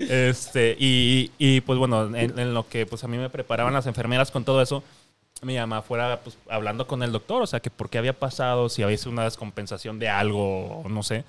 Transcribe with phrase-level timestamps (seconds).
[0.00, 4.44] Este, y, pues bueno, en, lo que pues a mí me preparaban las enfermeras con
[4.44, 4.82] todo eso,
[5.42, 8.68] mi mamá fuera pues, hablando con el doctor, o sea, que por qué había pasado,
[8.68, 11.24] si había sido una descompensación de algo, no sé.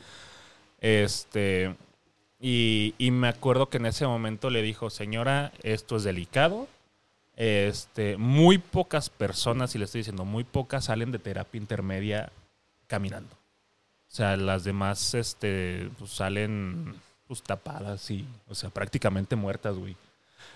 [0.79, 1.75] Este,
[2.39, 6.67] y, y me acuerdo que en ese momento le dijo, señora, esto es delicado.
[7.35, 12.31] Este, muy pocas personas, y le estoy diciendo, muy pocas salen de terapia intermedia
[12.87, 13.33] caminando.
[13.33, 16.95] O sea, las demás este, pues, salen
[17.31, 19.95] pues, tapadas y, o sea, prácticamente muertas, güey.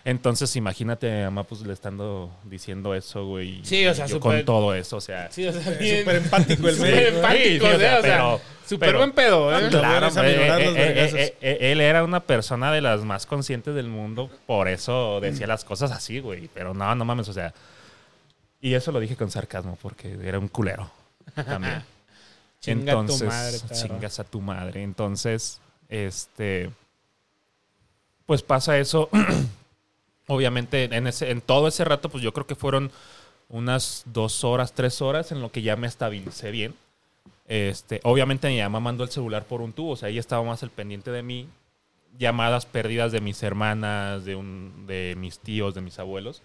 [0.04, 3.64] Entonces, imagínate a pues le estando diciendo eso, güey.
[3.64, 5.32] Sí, o sea, yo con todo eso, o sea.
[5.32, 7.16] Sí, o sea, Eh, bien- Súper empático el súper güey.
[7.16, 9.70] empático, Sí, sí, o o sea, o sea, súper pero- buen pedo, ¿eh?
[9.70, 13.88] Claro, eh, eh, eh, eh, eh, él era una persona de las más conscientes del
[13.88, 16.50] mundo, por eso decía las cosas así, güey.
[16.54, 17.54] Pero no, no mames, o sea.
[18.60, 20.92] Y eso lo dije con sarcasmo, porque era un culero
[21.36, 21.82] también.
[22.66, 24.84] Entonces, chingas a tu madre.
[24.84, 26.72] Entonces, este.
[28.26, 29.10] Pues pasa eso.
[30.28, 32.92] Obviamente, en, ese, en todo ese rato, pues yo creo que fueron
[33.50, 36.74] unas dos horas, tres horas en lo que ya me estabilicé bien.
[37.48, 40.64] Este, obviamente mi mamá mandó el celular por un tubo, o sea, ella estaba más
[40.64, 41.48] al pendiente de mí.
[42.18, 46.42] Llamadas perdidas de mis hermanas, de, un, de mis tíos, de mis abuelos.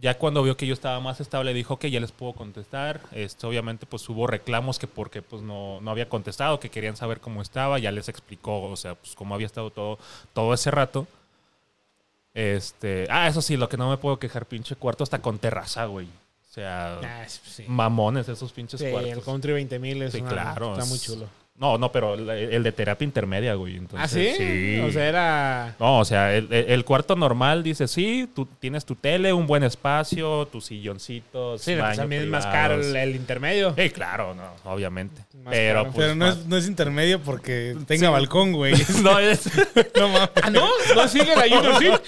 [0.00, 3.00] Ya cuando vio que yo estaba más estable, dijo que ya les puedo contestar.
[3.12, 7.20] Este, obviamente, pues hubo reclamos que porque pues no, no había contestado, que querían saber
[7.20, 7.78] cómo estaba.
[7.78, 9.98] Ya les explicó, o sea, pues cómo había estado todo,
[10.32, 11.06] todo ese rato.
[12.34, 15.84] Este, ah, eso sí, lo que no me puedo quejar, pinche cuarto hasta con terraza,
[15.86, 16.06] güey.
[16.06, 17.64] O sea, Ah, sí.
[17.68, 19.12] mamones esos pinches Sí, cuartos.
[19.12, 20.72] el Country 20000 es Sí, una- claro.
[20.72, 21.28] está es- muy chulo.
[21.56, 23.74] No, no, pero el, el de terapia intermedia, güey.
[23.74, 24.80] ¿Ah, Entonces, sí?
[24.80, 25.76] O sea, era...
[25.78, 30.46] No, o sea, el, cuarto normal dice, sí, tú tienes tu tele, un buen espacio,
[30.46, 33.72] tus silloncitos, Sí, pues también es más caro el, el intermedio.
[33.78, 35.22] Sí, claro, no, obviamente.
[35.44, 35.92] Más pero, caro.
[35.92, 38.74] pues, Pero no más- es, no es intermedio porque tenga balcón, güey.
[39.04, 39.46] no, es,
[39.96, 40.30] no mames.
[40.42, 40.68] Ah, ¿no?
[40.96, 42.00] ¿No sigue la Junior Suite?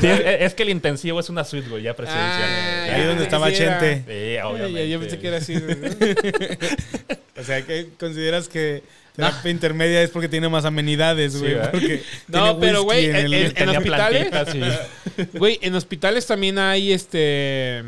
[0.00, 2.42] sí, es, es que el intensivo es una suite, güey, ya presidencial.
[2.50, 4.02] Ah, Ahí ya, donde estaba sí Chente.
[4.08, 4.88] Sí, obviamente.
[4.88, 5.54] Yo pensé que era así.
[7.38, 8.82] O sea, que consideras que
[9.16, 11.54] terapia intermedia es porque tiene más amenidades, güey.
[12.28, 14.30] No, tiene pero, güey, en el- en- en- Tenía hospitales?
[15.34, 17.82] Güey, en hospitales también hay este...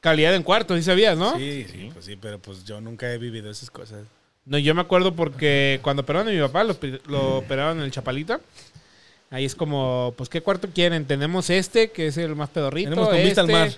[0.00, 1.36] Calidad en cuartos, ¿sí sabías, no?
[1.38, 4.00] Sí, sí, pues sí, pero pues yo nunca he vivido esas cosas.
[4.44, 8.38] No, yo me acuerdo porque cuando operaron a mi papá, lo operaron en el Chapalita.
[9.30, 11.06] Ahí es como, pues, ¿qué cuarto quieren?
[11.06, 12.90] Tenemos este, que es el más pedorrito.
[12.90, 13.70] Tenemos con este, vista al mar.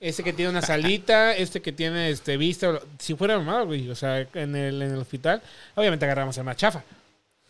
[0.00, 2.80] Este que tiene una salita, este que tiene este vista.
[2.98, 3.90] Si fuera mamado, güey.
[3.90, 5.42] O sea, en el, en el hospital,
[5.74, 6.82] obviamente agarramos el más chafa.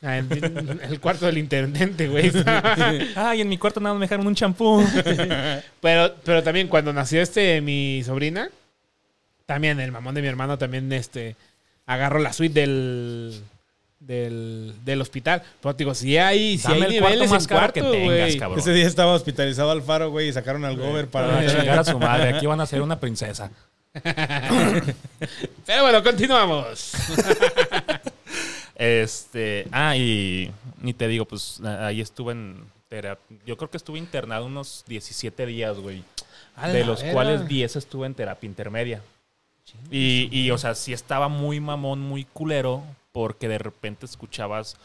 [0.02, 0.28] Ah, en
[0.82, 2.32] El cuarto del intendente, güey.
[3.14, 4.84] Ay, en mi cuarto nada más me dejaron un champú.
[5.80, 8.50] Pero, pero también cuando nació este mi sobrina,
[9.46, 11.36] también el mamón de mi hermano también este
[11.86, 13.42] agarró la suite del
[14.00, 15.42] del, del hospital.
[15.62, 17.80] Pero te digo, si hay, si Dame hay el cuarto niveles más en caro que
[17.80, 18.38] cuarto, tengas, güey.
[18.38, 18.58] cabrón.
[18.58, 21.38] Ese día estaba hospitalizado Alfaro, güey, y sacaron al gober para...
[21.38, 22.30] A chingar a su madre.
[22.36, 23.50] Aquí van a ser una princesa.
[25.66, 26.92] Pero bueno, continuamos.
[28.76, 30.50] Este, ah, y,
[30.82, 33.36] y te digo, pues a- ahí estuve en terapia.
[33.44, 36.02] Yo creo que estuve internado unos 17 días, güey.
[36.72, 39.02] De los cuales 10 estuve en terapia intermedia.
[39.90, 44.76] Y, y, o sea, sí estaba muy mamón, muy culero, porque de repente escuchabas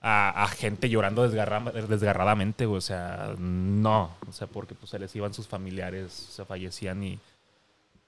[0.00, 2.66] a, gente llorando desgarra- desgarradamente.
[2.66, 4.10] O sea, no.
[4.28, 7.18] O sea, porque pues se les iban sus familiares, se fallecían y,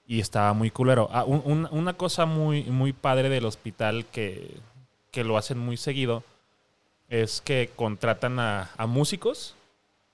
[0.07, 1.09] y estaba muy culero.
[1.11, 4.55] Ah, un- un- una cosa muy, muy padre del hospital que,
[5.11, 6.23] que lo hacen muy seguido
[7.09, 9.55] es que contratan a, a músicos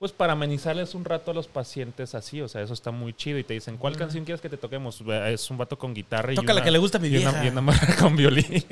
[0.03, 3.39] pues para amenizarles un rato a los pacientes así, o sea, eso está muy chido
[3.39, 5.01] y te dicen, ¿cuál canción quieres que te toquemos?
[5.27, 7.31] Es un vato con guitarra y Toca la que le gusta a mi y una,
[7.31, 7.45] vieja.
[7.45, 8.65] y una con violín.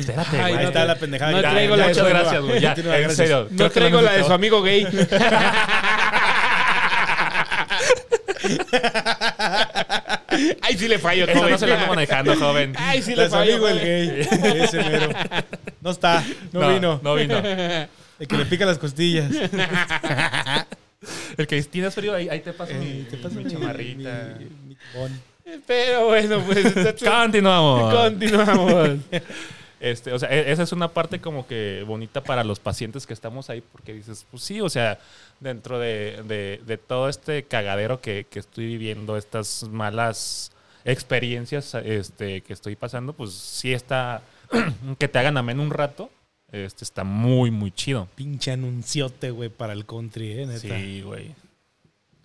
[0.00, 0.42] Espérate, Ay, güey.
[0.42, 1.30] Ahí no está la pendejada.
[1.30, 2.60] no Ya, traigo ya, la de Muchas su- gracias, güey.
[2.60, 3.46] Ya, Continúa, en serio.
[3.52, 4.84] No traigo lo la de su amigo gay.
[10.62, 11.50] Ay, sí le fallo, Esa joven.
[11.52, 12.72] no se la ando manejando, joven.
[12.76, 13.68] Ay, sí le fallo.
[13.68, 14.28] el gay.
[14.62, 15.08] Ese mero.
[15.80, 17.00] No está, no, vino.
[17.02, 17.34] No vino.
[18.18, 19.30] El que le pica las costillas.
[21.36, 24.36] El que tienes frío, ahí, ahí te paso mi, Eh, te paso mi mi chamarrita.
[24.38, 25.20] mi- mi bon.
[25.66, 26.74] Pero bueno, pues
[27.04, 27.94] Continuamos.
[27.94, 28.90] continuamos.
[29.80, 33.14] Este, o sea, e- esa es una parte como que bonita para los pacientes que
[33.14, 34.98] estamos ahí, porque dices, pues sí, o sea,
[35.38, 40.50] dentro de, de- de todo este cagadero que, que estoy viviendo, estas malas
[40.84, 44.22] experiencias este, que estoy pasando, pues sí está,
[44.98, 46.10] que te hagan ameno un rato,
[46.52, 48.08] este, está muy, muy chido.
[48.14, 50.60] Pinche anunciote, güey, para el country, eh, neta.
[50.60, 51.34] Sí, güey.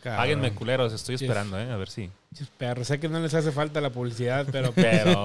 [0.04, 0.92] Páguenme, culeros.
[0.94, 1.72] Estoy esperando, ¿eh?
[1.72, 2.10] A ver si.
[2.58, 5.24] Perro, sé que no les hace falta la publicidad, pero Pero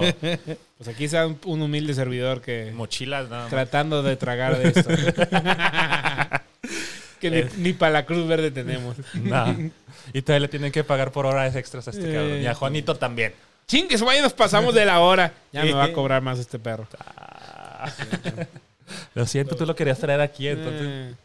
[0.77, 3.49] pues aquí está un, un humilde servidor que mochilas, nada más.
[3.49, 4.89] tratando de tragar de esto.
[7.19, 8.95] que ni, ni para la Cruz Verde tenemos.
[9.15, 9.53] Nah.
[10.13, 12.13] Y todavía le tienen que pagar por horas extras a este Eh.
[12.13, 12.41] cabrón.
[12.41, 13.33] Y a Juanito también.
[13.67, 15.33] Chingues, vaya, nos pasamos de la hora.
[15.51, 16.87] Ya me va a cobrar más este perro.
[19.15, 21.15] Lo siento, tú lo querías traer aquí, entonces.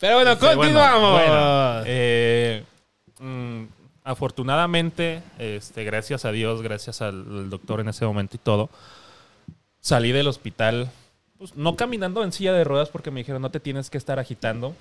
[0.00, 1.12] Pero bueno, continuamos.
[1.12, 2.64] bueno, eh,
[3.18, 3.64] mm,
[4.04, 8.70] afortunadamente, este, gracias a Dios, gracias al, doctor en ese momento y todo,
[9.80, 10.90] salí del hospital,
[11.38, 14.18] pues, no caminando en silla de ruedas porque me dijeron no te tienes que estar
[14.18, 14.74] agitando.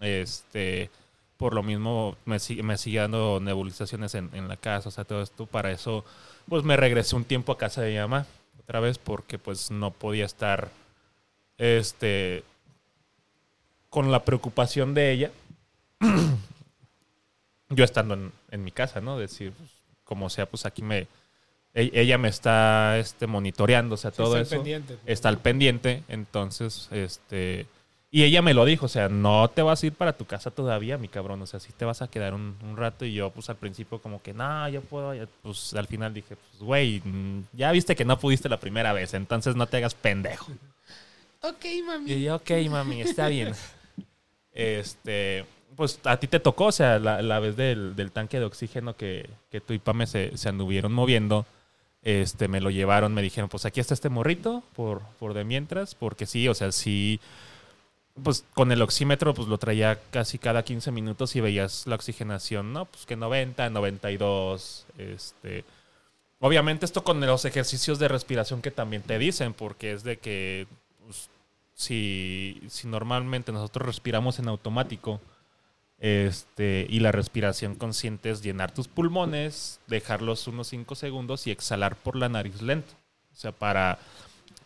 [0.00, 0.90] Este,
[1.36, 5.22] por lo mismo me, me sigue dando nebulizaciones en, en la casa, o sea, todo
[5.22, 5.46] esto.
[5.46, 6.04] Para eso,
[6.48, 8.26] pues me regresé un tiempo a casa de mi mamá,
[8.60, 10.70] otra vez, porque pues no podía estar,
[11.58, 12.44] este,
[13.90, 15.30] con la preocupación de ella,
[17.70, 19.18] yo estando en, en mi casa, ¿no?
[19.18, 19.70] Decir, pues,
[20.04, 21.06] como sea, pues aquí me,
[21.74, 24.98] e- ella me está, este, monitoreando, o sea, Sí, todo está al eso pendiente.
[25.06, 27.66] está al pendiente, entonces, este...
[28.08, 30.50] Y ella me lo dijo, o sea, no te vas a ir para tu casa
[30.50, 33.04] todavía, mi cabrón, o sea, sí te vas a quedar un, un rato.
[33.04, 36.36] Y yo, pues al principio como que, no, yo puedo, ya", pues al final dije,
[36.36, 39.94] pues, güey, mm, ya viste que no pudiste la primera vez, entonces no te hagas
[39.94, 40.50] pendejo.
[41.48, 42.12] Ok, mami.
[42.12, 43.52] Y ok, mami, está bien.
[44.52, 45.44] Este,
[45.76, 49.28] pues a ti te tocó, o sea, la, la vez del, tanque de oxígeno que,
[49.50, 51.46] que tú y Pame se, anduvieron moviendo,
[52.02, 55.94] este, me lo llevaron, me dijeron, pues aquí está este morrito, por, por de mientras,
[55.94, 57.20] porque sí, o sea, sí,
[58.22, 62.72] pues con el oxímetro, pues lo traía casi cada 15 minutos y veías la oxigenación,
[62.72, 62.86] ¿no?
[62.86, 65.64] Pues que 90, 92, este...
[66.38, 70.66] Obviamente esto con los ejercicios de respiración que también te dicen, porque es de que
[71.06, 71.30] pues,
[71.76, 75.20] si, si normalmente nosotros respiramos en automático,
[75.98, 81.96] este, y la respiración consciente es llenar tus pulmones, dejarlos unos 5 segundos y exhalar
[81.96, 82.92] por la nariz lento.
[83.32, 83.98] O sea, para,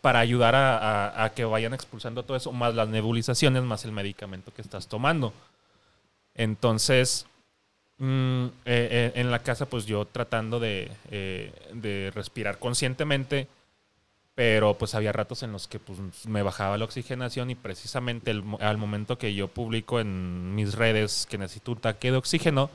[0.00, 4.52] para ayudar a, a- que vayan expulsando todo eso, más las nebulizaciones, más el medicamento
[4.54, 5.32] que estás tomando.
[6.34, 7.26] Entonces,
[7.98, 13.48] mm, eh, eh, en la casa, pues yo tratando de, eh, de respirar conscientemente,
[14.40, 18.78] pero pues había ratos en los que pues, me bajaba la oxigenación y precisamente al
[18.78, 22.70] momento que yo publico en mis redes que necesito un tanque de oxígeno,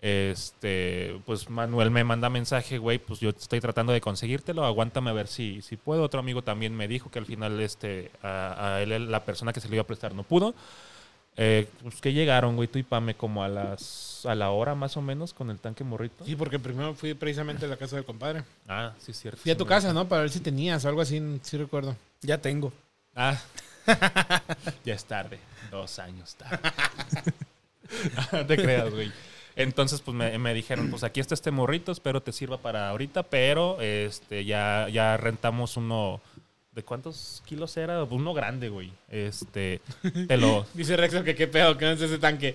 [0.00, 5.12] este, pues Manuel me manda mensaje, güey, pues yo estoy tratando de conseguírtelo, aguántame a
[5.12, 6.04] ver si, si puedo.
[6.04, 9.60] Otro amigo también me dijo que al final este, a, a él, la persona que
[9.60, 10.54] se le iba a prestar no pudo.
[11.36, 14.96] Eh, pues que llegaron, güey, tú y Pame como a las a la hora más
[14.96, 16.24] o menos con el tanque morrito.
[16.24, 18.44] Sí, porque primero fui precisamente a la casa del compadre.
[18.68, 19.40] Ah, sí, es cierto.
[19.40, 20.08] Fui a tu casa, ¿no?
[20.08, 21.96] Para ver si tenías o algo así, sí recuerdo.
[22.20, 22.72] Ya tengo.
[23.14, 23.40] Ah,
[24.84, 25.38] ya es tarde.
[25.70, 26.58] Dos años tarde.
[28.32, 29.12] No te creas, güey.
[29.54, 33.22] Entonces, pues me, me dijeron, pues aquí está este morrito, espero te sirva para ahorita,
[33.24, 36.20] pero este ya, ya rentamos uno.
[36.72, 38.02] ¿De cuántos kilos era?
[38.04, 38.90] Uno grande, güey.
[39.10, 39.82] Este,
[40.26, 40.64] te lo.
[40.74, 42.54] Dice Rexo que qué pedo, que no es ese tanque.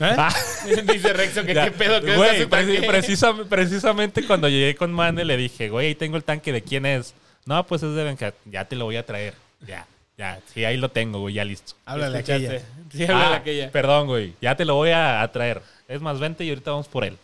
[0.00, 0.32] Ah,
[0.92, 2.80] Dice Rexo que qué pedo, que es güey, tanque.
[2.80, 6.62] preci- precisam- precisamente cuando llegué con Mane le dije, güey, ahí tengo el tanque de
[6.62, 7.14] quién es.
[7.46, 8.32] No, pues es de Benja.
[8.44, 9.34] Ya te lo voy a traer.
[9.66, 9.86] Ya,
[10.16, 10.38] ya.
[10.52, 11.72] Sí, ahí lo tengo, güey, ya listo.
[11.86, 12.46] Háblale Escuchaste.
[12.46, 12.64] aquella.
[12.92, 13.70] Sí, habla Ah, aquella.
[13.72, 14.34] Perdón, güey.
[14.40, 15.62] Ya te lo voy a, a traer.
[15.88, 17.16] Es más, vente y ahorita vamos por él.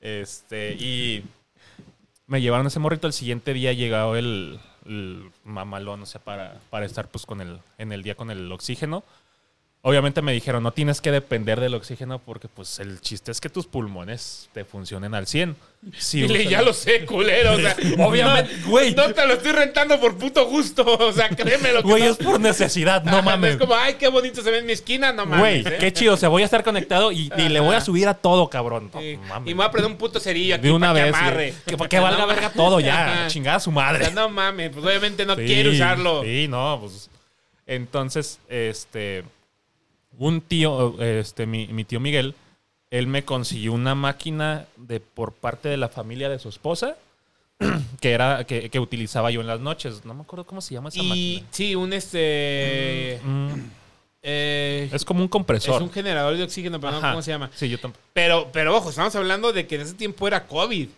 [0.00, 1.24] este, y
[2.26, 3.06] me llevaron ese morrito.
[3.06, 7.58] El siguiente día llegó el, el mamalón, o sea, para, para estar pues con el,
[7.78, 9.04] en el día con el oxígeno.
[9.82, 13.48] Obviamente me dijeron, no tienes que depender del oxígeno porque pues el chiste es que
[13.48, 15.56] tus pulmones te funcionen al 100.
[15.96, 17.54] Si Dile, ya lo sé, culero.
[17.54, 17.74] O sea,
[18.06, 18.94] Obviamente, no- güey.
[18.94, 20.84] No te lo estoy rentando por puto gusto.
[21.00, 21.80] O sea, créemelo.
[21.82, 23.52] que Güey, no- es por necesidad, no Ajá, mames.
[23.52, 25.64] Es como, ay, qué bonito se ve en mi esquina, no mames.
[25.64, 25.78] Güey, ¿eh?
[25.80, 26.12] qué chido.
[26.12, 28.90] O sea, voy a estar conectado y, y le voy a subir a todo, cabrón.
[28.92, 29.18] No Sí.
[29.28, 29.50] mames.
[29.50, 31.12] Y me voy a prender un puto cerillo aquí De una para vez.
[31.14, 31.54] que amarre.
[31.64, 33.28] Que, que valga verga todo ya.
[33.28, 34.04] Chingada su O madre.
[34.04, 36.22] sea, no mames, pues obviamente no Sí, quiere usarlo.
[36.22, 37.08] Sí, no, pues.
[37.66, 39.24] Entonces, este.
[40.18, 42.34] Un tío, este, mi, mi tío Miguel,
[42.90, 46.96] él me consiguió una máquina de por parte de la familia de su esposa.
[48.00, 50.04] Que era, que, que utilizaba yo en las noches.
[50.06, 51.46] No me acuerdo cómo se llama esa Y máquina.
[51.50, 53.20] sí, un este.
[53.22, 53.50] Mm,
[54.22, 55.82] eh, es como un es compresor.
[55.82, 57.50] un generador de oxígeno, pero no cómo se llama.
[57.54, 58.02] Sí, yo tampoco.
[58.14, 60.88] Pero, pero ojo, estamos hablando de que en ese tiempo era COVID.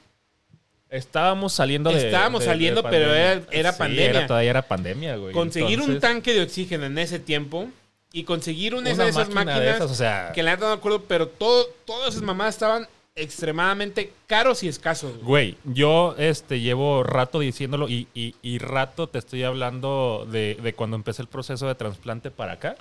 [0.90, 2.06] Estábamos saliendo de.
[2.06, 4.10] Estábamos de- de saliendo, pero era- era Sí, pandemia.
[4.10, 5.32] Era, todavía era pandemia, güey.
[5.32, 7.68] Conseguir un tanque de oxígeno en ese tiempo
[8.12, 10.32] y conseguir una, una de esas máquina máquinas de esas, o sea.
[10.34, 14.68] que la neta no me acuerdo, pero todo, todas esas mamadas estaban extremadamente caros y
[14.68, 15.12] escasos.
[15.22, 15.56] güey.
[15.64, 20.74] Güey, yo este, llevo rato diciéndolo y, y- y rato te estoy hablando de, de
[20.74, 22.76] cuando empecé el proceso de trasplante para acá.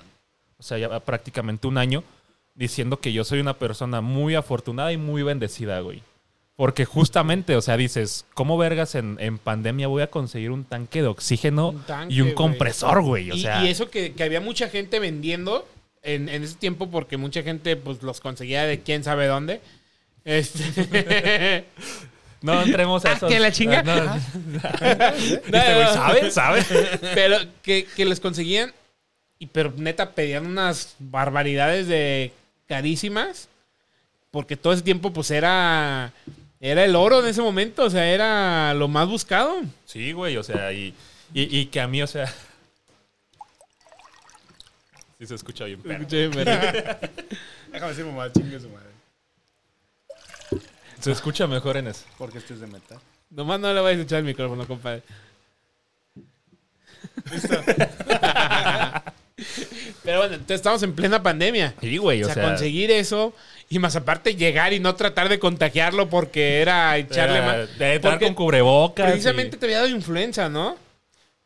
[0.58, 2.04] O sea, ya prácticamente un año.
[2.54, 6.02] diciendo que yo soy una persona muy afortunada y muy bendecida, güey.
[6.56, 11.00] Porque justamente, o sea, dices, ¿cómo vergas en, en pandemia voy a conseguir un tanque
[11.00, 13.30] de oxígeno Un tanque, y un compresor, güey?
[13.30, 15.66] O y, sea, y eso que, que había mucha gente vendiendo
[16.02, 19.60] en, en ese tiempo porque mucha gente pues los conseguía de quién sabe dónde.
[20.24, 21.64] Este...
[22.42, 23.28] no entremos a Ah, eso.
[23.28, 23.80] ¿que la chinga?
[25.16, 26.30] Este güey, ¿sabe?
[26.30, 26.64] ¿Sabe?
[27.14, 28.72] pero que, que les conseguían
[29.38, 32.32] y pero neta pedían unas barbaridades de
[32.68, 33.48] carísimas
[34.30, 36.12] porque todo ese tiempo pues era
[36.64, 39.62] era el oro en ese momento, o sea, era lo más buscado.
[39.84, 40.94] Sí, güey, o sea, y,
[41.34, 42.32] y, y que a mí, o sea...
[45.18, 46.06] Sí se escucha bien, perro.
[46.08, 48.90] Déjame decir mamá, chingue su madre.
[51.00, 52.04] Se escucha mejor en eso.
[52.16, 53.00] Porque este es de metal.
[53.30, 55.02] Nomás no le voy a echar el micrófono, compadre.
[60.04, 61.74] Pero bueno, entonces estamos en plena pandemia.
[61.80, 62.44] Sí, güey, O o, sea, sea...
[62.44, 63.34] conseguir eso
[63.74, 67.78] y más aparte llegar y no tratar de contagiarlo porque era echarle eh, más.
[67.78, 69.06] De Porque con cubrebocas.
[69.10, 70.76] Precisamente te había dado influenza, ¿no?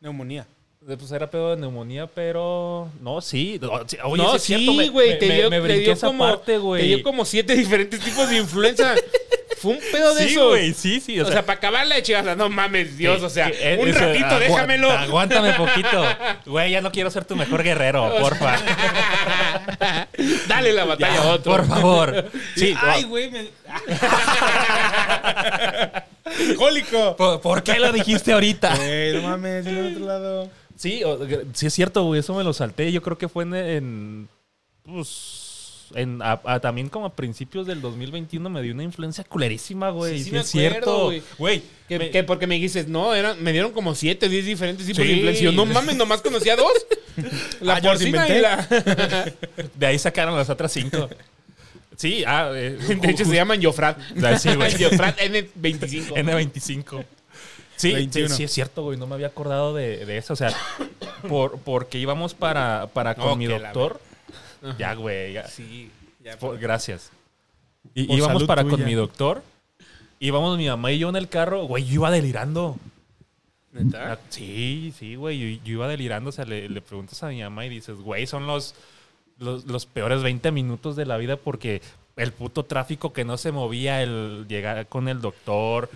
[0.01, 0.45] Neumonía.
[0.85, 2.89] y- Pues era pedo de neumonía, pero...
[3.01, 3.57] No, sí.
[3.61, 5.09] no, sí, Oye, no, sí, es cierto, sí, me- güey.
[5.11, 6.81] me- Te me- dio, me te dio esa como, parte, güey.
[6.81, 8.93] te dio como siete diferentes tipos de influenza.
[9.59, 10.49] Fue un pedo de Sí, eso.
[10.49, 11.19] güey, sí, sí.
[11.19, 14.37] O sea, para acabarla de chingadas, no mames, Dios, o sea, que- un eso, ratito,
[14.39, 14.91] déjamelo.
[14.91, 16.05] Aguántame poquito.
[16.45, 18.55] Güey, ya no quiero ser tu mejor guerrero, porfa.
[20.47, 21.51] Dale la batalla Ya, a otro.
[21.51, 22.25] Por favor.
[22.55, 23.47] Sí, Ay, güey, me...
[26.57, 27.15] ¡Cólico!
[27.15, 28.75] ¿por, por qué lo dijiste ahorita?
[28.77, 30.49] Güey, no mames, en el otro lado.
[30.75, 31.19] Sí, o-
[31.53, 32.19] sí es cierto, güey.
[32.19, 32.91] Eso me lo salté.
[32.91, 33.55] Yo creo que fue en...
[33.55, 34.29] en,
[34.83, 35.43] pues...
[35.95, 40.17] En, a- a- también como a principios del 2021 me dio una influencia culerísima, güey.
[40.17, 40.77] Sí, sí Sí, me es cierto.
[40.91, 41.21] acuerdo, güey.
[41.37, 44.85] Güey, Que, me- que porque me dijiste, no, eran, me dieron como siete, diez diferentes
[44.85, 45.07] tipos Sí.
[45.07, 45.43] de influencia.
[45.45, 46.71] Yo, No mames, nomás conocía dos.
[47.61, 48.67] La Ah, porcina y la.
[49.75, 51.09] de ahí sacaron las otras cinco.
[51.95, 53.97] Sí, ah, eh, De hecho, se llaman Yofrat.
[54.23, 54.75] Ah, sí, güey.
[54.77, 56.13] Yofrat N25.
[56.13, 57.03] N25.
[57.75, 58.35] Sí, sí, 21.
[58.35, 58.97] sí, es cierto, güey.
[58.99, 60.33] No me había acordado de, de eso.
[60.33, 60.51] O sea,
[61.27, 63.53] por, porque íbamos para, para con mi que
[64.77, 65.33] Ya, güey.
[65.33, 65.47] ya.
[65.47, 65.91] Sí,
[66.23, 66.37] ya.
[66.37, 67.11] Por- gracias.
[67.93, 69.43] Y, Por íbamos para con mi doctor.
[70.19, 71.63] Íbamos mi mamá y yo en el carro.
[71.65, 72.77] Güey, yo iba delirando.
[73.71, 74.13] ¿Neta?
[74.13, 75.39] Ah, Sí, sí, güey.
[75.57, 76.29] Yo, yo iba delirando.
[76.29, 78.75] O sea, le, le preguntas a mi mamá y dices, güey, son los,
[79.37, 81.81] los, los peores 20 minutos de la vida porque
[82.15, 85.89] el puto tráfico que no se movía, el llegar con el doctor,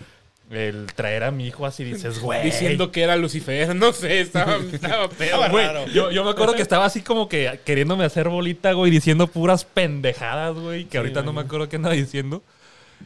[0.52, 2.44] el traer a mi hijo así, dices, güey.
[2.44, 3.76] Diciendo que era Lucifer.
[3.82, 5.50] No sé, estaba, estaba pedo.
[5.50, 9.28] Güey, yo, yo me acuerdo que estaba así como que queriéndome hacer bolita, güey, diciendo
[9.28, 12.44] puras pendejadas, güey, que ahorita no me acuerdo qué andaba diciendo.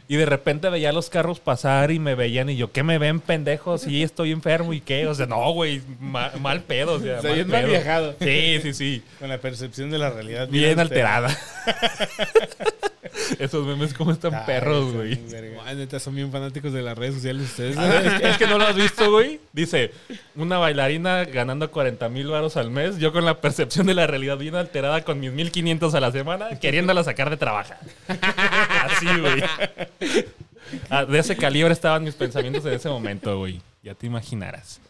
[0.08, 3.20] Y de repente veía los carros pasar y me veían y yo, ¿qué me ven,
[3.20, 3.82] pendejos?
[3.82, 5.06] Sí, estoy enfermo y qué.
[5.06, 6.94] O sea, no, güey, ma- mal pedo.
[6.94, 7.70] O sea, O sea, bien mal pedo.
[7.70, 8.14] viajado.
[8.20, 9.02] Sí, sí, sí.
[9.18, 10.48] Con la percepción de la realidad.
[10.48, 11.36] Bien alterada.
[13.38, 15.18] Esos memes como están Ay, perros, güey.
[15.76, 17.76] neta, son bien fanáticos de las redes sociales ustedes.
[17.76, 19.40] Es que, es que no lo has visto, güey.
[19.52, 19.90] Dice,
[20.34, 24.36] una bailarina ganando 40 mil varos al mes, yo con la percepción de la realidad
[24.36, 27.78] bien alterada con mis 1500 a la semana, queriéndola sacar de trabajar.
[28.08, 29.42] Así, güey.
[30.90, 33.60] Ah, de ese calibre estaban mis pensamientos en ese momento, güey.
[33.82, 34.80] Ya te imaginarás.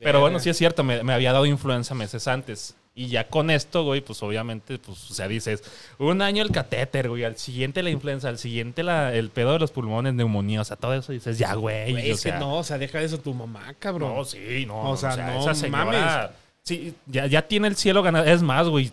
[0.00, 2.74] Pero bueno, sí es cierto, me, me había dado influenza meses antes.
[2.94, 5.62] Y ya con esto, güey, pues obviamente, pues, o sea, dices,
[5.98, 9.60] un año el catéter, güey, al siguiente la influenza, al siguiente la, el pedo de
[9.60, 11.92] los pulmones, neumonía, o sea, todo eso dices, ya, güey.
[11.92, 14.14] Güey, o que sea, no, o sea, deja eso tu mamá, cabrón.
[14.16, 14.80] no, sí, no.
[14.80, 15.84] O O sea, sea, no esa señora.
[15.84, 16.30] mames.
[16.64, 18.24] Sí, ya, ya tiene el cielo ganado.
[18.26, 18.90] Es más, güey.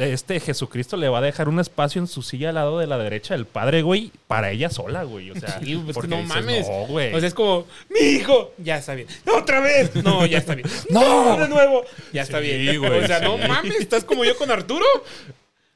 [0.00, 2.98] Este Jesucristo le va a dejar un espacio en su silla al lado de la
[2.98, 5.30] derecha del Padre, güey, para ella sola, güey.
[5.30, 6.68] O sea, Sí, pues porque no dices, mames.
[6.68, 7.14] No, güey.
[7.14, 9.06] O sea, es como, mi hijo, ya está bien.
[9.32, 9.94] ¡Otra vez!
[10.02, 10.68] No, ya está bien.
[10.90, 11.36] No.
[11.38, 11.84] De nuevo.
[12.12, 12.78] Ya está Sí, bien.
[12.80, 13.46] güey, o sea, no sí.
[13.46, 14.84] mames, estás como yo con Arturo.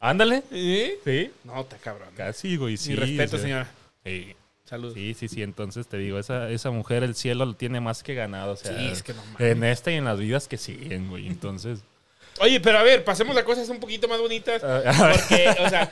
[0.01, 0.43] Ándale.
[0.51, 0.99] ¿Eh?
[1.05, 1.31] Sí.
[1.45, 2.09] No, está cabrón.
[2.17, 2.77] Casi, güey.
[2.77, 3.71] Sí, Mi respeto, o sea, señora.
[4.05, 4.35] Sí.
[4.65, 4.95] Saludos.
[4.95, 5.43] Sí, sí, sí.
[5.45, 8.55] Entonces te digo, esa, esa mujer, el cielo lo tiene más que ganado.
[8.55, 9.41] O sea, Sí, es que no mames.
[9.53, 11.29] en esta y en las vidas que siguen, güey.
[11.29, 11.85] Entonces.
[12.43, 14.61] Oye, pero a ver, pasemos a cosas un poquito más bonitas.
[14.63, 15.89] Porque, o sea,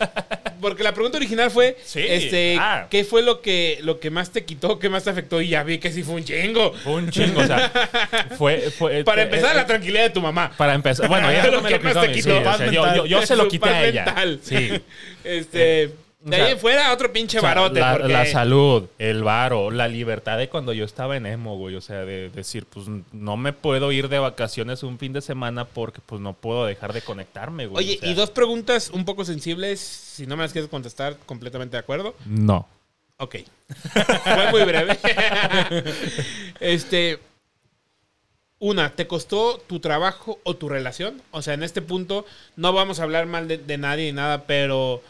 [0.60, 2.04] porque la pregunta original fue, Sí.
[2.06, 2.86] este, Ah.
[2.90, 5.40] ¿qué fue lo que, lo que más te quitó, qué más te afectó?
[5.40, 6.74] Y ya vi que sí fue un chingo.
[6.74, 7.70] Fue un chingo, o sea,
[8.38, 8.70] fue...
[8.70, 10.52] fue Para eh, empezar, eh, la tranquilidad de tu mamá.
[10.58, 12.36] Para empezar, bueno, ya Lo no me lo más quitó te a mí, quitó, sí,
[12.36, 12.96] o paz sea, yo, mental.
[12.98, 14.04] yo, yo se lo quité a ella.
[14.04, 14.40] mental.
[14.42, 14.82] Sí.
[15.24, 15.90] Este,
[16.22, 17.80] de o sea, ahí fuera, otro pinche O sea, barote.
[17.80, 18.12] la, porque...
[18.12, 21.76] la salud, el varo, la libertad de cuando yo estaba en emo, güey.
[21.76, 25.64] O sea, de decir, pues no me puedo ir de vacaciones un fin de semana
[25.64, 27.86] porque pues no puedo dejar de conectarme, güey.
[27.86, 29.80] Oye, o sea, y dos preguntas un poco sensibles.
[29.80, 32.14] Si no me las quieres contestar, completamente de acuerdo.
[32.26, 32.68] No.
[33.16, 33.36] Ok.
[34.24, 34.98] Fue muy breve.
[36.60, 37.18] este.
[38.58, 41.22] Una, ¿te costó tu trabajo o tu relación?
[41.30, 44.44] O sea, en este punto no vamos a hablar mal de, de nadie ni nada,
[44.44, 45.02] pero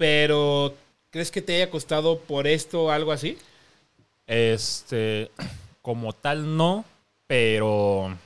[0.00, 0.74] Pero,
[1.10, 3.36] ¿crees que te haya costado por esto algo así?
[4.26, 5.30] Este,
[5.82, 6.86] como tal no,
[7.26, 8.16] pero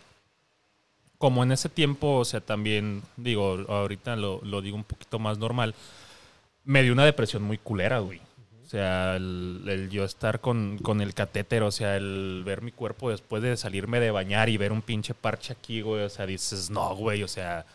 [1.18, 5.38] como en ese tiempo, o sea, también digo, ahorita lo, lo digo un poquito más
[5.38, 5.74] normal,
[6.62, 8.20] me dio una depresión muy culera, güey.
[8.62, 12.70] O sea, el, el yo estar con, con el catéter, o sea, el ver mi
[12.70, 16.24] cuerpo después de salirme de bañar y ver un pinche parche aquí, güey, o sea,
[16.24, 17.66] dices, no, güey, o sea,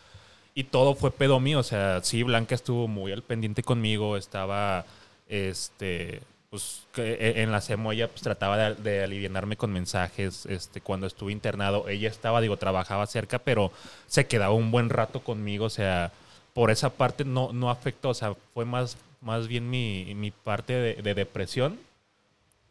[0.54, 4.84] y todo fue pedo mío, o sea, sí, Blanca estuvo muy al pendiente conmigo, estaba,
[5.28, 10.80] este, pues e- en la CEMO ella pues, trataba de, de alivianarme con mensajes, este,
[10.80, 13.72] cuando estuve internado, ella estaba, digo, trabajaba cerca, pero
[14.06, 16.12] se quedaba un buen rato conmigo, o sea,
[16.54, 20.72] por esa parte no, no afectó, o sea, fue más, más bien mi, mi parte
[20.74, 21.78] de, de depresión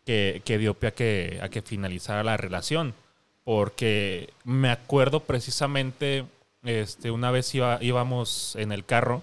[0.06, 2.94] que, que dio pie a que, a que finalizara la relación.
[3.44, 6.26] Porque me acuerdo precisamente,
[6.64, 9.22] este, una vez iba, íbamos en el carro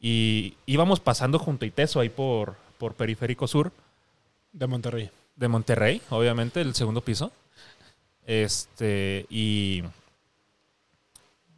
[0.00, 3.72] y íbamos pasando junto a Iteso ahí por, por Periférico Sur
[4.52, 5.10] De Monterrey.
[5.36, 7.32] de Monterrey, obviamente, el segundo piso.
[8.26, 9.82] Este, y,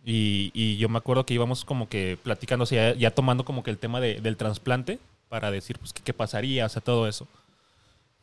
[0.05, 3.45] y, y yo me acuerdo que íbamos como que platicando, o sea, ya, ya tomando
[3.45, 7.07] como que el tema de- del trasplante para decir, pues, qué, pasaría, o sea, todo
[7.09, 7.27] eso.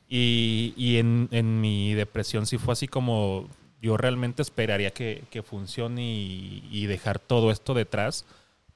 [0.07, 3.47] Y, y en, en mi depresión sí fue así como,
[3.85, 8.25] yo realmente esperaría que, que funcione y, y dejar todo esto detrás,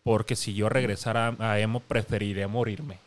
[0.03, 2.99] porque si yo regresara a emo, preferiría morirme.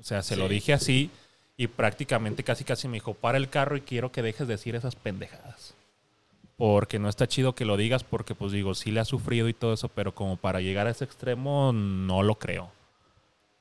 [0.00, 1.10] O sea, se lo dije así
[1.56, 4.74] y prácticamente casi casi me dijo, para el carro y quiero que dejes de decir
[4.74, 5.74] esas pendejadas.
[6.56, 9.54] Porque no está chido que lo digas porque pues digo, sí le ha sufrido y
[9.54, 12.72] todo eso, pero como para llegar a ese extremo no lo creo.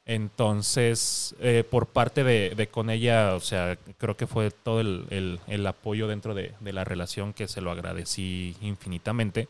[0.06, 5.06] Entonces, eh, por parte de, de con ella, o sea, creo que fue todo el,
[5.10, 9.48] el- el apoyo dentro de, de la relación que se lo agradecí infinitamente.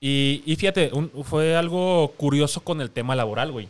[0.00, 3.68] Y, y fíjate, un- fue algo curioso con el tema laboral, güey.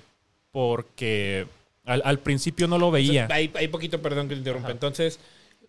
[0.52, 1.46] Porque
[1.84, 3.28] al, al principio no lo veía.
[3.30, 4.68] Hay, hay poquito, perdón que te interrumpa.
[4.68, 4.72] Ajá.
[4.72, 5.20] Entonces,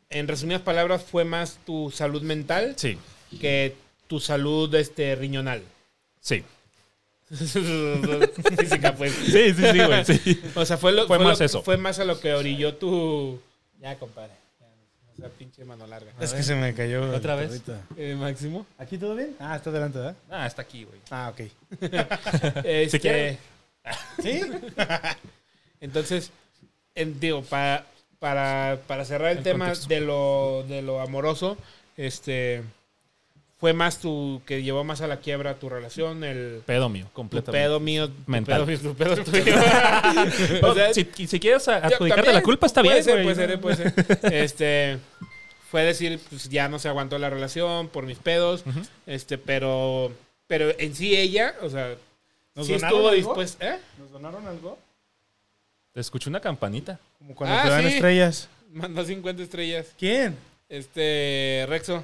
[0.10, 2.98] en resumidas palabras, fue más tu salud mental Sí,
[3.40, 3.76] que
[4.08, 5.62] tu salud este, riñonal.
[6.20, 6.44] sí.
[8.60, 9.14] Física, pues.
[9.14, 10.06] Sí, sí, sí, güey.
[10.06, 10.42] sí.
[10.56, 11.62] O sea, fue, lo, Fue lo más que- eso.
[11.64, 13.40] Fue más a lo que orilló tu.
[13.80, 14.34] Ya, compadre.
[14.60, 14.68] Ya,
[15.14, 16.12] O sea, pinche mano larga.
[16.20, 17.10] Es que se me cayó.
[17.16, 17.62] ¿Otra vez?
[17.98, 18.66] Eh, Máximo.
[18.78, 19.36] ¿Aquí todo bien?
[19.40, 20.16] Ah, está adelante, ¿verdad?
[20.30, 21.00] Ah, está aquí, güey.
[21.10, 21.42] Ah, ok.
[22.66, 23.38] Este, quiere.
[24.22, 24.42] ¿Sí?
[25.80, 26.32] Entonces,
[26.96, 27.86] en- digo, para,
[28.20, 29.90] para, para cerrar el, El tema contexto.
[29.94, 31.58] de lo, de lo amoroso,
[31.98, 32.62] este
[33.62, 37.12] fue más tu que llevó más a la quiebra tu relación, el Pedo mío, tu
[37.14, 37.64] completamente.
[37.64, 38.66] pedo mío, tu Mental.
[38.66, 39.56] pedo, tu pedo tuyo.
[40.68, 43.62] o sea, si, si quieres adjudicarte también, la culpa, está puede bien, ser, puede ser,
[43.62, 44.18] puede ser.
[44.34, 44.98] Este
[45.70, 48.64] fue decir, pues ya no se aguantó la relación por mis pedos,
[49.06, 50.12] este, pero
[50.48, 51.96] pero en sí ella, o sea,
[52.56, 53.80] ¿Nos sí donaron estuvo dispuesta, ¿eh?
[54.00, 54.78] ¿Nos donaron algo?
[55.94, 57.00] Escuché una campanita.
[57.20, 57.94] Como cuando Ah, te dan sí.
[57.94, 58.50] estrellas.
[58.74, 59.88] Mandó 50 estrellas.
[60.00, 60.36] ¿Quién?
[60.68, 62.04] Este, Rexo.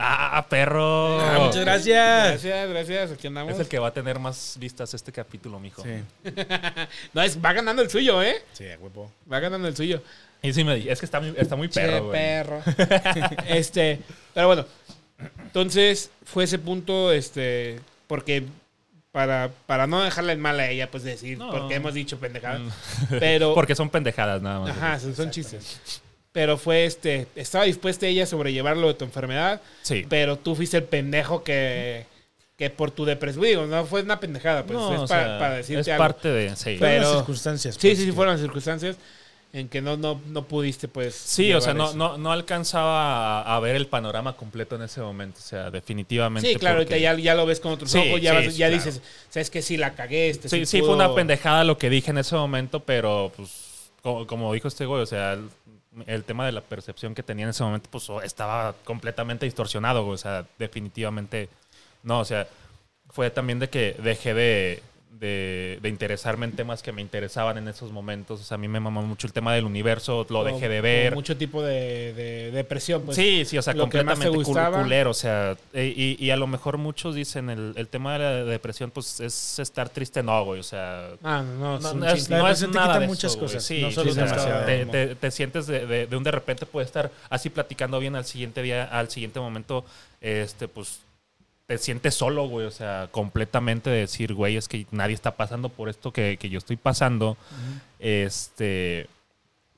[0.00, 1.20] ¡Ah, perro!
[1.20, 2.28] Ah, muchas gracias.
[2.42, 3.10] Gracias, gracias.
[3.12, 3.52] Aquí andamos.
[3.54, 5.82] Es el que va a tener más vistas este capítulo, mijo.
[5.82, 6.04] Sí.
[7.12, 8.36] No, es, va ganando el suyo, ¿eh?
[8.52, 9.10] Sí, huevo.
[9.30, 10.00] Va ganando el suyo.
[10.40, 12.12] Y sí me di- es que está, muy- está muy Che, perro, güey.
[12.12, 12.62] perro.
[13.48, 13.98] este,
[14.34, 14.64] pero bueno.
[15.42, 18.44] Entonces, fue ese punto, este, porque
[19.10, 21.50] para, para no dejarla en mal a ella, pues decir, No.
[21.50, 22.60] porque hemos dicho pendejada.
[22.60, 22.70] Mm.
[23.18, 24.70] Pero, Porque son pendejadas nada más.
[24.76, 25.80] ajá, son, son chistes.
[26.38, 30.06] Pero fue este, estaba dispuesta ella a sobrellevarlo de tu enfermedad, Sí.
[30.08, 32.06] pero tú fuiste el pendejo que,
[32.56, 35.54] que por tu depresión, digo, no fue una pendejada, pues No, es para, sea, para
[35.56, 35.98] decirte es algo.
[35.98, 36.50] parte de...
[36.54, 36.76] Sí.
[36.78, 37.74] Pero- Fueron las circunstancias.
[37.74, 38.96] Sí, pues, sí, sí, fueron las circunstancias
[39.52, 41.16] en que no, no, no pudiste, pues.
[41.16, 45.00] Sí, o sea, no, no, no alcanzaba a, a ver el panorama completo en ese
[45.00, 45.40] momento.
[45.40, 46.48] O sea, definitivamente.
[46.48, 48.52] Sí, claro, porque- ahorita ya, ya lo ves con otros Sí, ojos, ya, sí, vas-
[48.54, 48.84] sí, ya claro.
[48.84, 51.90] dices, sabes que sí la cagué, este Sí, sí, pudo- fue una pendejada lo que
[51.90, 53.66] dije en ese momento, pero pues,
[54.02, 55.36] como, como dijo este güey, o sea,
[56.06, 60.06] el, tema de la percepción que tenía en ese momento, pues oh, estaba completamente distorsionado.
[60.06, 61.48] O sea, definitivamente
[62.02, 62.46] no, o sea,
[63.10, 67.66] fue también de que dejé de, de, de interesarme en temas que me interesaban en
[67.68, 68.40] esos momentos.
[68.40, 70.80] O sea, a mí me mamó mucho el tema del universo, lo o- dejé de
[70.80, 71.14] ver.
[71.14, 73.16] mucho tipo de, de depresión, pues.
[73.16, 75.10] sí, sí, o sea, te completamente culero.
[75.10, 78.30] O sea, e- y, y a lo mejor muchos dicen el, el tema de la
[78.44, 80.60] depresión, pues es estar triste, no, güey.
[80.60, 83.40] O sea, Ah, no, no, es no es, no te nada quita de muchas eso,
[83.40, 86.30] cosas, Sí, no sí, solo demasiado te, te- te sientes de, de- de un de
[86.30, 89.84] repente puedes estar así platicando bien al siguiente día, al siguiente momento,
[90.20, 91.00] este, pues
[91.68, 92.66] te sientes solo, güey.
[92.66, 96.48] O sea, completamente de decir, güey, es que nadie está pasando por esto que, que
[96.48, 97.36] yo estoy pasando.
[98.00, 99.06] Este.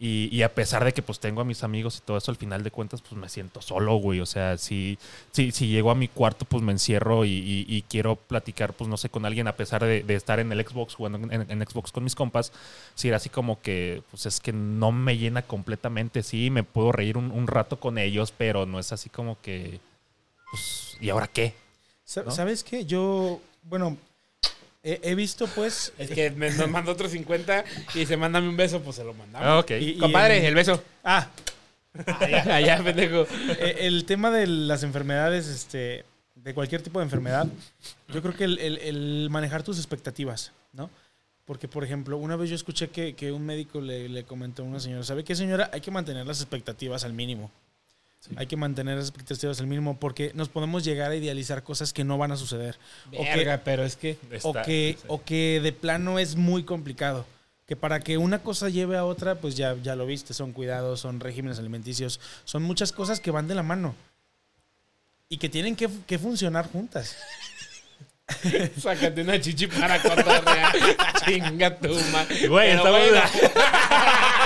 [0.03, 2.39] Y, y a pesar de que pues tengo a mis amigos y todo eso, al
[2.39, 4.21] final de cuentas pues me siento solo, güey.
[4.21, 4.99] O sea, si,
[5.31, 8.89] si, si llego a mi cuarto pues me encierro y, y- y quiero platicar pues
[8.89, 11.67] no sé con alguien a pesar de, de estar en el Xbox jugando en, en
[11.69, 12.51] Xbox con mis compas,
[12.95, 16.93] si era así como que pues es que no me llena completamente, sí, me puedo
[16.93, 19.81] reír un, un rato con ellos, pero no es así como que
[20.51, 21.53] pues ¿y ahora qué?
[22.31, 22.85] ¿Sabes qué?
[22.85, 23.97] Yo, bueno,
[24.83, 25.93] he, he visto pues...
[25.99, 29.15] Es que me, nos mandó otro 50 y se mándame un beso, pues se lo
[29.15, 29.47] mandamos.
[29.49, 29.71] Ah, ok.
[29.81, 30.83] Y- Compadre, el beso.
[31.05, 31.29] Ah,
[32.21, 33.27] Allá, allá, pendejo.
[33.59, 36.05] Eh, el tema de las enfermedades, este,
[36.37, 37.47] de cualquier tipo de enfermedad,
[38.13, 40.89] yo creo que el, el- el manejar tus expectativas, ¿no?
[41.45, 44.67] Porque, por ejemplo, una vez yo escuché que, que un médico le, le comentó a
[44.67, 45.69] una señora, ¿sabe qué, señora?
[45.73, 47.51] Hay que mantener las expectativas al mínimo.
[48.37, 52.05] Hay que mantener las expectativas al mínimo porque nos podemos llegar a idealizar cosas que
[52.05, 52.77] no van a suceder.
[53.17, 54.19] O que- pero es que...
[54.43, 55.05] o que, sí.
[55.09, 57.25] o que de plano es muy complicado.
[57.67, 61.01] Que para que una cosa lleve a otra, pues ya, ya lo viste, son cuidados,
[61.01, 63.95] son regímenes alimenticios, son muchas cosas que van de la mano.
[65.29, 67.17] Y que tienen que, que funcionar juntas.
[68.81, 70.73] Sácate una chichi para cotorrear.
[71.25, 72.49] Chinga tu madre.
[72.49, 72.77] Güey.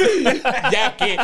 [0.72, 1.16] ya que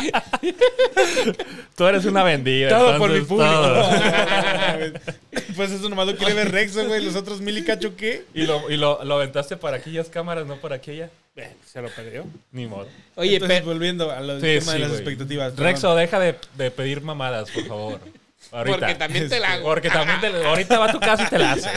[1.75, 2.69] Tú eres una vendida.
[2.69, 3.51] todo por mi público.
[3.51, 3.89] todo.
[5.55, 7.03] pues eso nomás lo quiere ver Rexo, güey.
[7.03, 8.25] Los otros mil y cacho, ¿qué?
[8.33, 11.09] Y, lo, y lo, lo aventaste para aquellas cámaras, no para aquella.
[11.35, 12.25] Eh, Se lo perdió.
[12.51, 12.87] Ni modo.
[13.15, 15.01] Oye, Entonces, pero volviendo a los Sí, temas sí, de las güey.
[15.01, 15.51] expectativas.
[15.51, 15.65] perdón.
[15.65, 17.99] Rexo, deja de, de pedir mamadas, por favor.
[18.51, 18.77] Ahorita.
[18.79, 19.63] porque también te la hago.
[19.65, 21.69] Porque también te- ahorita va a tu casa y te la hace.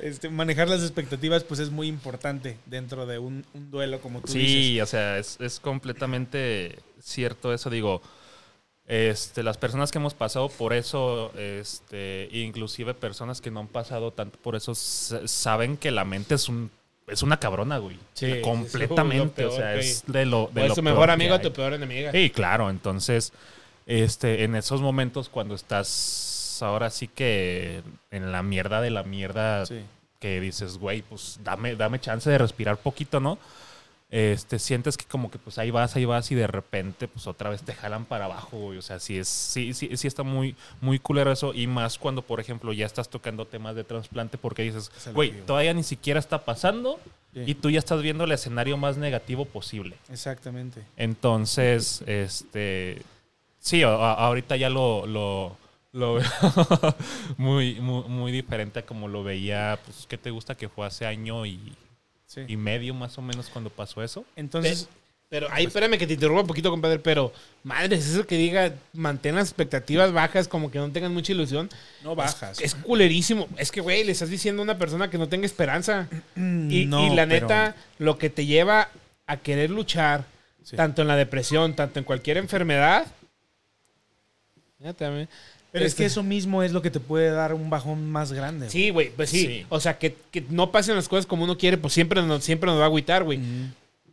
[0.00, 4.32] Este, manejar las expectativas, pues es muy importante dentro de un, un duelo, como tú
[4.32, 4.50] dices.
[4.50, 7.70] Sí, o sea, es, es completamente cierto eso.
[7.70, 8.02] Digo,
[8.86, 14.10] este, las personas que hemos pasado por eso, este, inclusive personas que no han pasado
[14.12, 16.70] tanto por eso, saben que la mente es un
[17.06, 17.96] es una cabrona, güey.
[18.14, 19.42] Sí, sí, completamente.
[19.42, 21.34] sí, o sea, peor, es de lo de O es lo tu peor mejor amigo
[21.34, 22.12] o tu peor enemiga.
[22.12, 22.70] Sí, claro.
[22.70, 23.32] Entonces,
[23.86, 25.88] este, en esos momentos cuando estás
[26.62, 29.80] ahora sí que en la mierda de la mierda, Sí.
[30.18, 33.38] que dices, güey, pues dame, dame chance de respirar poquito, ¿no?
[34.12, 37.48] Este, sientes que como que pues ahí vas, ahí vas y de repente pues otra
[37.48, 38.76] vez te jalan para abajo, güey.
[38.78, 41.54] O sea, sí es, sí, sí, sí está muy, muy culero eso.
[41.54, 45.72] Y más cuando, por ejemplo, ya estás tocando temas de trasplante porque dices, güey, todavía
[45.74, 46.98] ni siquiera está pasando
[47.32, 47.44] Sí.
[47.46, 49.94] y tú ya estás viendo el escenario más negativo posible.
[50.10, 50.82] Exactamente.
[50.96, 53.02] Entonces, este.
[53.60, 55.56] Sí, a- ahorita ya lo, lo,
[55.92, 56.24] lo veo
[57.36, 60.54] muy, muy, muy diferente a como lo veía, pues, ¿qué te gusta?
[60.56, 61.58] Que fue hace año y,
[62.26, 62.42] Sí.
[62.46, 64.24] y medio más o menos cuando pasó eso.
[64.36, 64.88] Entonces,
[65.28, 66.98] Pero ahí, espérame que te interrumpa un poquito, compadre.
[67.00, 67.32] Pero,
[67.64, 71.68] madre, es eso que diga, mantén las expectativas bajas, como que no tengan mucha ilusión.
[72.04, 72.60] no bajas.
[72.60, 73.48] Es culerísimo.
[73.56, 76.08] Es que, güey, le estás diciendo a una persona que no tenga esperanza.
[76.36, 78.88] Y, No, y la pero- neta, lo que te lleva
[79.26, 80.24] a querer luchar,
[80.62, 80.76] Sí.
[80.76, 83.06] tanto en la depresión, tanto en cualquier enfermedad.
[85.72, 88.66] Pero es que eso mismo es lo que te puede dar un bajón más grande.
[88.66, 88.70] güey.
[88.70, 89.46] Sí, güey, pues sí.
[89.46, 89.66] Sí.
[89.68, 92.68] O sea, que, que no pasen las cosas como uno quiere, pues siempre nos, siempre
[92.68, 93.38] nos va a agüitar, güey.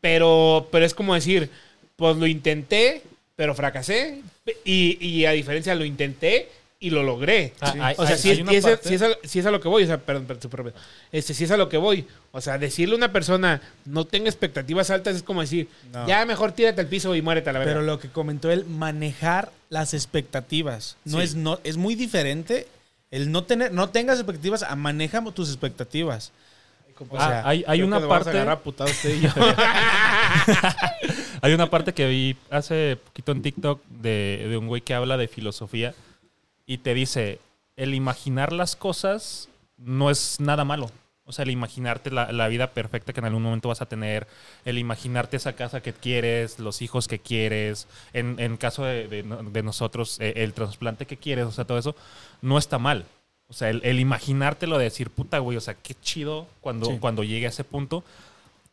[0.02, 1.50] Pero, pero es como decir,
[1.96, 3.02] pues lo intenté,
[3.36, 4.22] pero fracasé.
[4.64, 6.48] Y, y a diferencia, lo intenté
[6.80, 7.54] y lo logré.
[7.60, 9.60] Ah, hay- O sea, hay- si, hay es, si es a, si es a lo
[9.60, 10.76] que voy, o sea, perdón, perdón, súper rápido.
[11.12, 12.06] Este, si es a lo que voy.
[12.32, 16.08] O sea, decirle a una persona, no tenga expectativas altas, es como decir, No.
[16.08, 17.86] ya mejor tírate al piso y muérete a la Pero verga.
[17.94, 20.98] lo que comentó él, manejar las expectativas.
[21.04, 21.24] No Sí.
[21.24, 22.68] es no es muy diferente
[23.10, 26.32] el no tener no tengas expectativas a maneja tus expectativas.
[27.10, 28.32] O Ah, sea, hay, hay Creo una parte.
[28.32, 29.30] agarrar a putadas usted y yo.
[31.42, 35.18] Hay una parte que vi hace poquito en TikTok de, de un güey que habla
[35.18, 35.94] de filosofía
[36.68, 37.40] y te dice,
[37.76, 40.92] el imaginar las cosas no es nada malo.
[41.26, 44.28] O sea, el imaginarte la, la vida perfecta que en algún momento vas a tener,
[44.64, 49.24] el imaginarte esa casa que quieres, los hijos que quieres, en, en caso de, de
[49.24, 51.96] no- de nosotros, eh, el trasplante que quieres, o sea, todo eso,
[52.42, 53.06] no está mal.
[53.50, 56.98] O sea, el, el imaginártelo de decir, puta, güey, o sea, qué chido cuando, Sí.
[57.00, 58.04] cuando llegue a ese punto.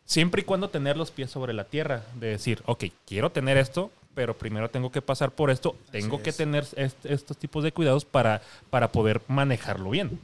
[0.05, 3.91] Siempre y cuando tener los pies sobre la tierra, de decir, ok, quiero tener esto,
[4.15, 6.37] pero primero tengo que pasar por esto, tengo que es.
[6.37, 10.19] tener est- estos tipos de cuidados para, para poder manejarlo bien.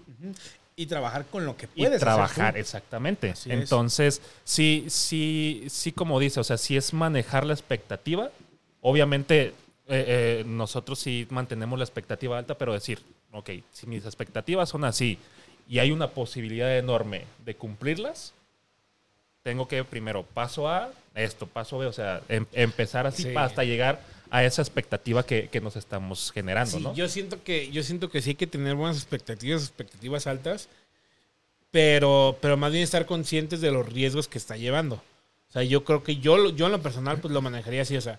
[0.77, 3.31] y trabajar con lo que Y puedes hacer trabajar, exactamente.
[3.31, 3.59] Así es.
[3.59, 8.31] Entonces, sí, sí, sí, como dice, o sea, si es manejar la expectativa,
[8.81, 9.53] obviamente eh,
[9.89, 13.01] eh, nosotros sí mantenemos la expectativa alta, pero decir,
[13.33, 15.19] ok, si mis expectativas son así
[15.69, 18.33] y hay una posibilidad enorme de cumplirlas,
[19.43, 20.91] tengo que primero paso A,
[21.25, 23.33] esto, paso B, o sea, em- empezar así Sí.
[23.37, 26.95] hasta llegar a esa expectativa que, que nos estamos generando, Sí, ¿no?
[26.95, 30.69] yo siento que yo siento que sí hay que tener buenas expectativas, expectativas altas,
[31.71, 34.97] pero pero más bien estar conscientes de los riesgos que está llevando.
[35.49, 38.01] O sea, yo creo que yo, yo en lo personal pues lo manejaría así, o
[38.01, 38.19] sea,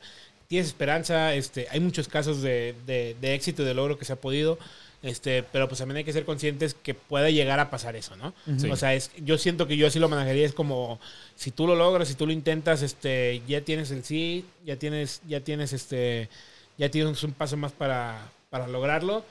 [0.51, 4.11] tienes esperanza, este, hay muchos casos de, de, de éxito y de logro que se
[4.11, 4.59] ha podido,
[5.01, 8.33] este, pero pues también hay que ser conscientes que puede llegar a pasar eso, ¿no?
[8.57, 8.69] Sí.
[8.69, 10.99] O sea, es, yo siento que yo así lo manejaría, es como
[11.37, 15.21] si tú lo logras, si tú lo intentas, este, ya tienes el sí, ya tienes,
[15.25, 16.27] ya tienes este,
[16.77, 19.23] ya tienes un paso más para, para lograrlo.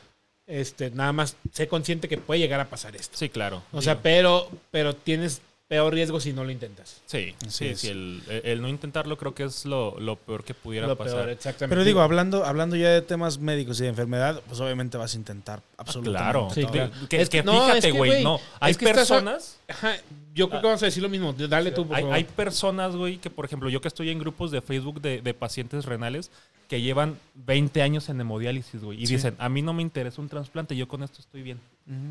[0.47, 3.19] Este, nada más sé consciente que puede llegar a pasar esto.
[3.19, 3.63] Sí, claro.
[3.73, 7.01] O sea, pero, pero tienes peor riesgo si no lo intentas.
[7.07, 7.89] Sí, Así sí, sí.
[7.89, 11.15] El, el no intentarlo creo que es lo, lo peor que pudiera Lo pasar.
[11.19, 11.69] peor, exactamente.
[11.77, 15.17] Pero digo, hablando, hablando ya de temas médicos y de enfermedad, pues obviamente vas a
[15.17, 16.49] intentar absolutamente Claro.
[16.53, 16.91] Sí, claro.
[17.09, 18.41] Que, Es que que- no, es fíjate, que, güey, no.
[18.59, 19.59] Hay es que estás- personas...
[19.69, 19.95] Ajá,
[20.35, 21.33] yo creo que vamos a decir lo mismo.
[21.33, 22.17] Dale tú, por Hay, favor.
[22.17, 25.35] hay personas, güey, que por ejemplo, yo que estoy en grupos de Facebook de, de
[25.35, 26.33] pacientes renales
[26.71, 29.17] que llevan 20 años en hemodiálisis, güey, y Sí.
[29.17, 31.59] dicen, a mí no me interesa un trasplante, yo con esto estoy bien.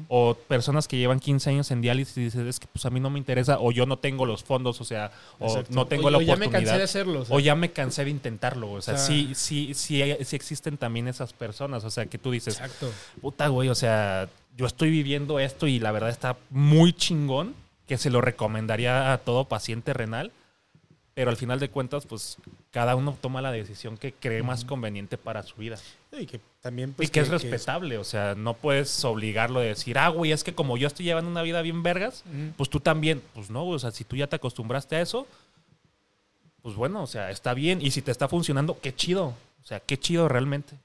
[0.09, 2.99] O personas que llevan 15 años en diálisis y dicen, es que pues a mí
[2.99, 6.09] no me interesa, o yo no tengo los fondos, o sea, o no tengo O-
[6.11, 6.51] la o ya me oportunidad.
[6.71, 7.21] cansé de hacerlo.
[7.21, 7.35] o sea.
[7.37, 11.31] O ya me cansé de intentarlo, o sea, sí, sí, sí, sí existen también esas
[11.31, 12.91] personas, o sea, que tú dices, Exacto.
[13.21, 17.55] puta, güey, o sea, yo estoy viviendo esto y la verdad está muy chingón,
[17.87, 20.33] que se lo recomendaría a todo paciente renal,
[21.19, 22.37] pero al final de cuentas, pues
[22.71, 25.77] cada uno toma la decisión que cree más conveniente para su vida.
[26.17, 29.97] Y que también, pues, y que, es respetable, o sea, no puedes obligarlo de decir,
[29.97, 32.23] ah, güey, es que como yo estoy llevando una vida bien vergas,
[32.55, 35.27] pues tú también, pues no, o sea, si tú ya te acostumbraste a eso,
[36.61, 37.81] pues bueno, o sea, está bien.
[37.81, 39.33] Y si te está funcionando, qué chido.
[39.61, 40.77] O sea, qué chido realmente.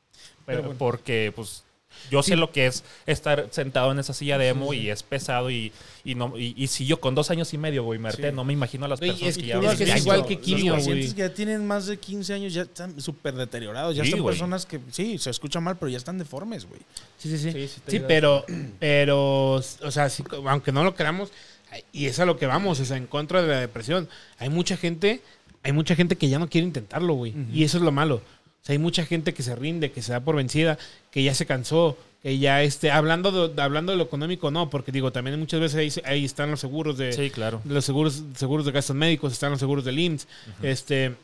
[0.46, 0.78] Pero, Pero bueno.
[0.78, 1.62] Porque, pues,
[2.10, 5.50] yo sé lo que es estar sentado en esa silla de emo y es pesado
[5.50, 5.72] y,
[6.04, 8.22] y no y, y si yo con dos años y medio, güey, Sí.
[8.32, 10.34] no me imagino a las personas es que que ya Es que es igual que
[10.34, 11.14] los quimio, pacientes güey.
[11.16, 13.96] que ya tienen más de 15 años ya están súper deteriorados.
[13.96, 14.32] Ya Sí, son güey.
[14.34, 16.80] personas que, sí, se escucha mal, pero ya están deformes, güey.
[17.18, 17.68] Sí, sí, sí.
[17.86, 18.44] Sí, pero,
[18.80, 21.30] pero, o sea, sí, aunque no lo creamos,
[21.92, 24.08] y es a lo que vamos, o sea, en contra de la depresión.
[24.38, 25.22] Hay mucha gente,
[25.62, 27.34] hay mucha gente que ya no quiere intentarlo, güey.
[27.52, 28.20] Y eso es lo malo.
[28.64, 30.78] O sea, hay mucha gente que se rinde, que se da por vencida,
[31.10, 34.90] que ya se cansó, que ya esté hablando de, hablando de lo económico, no, porque
[34.90, 37.60] digo, también muchas veces ahí, ahí están los seguros de, Sí, claro.
[37.66, 40.26] los seguros, seguros de gastos médicos, están los seguros del IMSS.
[40.62, 41.14] Este,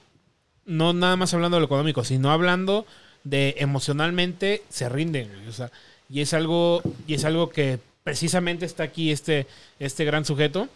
[0.67, 2.85] no nada más hablando de lo económico, sino hablando
[3.25, 5.71] de emocionalmente se rinden, o sea,
[6.11, 9.47] y es algo y es algo que precisamente está aquí este
[9.79, 10.69] este gran sujeto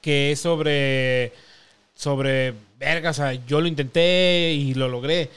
[0.00, 1.32] que es sobre
[1.94, 5.30] sobre verga, o sea, yo lo intenté y lo logré.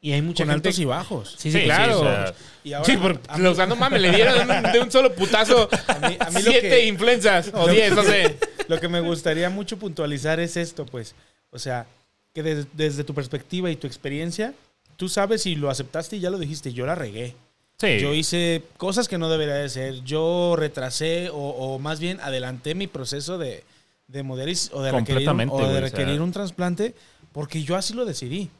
[0.00, 1.30] Y hay mucha Con gente altos y bajos.
[1.38, 1.98] Sí, sí, Sí, sí, claro.
[2.00, 4.72] o sea, Y ahora, Sí, porque, mí- o sea, no mames, le dieron de un,
[4.72, 7.92] de un solo putazo a mí- a mí lo siete que- influencias o lo- diez,
[7.94, 8.36] no sé.
[8.68, 11.14] Lo que me gustaría mucho puntualizar es esto, pues.
[11.50, 11.86] O sea,
[12.34, 14.54] que des- desde tu perspectiva y tu experiencia,
[14.96, 17.34] tú sabes y lo aceptaste y ya lo dijiste, yo la regué.
[17.80, 17.98] sí.
[18.00, 20.02] Yo hice cosas que no debería de ser.
[20.02, 23.62] Yo retrasé o, o más bien adelanté mi proceso de,
[24.08, 25.34] de o de requerir, o
[25.68, 26.22] de o requerir sea.
[26.22, 26.94] un trasplante
[27.32, 28.50] porque yo así lo decidí.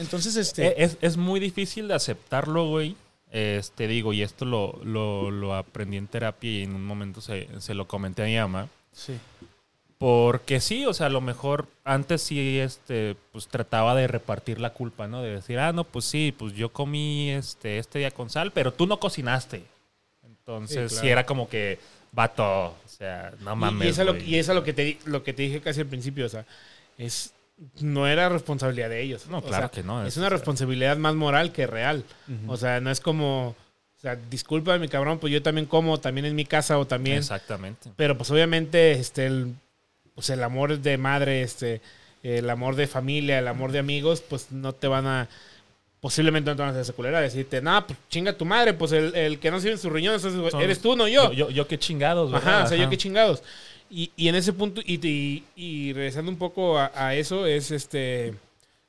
[0.00, 0.68] Entonces, este...
[0.68, 2.96] Eh, Es, es muy difícil de aceptarlo, güey.
[3.30, 7.46] Este, digo, y esto lo, lo, lo aprendí en terapia y en un momento se,
[7.60, 8.68] se lo comenté a mi mamá.
[8.92, 9.14] sí.
[9.98, 14.70] Porque sí, o sea, a lo mejor antes sí, este, pues trataba de repartir la
[14.72, 15.20] culpa, ¿no?
[15.20, 18.72] De decir, ah, no, pues sí, pues yo comí este, este día con sal, pero
[18.72, 19.62] tú no cocinaste.
[20.24, 21.78] Entonces, Sí, era como que,
[22.12, 23.86] vato, o sea, no Y- mames.
[23.88, 25.80] y, es a lo, y es a lo que te lo que te dije casi
[25.80, 26.46] al principio, o sea,
[26.96, 27.34] es
[27.80, 29.26] no era responsabilidad de ellos.
[29.28, 30.04] No, O claro sea, que no.
[30.06, 32.04] Es una responsabilidad más moral que real.
[32.46, 36.26] O sea, no es como, o sea, disculpa mi cabrón, pues yo también como, también
[36.26, 37.18] en mi casa o también.
[37.18, 37.90] Exactamente.
[37.96, 39.54] Pero pues obviamente, este, el,
[40.14, 41.80] pues el amor de madre, este,
[42.22, 45.28] el amor de familia, el amor de amigos, pues no te van a,
[46.00, 48.92] posiblemente no te van a hacer esa culera, decirte, no, pues chinga tu madre, pues
[48.92, 51.32] el, el que no sirve en sus riñones eres tú, no yo.
[51.32, 53.42] Yo, yo qué chingados, Ajá, o sea, yo qué chingados.
[53.90, 58.34] Y, y en ese punto, y, y, y regresando un poco a, eso, es este.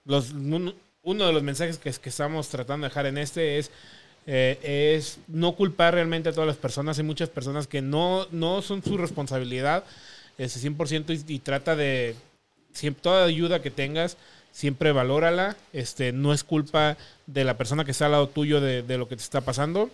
[0.06, 3.72] Los, un- uno de los mensajes que, que estamos tratando de dejar en este es.
[4.28, 4.60] eh,
[4.98, 6.98] es no culpar realmente a todas las personas.
[7.00, 9.84] Hay muchas personas que no, no son su responsabilidad
[10.38, 12.16] ese 100% y, y trata de.
[12.74, 14.18] Siempre, toda ayuda que tengas,
[14.52, 15.58] siempre valórala.
[15.74, 19.08] Este, no es culpa de la persona que está al lado tuyo de, de lo
[19.10, 19.90] que te está pasando.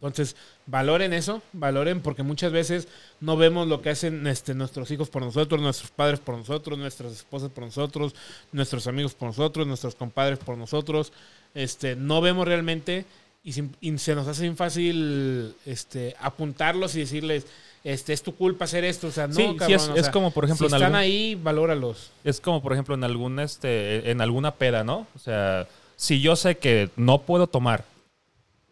[0.00, 2.86] Entonces, valoren eso, valoren, porque muchas veces
[3.20, 7.12] no vemos lo que hacen este, nuestros hijos por nosotros, nuestros padres por nosotros, nuestras
[7.12, 8.14] esposas por nosotros,
[8.52, 11.12] nuestros amigos por nosotros, nuestros compadres por nosotros.
[11.54, 13.06] Este, no vemos realmente
[13.42, 17.46] y, se nos hace bien fácil este, apuntarlos y decirles,
[17.82, 19.08] este, es tu culpa hacer esto.
[19.08, 20.76] O sea, no, Sí, sí, cabrón, es, o es sea, como, por ejemplo, si en
[20.76, 22.10] están algún- ahí, valóralos.
[22.22, 25.06] Es como, por ejemplo, en alguna, este, en alguna peda, ¿no?
[25.14, 27.84] O sea, si yo sé que no puedo tomar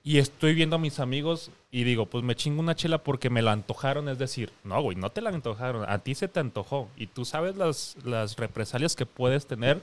[0.07, 3.43] y estoy viendo a mis amigos y digo, pues me chingo una chela porque me
[3.43, 4.09] la antojaron.
[4.09, 6.89] Es decir, no, güey, no te la antojaron, a ti se te antojó.
[6.97, 9.81] Y tú sabes las, las represalias que puedes tener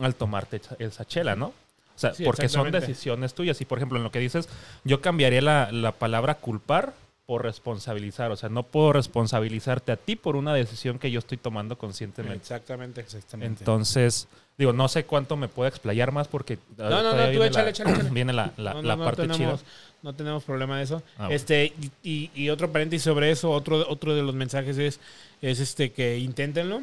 [0.00, 1.46] al tomarte esa- chela, ¿no?
[1.46, 1.52] O
[1.94, 3.60] sea, Sí, porque son decisiones tuyas.
[3.60, 4.48] Y por ejemplo, en lo que dices,
[4.82, 6.92] yo cambiaría la, la palabra culpar
[7.24, 8.32] por responsabilizar.
[8.32, 12.38] O sea, no puedo responsabilizarte a ti por una decisión que yo estoy tomando conscientemente.
[12.38, 13.02] Exactamente.
[13.02, 13.60] Exactamente.
[13.60, 14.26] Entonces,
[14.58, 17.70] digo, no sé cuánto me puedo explayar más porque No, no, no, tú échale, la,
[17.70, 18.10] échale, échale.
[18.10, 19.70] viene la, la- No, la no, no parte tenemos, chida.
[20.02, 21.02] no tenemos problema de eso.
[21.16, 21.34] Ah, bueno.
[21.34, 25.00] este y, y otro paréntesis sobre eso, otro, otro de los mensajes es,
[25.42, 26.82] es este que inténtenlo.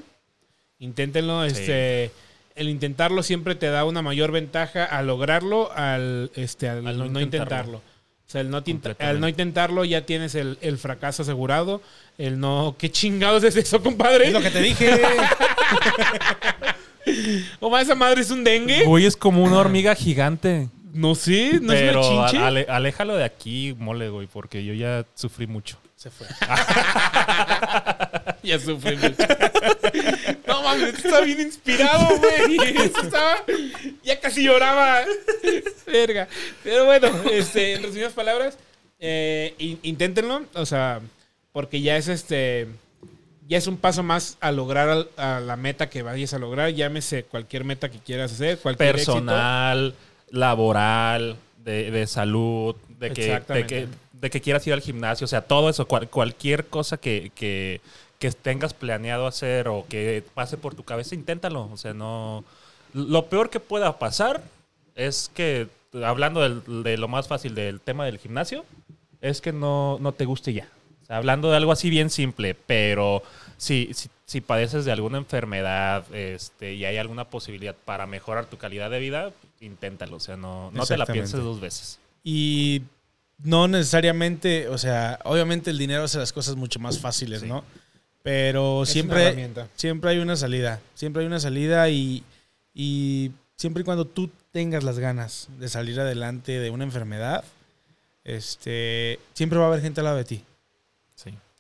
[0.79, 1.43] Inténtenlo.
[1.49, 1.55] Sí.
[1.55, 2.11] Este,
[2.55, 7.05] el intentarlo siempre te da una mayor ventaja a lograrlo al, este, al, Al no
[7.05, 7.21] no, intentarlo.
[7.21, 7.77] intentarlo.
[7.77, 8.63] O sea, el no,
[8.99, 11.81] al no intentarlo ya tienes el, el fracaso asegurado.
[12.17, 12.75] El no...
[12.77, 14.27] ¿Qué chingados es eso, compadre?
[14.27, 14.89] Es lo que te dije.
[17.59, 18.83] ¿O más esa madre es un dengue?
[18.85, 20.69] Güey, es como una hormiga gigante.
[20.93, 22.45] No sé, no pero es una chinche.
[22.45, 25.77] ale- aléjalo de aquí, mole, güey, porque yo ya sufrí mucho.
[25.95, 26.27] Se fue.
[28.43, 29.15] Ya sufrí mucho.
[30.47, 32.57] No mames, estaba bien inspirado, güey.
[32.75, 33.35] Eso Estaba.
[34.03, 35.01] Ya casi lloraba.
[35.85, 36.27] Verga.
[36.63, 38.57] Pero bueno, este, en resumidas palabras,
[38.99, 40.43] eh, in- inténtenlo.
[40.55, 41.01] O sea,
[41.51, 42.67] porque ya es este.
[43.51, 46.69] Ya es un paso más a lograr a la meta que vayas a lograr.
[46.69, 49.13] Llámese cualquier meta que quieras hacer, cualquier éxito.
[49.13, 49.93] Personal,
[50.29, 55.27] laboral, de, de salud, de que, de, que, de que quieras ir al gimnasio, o
[55.27, 57.81] sea, todo eso, cual- cualquier cosa que, que,
[58.19, 61.69] que tengas planeado hacer o que pase por tu cabeza, inténtalo.
[61.73, 62.43] O sea, no.
[62.93, 64.41] Lo peor que pueda pasar
[64.95, 65.67] es que,
[66.03, 68.63] hablando del- de lo más fácil del tema del gimnasio,
[69.21, 70.67] es que no, no te guste ya.
[71.03, 73.23] O sea, hablando de algo así bien simple, pero
[73.61, 78.57] si, si, si padeces de alguna enfermedad este, y hay alguna posibilidad para mejorar tu
[78.57, 80.15] calidad de vida, inténtalo.
[80.15, 81.99] O sea, no, no te la pienses dos veces.
[82.23, 82.81] Y
[83.43, 87.47] no necesariamente, o sea, obviamente el dinero hace las cosas mucho más fáciles, Sí.
[87.47, 87.63] ¿no?
[88.23, 90.79] Pero Es siempre, siempre hay una salida.
[90.95, 92.23] Siempre hay una salida y,
[92.73, 97.43] y siempre y cuando tú tengas las ganas de salir adelante de una enfermedad,
[98.23, 100.43] este, siempre va a haber gente al lado de ti.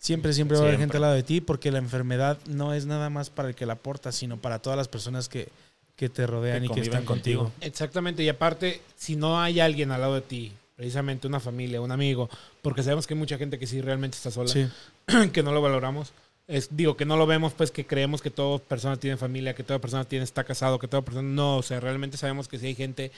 [0.01, 2.87] Siempre, siempre va a haber gente al lado de ti porque la enfermedad no es
[2.87, 5.47] nada más para el que la porta, sino para todas las personas que,
[5.95, 7.43] que te rodean Que y que están contigo.
[7.43, 7.65] contigo.
[7.65, 11.91] Exactamente, y aparte, si no hay alguien al lado de ti, precisamente una familia, un
[11.91, 12.31] amigo,
[12.63, 14.67] porque sabemos que hay mucha gente que sí realmente está sola, Sí.
[15.33, 16.13] que no lo valoramos.
[16.47, 19.63] Es, digo, que no lo vemos, pues que creemos que toda persona tiene familia, que
[19.63, 21.29] toda persona tiene, está casado, que toda persona.
[21.29, 23.11] No, o sea, realmente sabemos que sí hay gente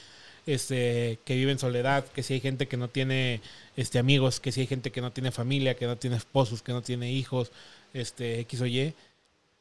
[0.46, 3.42] este, que vive en soledad, que sí hay gente que no tiene
[3.76, 6.72] este, amigos, que sí hay gente que no tiene familia, que no tiene esposos, que
[6.72, 7.52] no tiene hijos,
[7.94, 8.94] este, X o Y.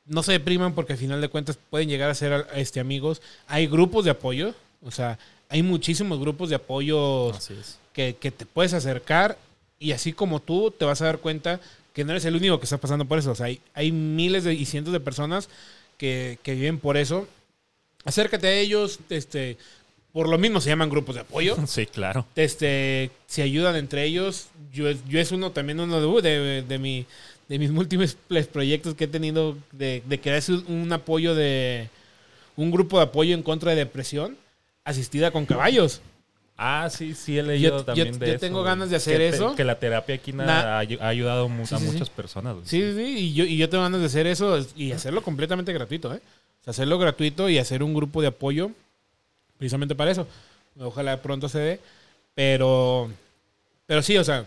[0.07, 3.23] No se depriman porque al final de cuentas pueden llegar a ser este, amigos.
[3.47, 5.19] Hay grupos de apoyo, o sea,
[5.49, 7.79] hay muchísimos grupos de apoyo es.
[7.93, 9.39] que, que te puedes acercar
[9.79, 11.61] y así como tú te vas a dar cuenta
[11.93, 13.33] que no eres el único que está pasando por eso.
[13.33, 15.49] O sea, hay, hay miles de, y cientos de personas
[15.99, 17.29] que, que viven por eso.
[18.05, 19.59] Acércate a ellos, este,
[20.13, 21.57] por lo mismo se llaman grupos de apoyo.
[21.67, 22.27] Sí, claro.
[22.37, 24.49] Este, se ayudan entre ellos.
[24.73, 27.07] Yo, es- yo es uno también uno de, de, de mi,
[27.49, 28.17] de mis múltiples
[28.53, 31.89] proyectos que he tenido de, de crear un, apoyo de
[32.57, 34.37] un grupo de apoyo en contra de depresión
[34.85, 36.01] asistida con caballos.
[36.59, 38.67] Ah, sí, sí he leído Yo- también yo- de yo eso, tengo güey.
[38.71, 39.57] ganas de hacer Que te- eso.
[39.57, 41.93] que la terapia equina Na- ha, ayu- ha ayudado mu- Sí, a sí, sí.
[41.93, 42.55] muchas personas.
[42.55, 42.67] güey.
[42.67, 45.73] Sí, sí, sí, y yo, y yo tengo ganas de hacer eso y hacerlo completamente
[45.73, 46.21] gratuito, ¿eh?
[46.61, 48.71] O sea, hacerlo gratuito y hacer un grupo de apoyo
[49.63, 50.27] precisamente para eso.
[50.81, 51.81] Ojalá pronto se dé,
[52.35, 53.09] pero,
[53.87, 54.45] pero sí, o sea,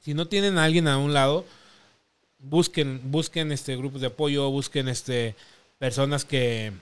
[0.00, 1.44] si no tienen a alguien a un lado,
[2.38, 5.34] busquen, busquen este grupos de apoyo, busquen este
[5.78, 6.72] personas que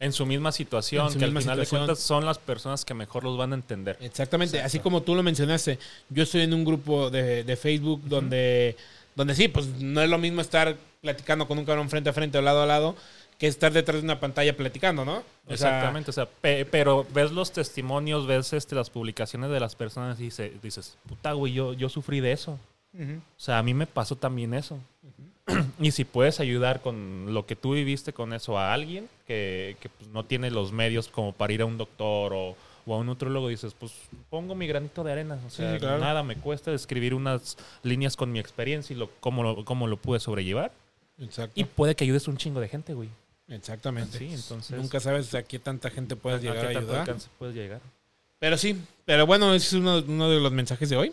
[0.00, 1.80] En su misma situación, su que misma al final situación.
[1.80, 3.96] de cuentas son las personas que mejor los van a entender.
[4.02, 5.78] Exactamente, así como tú lo mencionaste,
[6.10, 8.76] yo estoy en un grupo de, de Facebook donde,
[9.14, 12.36] donde sí, pues no es lo mismo estar platicando con un cabrón frente a frente
[12.36, 12.96] o lado a lado
[13.38, 15.18] que estar detrás de una pantalla platicando, ¿no?
[15.18, 19.60] O sea, Exactamente, o sea, pe- pero ves los testimonios, ves este, las publicaciones de
[19.60, 22.58] las personas y dice- dices, puta, güey, yo, yo sufrí de eso.
[22.98, 24.78] O sea, a mí me pasó también eso.
[25.80, 29.88] y si puedes ayudar con lo que tú viviste con eso a alguien que, que,
[29.88, 33.06] pues, no tiene los medios como para ir a un doctor o, o a un
[33.06, 33.92] nutrólogo, dices, pues
[34.30, 35.38] pongo mi granito de arena.
[35.46, 35.98] O sea, sí, claro.
[35.98, 39.96] nada me cuesta escribir unas líneas con mi experiencia y lo, cómo, lo, cómo lo
[39.96, 40.72] pude sobrellevar.
[41.20, 41.52] Exacto.
[41.54, 43.08] Y puede que ayudes un chingo de gente, güey.
[43.48, 44.18] Exactamente.
[44.18, 47.00] Sí, entonces- Nunca sabes a qué tanta gente puedes ¿A llegar qué a tanto ayudar.
[47.00, 47.80] alcance puedes llegar?
[48.38, 51.12] Pero sí, pero bueno, ese es uno, uno de los mensajes de hoy.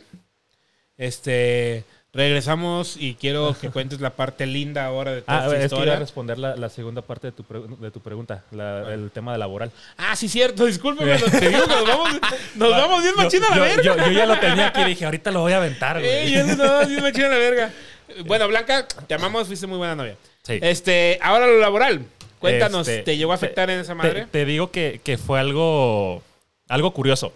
[0.98, 1.84] Este,
[2.14, 5.56] Regresamos y quiero que cuentes la parte linda ahora de toda Ah, esta es que
[5.58, 6.00] iba a historia.
[6.00, 9.38] responder la, la segunda parte de tu, pre- de tu pregunta, la- el tema de
[9.38, 9.70] laboral.
[9.98, 11.22] Ah, sí, cierto, discúlpeme, nos,
[11.68, 12.10] nos vamos,
[12.56, 13.84] nos vamos bien machín a la yo, verga.
[13.84, 16.36] yo- yo ya lo tenía aquí y dije, ahorita lo voy a aventar, güey.
[16.36, 17.74] Eh, nos vamos bien machín a la verga.
[18.26, 20.16] Bueno, Blanca, te amamos, fuiste muy buena novia.
[20.44, 20.60] Sí.
[20.62, 22.06] Este, ahora lo laboral.
[22.50, 24.28] Cuéntanos, Este, ¿te llegó a afectar en esa madre?
[24.32, 26.22] te digo que, que fue algo,
[26.68, 27.34] algo curioso.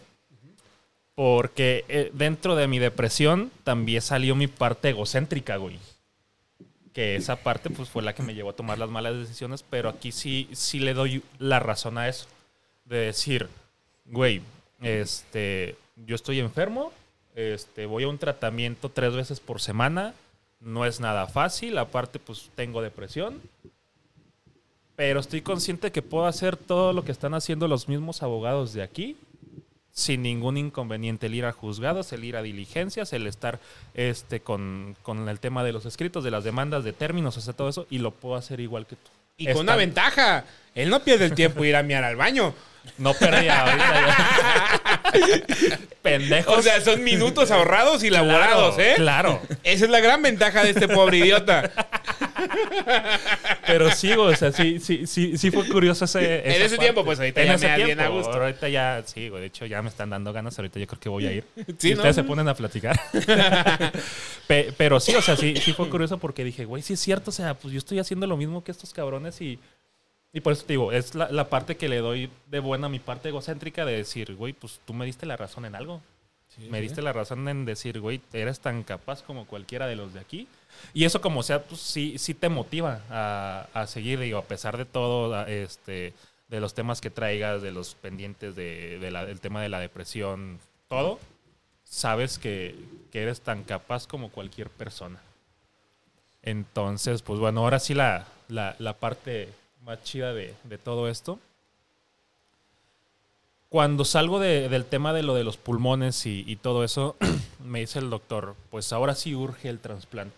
[1.16, 5.78] Porque eh, dentro de mi depresión también salió mi parte egocéntrica, güey.
[6.94, 9.90] Que esa parte pues fue la que me llevó a tomar las malas decisiones, pero
[9.90, 12.28] aquí sí, sí le doy la razón a eso.
[12.86, 13.50] De decir,
[14.06, 14.42] güey,
[14.82, 16.92] este, yo estoy enfermo,
[17.36, 20.14] este, voy a un tratamiento tres veces por semana,
[20.62, 23.42] no es nada fácil, aparte pues tengo depresión,
[25.00, 28.84] pero estoy consciente que puedo hacer todo lo que están haciendo los mismos abogados de
[28.84, 29.16] aquí
[29.94, 31.28] sin ningún inconveniente.
[31.28, 33.62] El ir a juzgados, el ir a diligencias, el estar
[33.94, 37.54] este, con, con el tema de los escritos, de las demandas, de términos, o sea,
[37.54, 39.10] todo eso, y lo puedo hacer igual que tú.
[39.38, 40.44] Y con una ventaja.
[40.76, 42.54] Él no pierde el tiempo ir a miar al baño.
[42.98, 45.10] No perdía ahorita.
[46.02, 46.58] Pendejos.
[46.58, 48.94] O sea, son minutos ahorrados y laborados, claro, ¿eh?
[48.96, 49.42] Claro.
[49.64, 51.72] Esa es la gran ventaja de este pobre idiota.
[53.68, 56.40] Pero sí, o sea, sí, sí, sí, sí fue curioso ese.
[56.56, 58.32] En ese tiempo, pues, ahorita En ya ese me da bien a gusto.
[58.34, 61.10] Ahorita ya, sí, güey, de hecho ya me están dando ganas, ahorita yo creo que
[61.10, 61.46] voy a ir.
[61.78, 61.98] Sí, y ¿no?
[61.98, 63.00] ustedes se ponen a platicar.
[64.48, 67.30] Pe- pero sí, o sea, sí, sí fue curioso porque dije, güey, sí es cierto,
[67.30, 69.60] o sea, pues yo estoy haciendo lo mismo que estos cabrones y.
[70.32, 72.90] Y por eso te digo, es la, la parte que le doy de buena a
[72.90, 76.02] mi parte egocéntrica de decir, güey, pues tú me diste la razón en algo.
[76.70, 80.20] me diste la razón en decir, güey, eres tan capaz como cualquiera de los de
[80.20, 80.48] aquí.
[80.94, 84.78] Y eso como sea, pues sí, sí te motiva a, a seguir, digo, a pesar
[84.78, 86.14] de todo, este,
[86.48, 89.80] de los temas que traigas, de los pendientes de, de la- del tema de la
[89.80, 90.60] depresión,
[90.90, 91.20] todo,
[91.84, 92.76] sabes que,
[93.12, 95.20] que eres tan capaz como cualquier persona.
[96.42, 99.50] Entonces, pues bueno, ahora sí la, la, la parte
[99.90, 101.40] más chida de, de todo esto.
[103.70, 107.16] Cuando salgo de- del tema de lo de los pulmones y, y todo eso,
[107.66, 110.36] me dice el doctor, pues ahora sí urge el trasplante.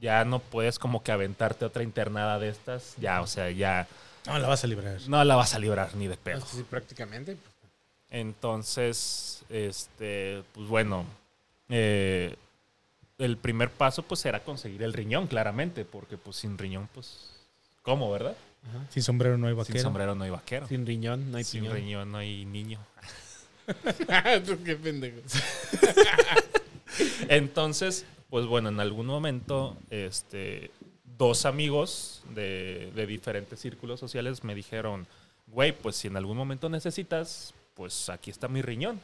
[0.00, 2.94] Ya no puedes como que aventarte otra internada de estas.
[2.98, 3.86] Ya, o sea, ya
[4.26, 4.98] No, la vas a librar.
[5.08, 6.40] no la vas a librar ni de pedo.
[6.46, 7.36] Sí, prácticamente.
[8.08, 11.04] Entonces, este, pues bueno,
[11.68, 12.34] eh,
[13.18, 17.30] el primer paso pues era conseguir el riñón, claramente, porque pues sin riñón, pues,
[17.82, 18.36] ¿cómo, verdad?
[18.90, 19.78] Sin sombrero no hay vaquero.
[19.78, 20.66] Sin sombrero no hay vaquero.
[20.68, 21.76] Sin riñón, no hay Sin piñón.
[21.76, 22.78] riñón no hay niño.
[24.64, 25.18] Qué pendejo.
[27.28, 30.70] Entonces, pues bueno, en algún momento, este,
[31.18, 35.06] dos amigos de, de diferentes círculos sociales me dijeron,
[35.46, 39.00] güey, pues si en algún momento necesitas, pues aquí está mi riñón.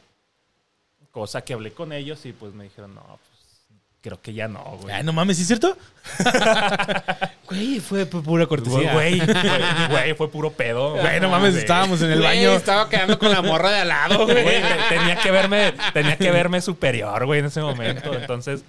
[1.11, 3.69] Cosa que hablé con ellos y pues me dijeron, no, pues
[4.01, 4.93] creo que ya no, güey.
[4.95, 5.77] Ay, no mames, ¿sí es cierto?
[7.55, 8.93] Güey, fue pura cortesía.
[8.93, 9.27] Güey, güey,
[9.89, 10.91] güey, fue puro pedo.
[10.95, 11.59] Güey, no mames, Sí.
[11.59, 12.51] estábamos en el Güey, baño.
[12.57, 14.43] estaba quedando con la morra de al lado, güey.
[14.43, 18.13] Güey, te- tenía que verme, tenía que verme superior, güey, en ese momento.
[18.13, 18.63] Entonces,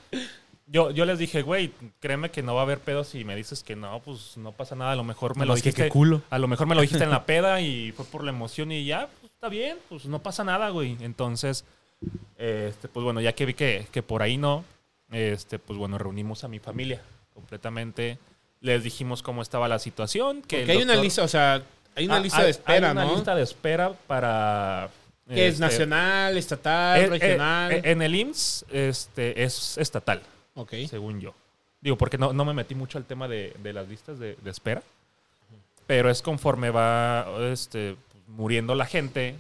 [0.67, 3.63] yo, yo les dije, güey, créeme que no va a haber pedo si me dices
[3.63, 4.93] que no, pues no pasa nada.
[4.93, 5.85] A lo mejor me lo Nomás que dijiste.
[5.85, 6.23] qué culo.
[6.31, 8.85] A lo mejor me lo dijiste en la peda y fue por la emoción y
[8.85, 10.97] ya, pues está bien, pues no pasa nada, güey.
[11.01, 11.65] Entonces,
[12.39, 14.65] este, pues bueno, ya que vi que, que por ahí no,
[15.13, 17.01] este, pues bueno, reunimos a mi familia
[17.35, 18.19] completamente.
[18.65, 20.41] Les dijimos cómo estaba la situación.
[20.41, 21.63] Que Porque hay una lista, o sea,
[21.95, 23.15] hay una Ah, lista hay- de espera, hay una ¿no?
[23.15, 24.89] lista de espera para.
[25.29, 27.73] Que es este, nacional, estatal, eh, eh, regional.
[27.73, 30.23] eh, en el IMSS este, es estatal,
[30.55, 30.73] ok.
[30.89, 31.35] según yo.
[31.83, 34.51] Digo, porque no, no me metí mucho al tema de, de las listas de, de
[34.51, 34.83] espera.
[35.87, 37.97] Pero es conforme va este,
[38.29, 39.35] muriendo la gente.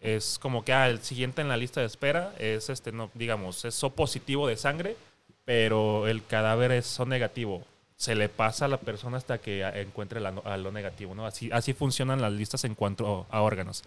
[0.00, 3.66] Es como que ah, el siguiente en la lista de espera es este, no, digamos,
[3.66, 4.96] es O positivo de sangre,
[5.44, 7.62] pero el cadáver es O negativo.
[8.00, 11.26] Se le pasa a la persona hasta que encuentre la a lo negativo, ¿no?
[11.26, 13.84] Así, así funcionan las listas en cuanto a órganos.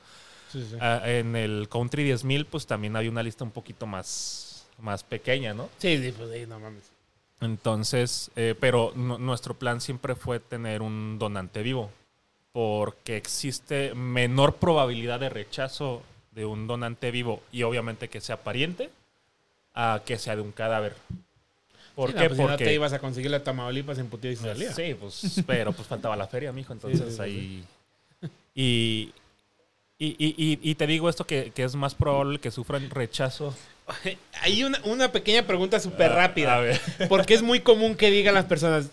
[0.52, 0.78] Sí, sí.
[0.80, 5.56] Ah, en el Country 10.000, pues también había una lista un poquito más, más pequeña,
[5.56, 5.68] ¿no?
[5.80, 6.84] Sí, sí, pues sí, no mames.
[7.42, 11.90] Entonces, eh, pero nu- nuestro plan siempre fue tener un donante vivo,
[12.52, 16.04] porque existe menor probabilidad de rechazo
[16.34, 18.92] de un donante vivo y obviamente que sea pariente
[19.74, 20.96] a que sea de un cadáver.
[21.96, 22.22] ¿Por Sí, qué?
[22.24, 24.44] no, pues si no Porque te ibas a conseguir la Tamaulipas en putía y se
[24.44, 24.74] salía.
[24.74, 26.74] Sí, pues, pero pues faltaba la feria, mijo.
[26.74, 27.64] Entonces sí, ahí.
[28.56, 29.12] Y,
[30.00, 33.56] y, y- y- y te digo esto que, que es más probable que sufran rechazo.
[34.42, 36.56] Hay una, una pequeña pregunta súper A- rápida.
[36.56, 36.80] a ver.
[37.10, 38.88] Porque es muy común que digan las personas,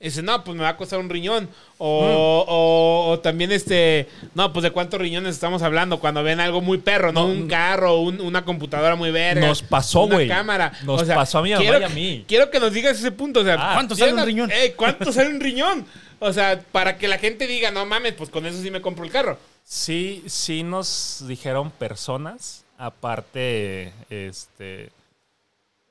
[0.00, 1.48] Dice, no, pues me va a costar un riñón.
[1.78, 6.60] O, o- o también, este, no, pues de cuántos riñones estamos hablando cuando ven algo
[6.60, 7.26] muy perro, ¿no?
[7.26, 9.46] No, un carro, un- una computadora muy verga.
[9.46, 10.28] Nos pasó, una güey.
[10.28, 10.72] cámara.
[10.82, 12.24] Nos O sea, pasó a mi mamá quiero y a que- mí.
[12.28, 13.40] Quiero que nos digas ese punto.
[13.40, 14.50] O sea, Ah, ¿cuánto sale un riñón?
[14.52, 15.86] eh, ¿Cuánto sale un riñón?
[16.18, 19.04] O sea, para que la gente diga, no mames, pues con eso sí me compro
[19.04, 19.38] el carro.
[19.64, 24.90] Sí, sí nos dijeron personas, aparte, este,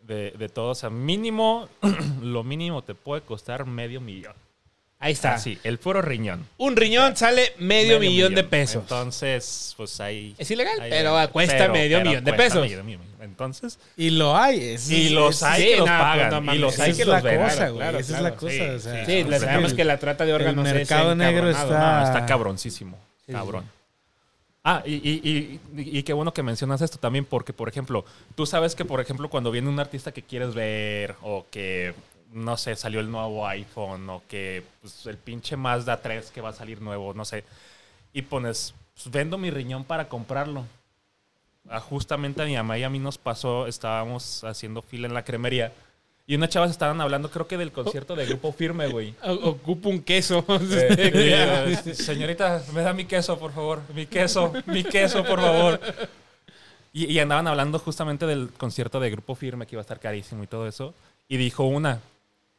[0.07, 1.67] de, de todo, o sea, mínimo,
[2.21, 4.33] lo mínimo te puede costar medio millón.
[4.99, 5.37] Ahí está.
[5.37, 6.47] Sí, el puro riñón.
[6.57, 8.83] Un riñón sale medio, millón, de pesos.
[8.83, 10.33] Entonces, pues ahí...
[10.37, 12.61] Es ilegal, ahí- pero cuesta pero- medio pero millón de pesos.
[12.61, 13.01] medio millón.
[13.19, 14.61] Entonces, Y lo hay.
[14.75, 16.45] es- y los es- hay sí, que los no, pues, pagan.
[16.45, 17.77] no y los esa hay es que la los cosa, güey.
[17.79, 18.51] claro, esa es la cosa.
[18.53, 21.49] Sí, o sea, Sí, sabemos el- que la trata de órganos el es mercado negro
[21.49, 22.97] está- No, está cabroncísimo.
[23.25, 23.33] sí.
[23.33, 23.65] Cabrón.
[24.65, 28.05] Ah, y, y- y- y qué bueno que mencionas esto también, porque, por ejemplo,
[28.35, 31.93] tú sabes que, por ejemplo, cuando viene un artista que quieres ver, o que,
[32.31, 36.49] no sé, salió el nuevo iPhone, o que pues, el pinche Mazda 3 que va
[36.49, 37.43] a salir nuevo, no sé,
[38.13, 40.65] y pones, pues, vendo mi riñón para comprarlo.
[41.69, 45.23] Ah, justamente a mi mamá y a mí nos pasó, estábamos haciendo fila en la
[45.23, 45.71] cremería,
[46.25, 49.13] y unas chavas estaban hablando, creo que del concierto de Grupo Firme, güey.
[49.23, 50.45] O- Ocupa un queso.
[50.71, 53.81] Eh, eh, señorita, me da mi queso, por favor.
[53.93, 55.79] Mi queso, mi queso, por favor.
[56.93, 60.43] Y, y andaban hablando justamente del concierto de Grupo Firme, que iba a estar carísimo
[60.43, 60.93] y todo eso.
[61.27, 61.99] Y dijo una,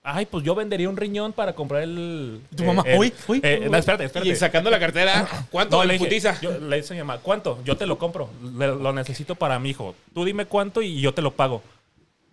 [0.03, 2.41] ay, pues yo vendería un riñón para comprar el...
[2.57, 2.83] ¿Tu mamá?
[2.87, 3.41] el- Uy, uy.
[3.45, 4.29] eh, no, espérate, espérate.
[4.31, 6.41] y sacando la cartera, ¿cuánto No, le dije, putiza?
[6.41, 7.61] yo- le dije a mi mamá, ¿cuánto?
[7.65, 8.29] Yo te lo compro.
[8.59, 9.95] Le- lo necesito para mi hijo.
[10.13, 11.63] Tú dime cuánto y yo te lo pago.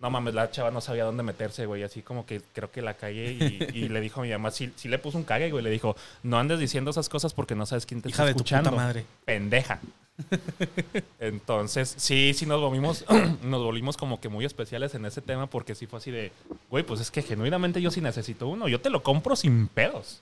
[0.02, 1.84] No mames, la chava no sabía dónde meterse, güey.
[1.84, 4.72] Así como que creo que la cagué y, y le dijo a mi mamá, sí,
[4.76, 5.64] sí le puso un cague, güey.
[5.64, 8.34] Le dijo, no andes diciendo esas cosas porque no sabes quién te Hija está de
[8.34, 8.72] tu escuchando.
[8.72, 9.06] puta madre.
[9.26, 9.80] Pendeja.
[11.20, 13.06] Entonces, sí, sí nos volvimos,
[13.44, 16.32] nos volvimos como que muy especiales en ese tema porque sí fue así de,
[16.70, 18.68] güey, pues es que genuinamente yo sí necesito uno.
[18.68, 20.22] Yo te lo compro sin pedos.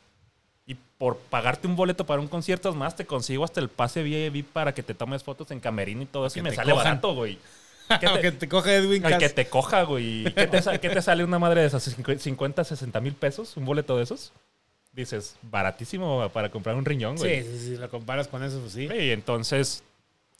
[0.65, 4.03] Y por pagarte un boleto para un concierto es más, te consigo hasta el pase
[4.03, 6.35] VIP para que te tomes fotos en camerino y todo eso.
[6.35, 6.85] que Y me sale cojan.
[6.85, 7.39] barato, güey.
[7.99, 9.17] ¿Qué te- que te coge Edwin Cass.
[9.19, 10.25] que te coja, güey.
[10.33, 11.97] ¿Qué te, sa- qué te sale una madre de esas?
[11.97, 13.57] ¿50, 60 mil pesos?
[13.57, 14.31] ¿Un boleto de esos?
[14.93, 17.43] Dices, baratísimo para comprar un riñón, güey.
[17.43, 18.87] Sí, sí, sí, lo comparas con eso, pues sí.
[18.91, 19.83] Y entonces,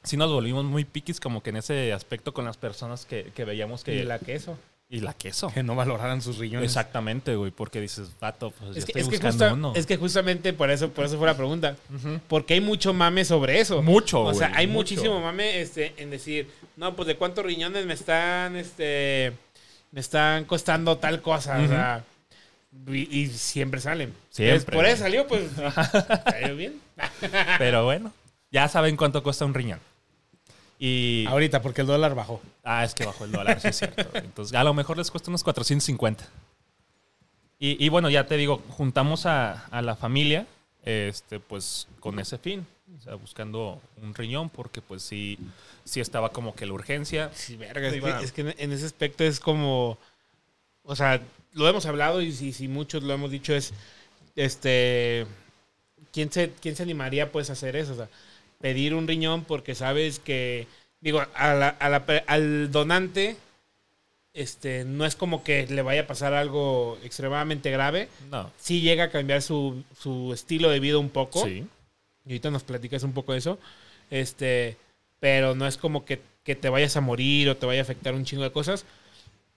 [0.04, 3.46] sí nos volvimos muy piquis como que en ese aspecto con las personas que, que
[3.46, 3.96] veíamos que...
[3.96, 4.58] Y la queso.
[4.92, 5.52] Y la queso.
[5.54, 6.70] Que no valoraran sus riñones.
[6.70, 7.52] Exactamente, güey.
[7.52, 9.74] Porque dices, vato, pues yo Es que, estoy es, que buscando justa- uno.
[9.76, 11.76] es que justamente por eso, por eso fue la pregunta.
[12.28, 13.82] Porque hay mucho mame sobre eso.
[13.84, 14.96] Mucho, O sea, hay mucho.
[14.96, 19.34] muchísimo mame este, en decir, no, pues de cuántos riñones me están, este,
[19.92, 21.60] me están costando tal cosa.
[21.60, 22.04] O sea,
[22.88, 24.14] y, y siempre salen.
[24.32, 25.44] Siempre, Por eso salió, pues,
[26.26, 26.80] salió bien.
[27.60, 28.12] Pero bueno,
[28.52, 29.80] ya saben cuánto cuesta un riñón.
[30.82, 31.26] Y...
[31.28, 32.42] Ahorita, porque el dólar bajó.
[32.72, 34.08] Ah, es que bajó el dólar, sí es cierto.
[34.14, 36.24] Entonces, a lo mejor les cuesta unos 450.
[37.58, 40.46] Y, y bueno, ya te digo, juntamos a, a la familia,
[40.84, 42.68] este, pues con ese fin.
[42.96, 45.40] O sea, buscando un riñón, porque pues sí,
[45.84, 47.32] sí estaba como que la urgencia.
[47.34, 49.98] Sí, verga, que, es que en ese aspecto es como,
[50.84, 51.22] o sea,
[51.54, 53.74] lo hemos hablado y si, si muchos lo hemos dicho es,
[54.36, 55.26] este,
[56.14, 57.94] ¿quién se, quién se animaría pues a hacer eso?
[57.94, 58.10] O sea,
[58.62, 60.68] pedir un riñón porque sabes que,
[61.02, 63.38] digo, a la- a la pe- al donante,
[64.34, 68.10] este, no es como que le vaya a pasar algo extremadamente grave.
[68.30, 68.52] No.
[68.60, 71.46] Sí llega a cambiar su, su estilo de vida un poco.
[71.46, 71.66] Sí.
[72.26, 73.60] Y ahorita nos platicas un poco de eso.
[74.12, 74.78] Este,
[75.20, 78.14] pero no es como que, que te vayas a morir o te vaya a afectar
[78.14, 78.86] un chingo de cosas.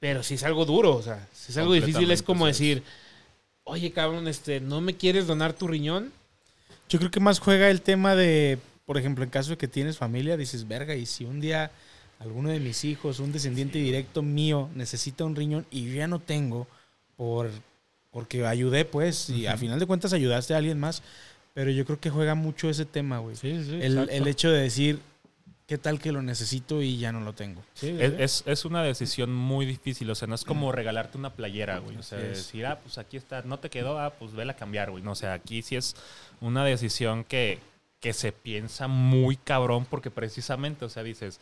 [0.01, 2.83] Pero si es algo duro, o sea, si es algo difícil, es como decir,
[3.65, 6.13] oye, cabrón, este, ¿no me quieres donar tu riñón?
[6.89, 9.99] Yo creo que más juega el tema de, por ejemplo, en caso de que tienes
[9.99, 11.71] familia, dices, verga, y si un día
[12.19, 16.21] alguno de mis hijos, un descendiente directo mío, necesita un riñón y yo ya no
[16.21, 16.67] tengo,
[17.17, 17.51] por,
[18.11, 21.03] porque ayudé, pues, y a final de cuentas ayudaste a alguien más,
[21.55, 23.37] pero yo creo que juega mucho ese tema, güey.
[23.37, 23.79] Sí, sí.
[23.83, 25.01] el, el hecho de decir,
[25.67, 27.63] ¿qué tal que lo necesito y ya no lo tengo?
[27.81, 31.79] Es, es- es una decisión muy difícil, o sea, no es como regalarte una playera,
[31.79, 31.97] güey.
[31.97, 32.39] O sea, es.
[32.39, 35.03] decir, ah, pues aquí está, no te quedó, ah, pues vela a cambiar, güey.
[35.03, 35.95] No, o sea, aquí sí es
[36.41, 37.59] una decisión que,
[38.03, 41.41] que se piensa muy cabrón porque precisamente, o sea, dices,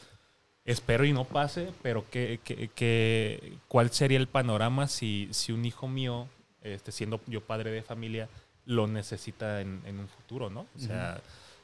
[0.65, 5.65] espero y no pase, pero ¿qué, qué- qué- cuál sería el panorama si, si un
[5.65, 6.29] hijo mío,
[6.63, 8.29] este, siendo yo padre de familia,
[8.67, 10.67] lo necesita en, en un futuro, ¿no?
[10.77, 11.21] O sea,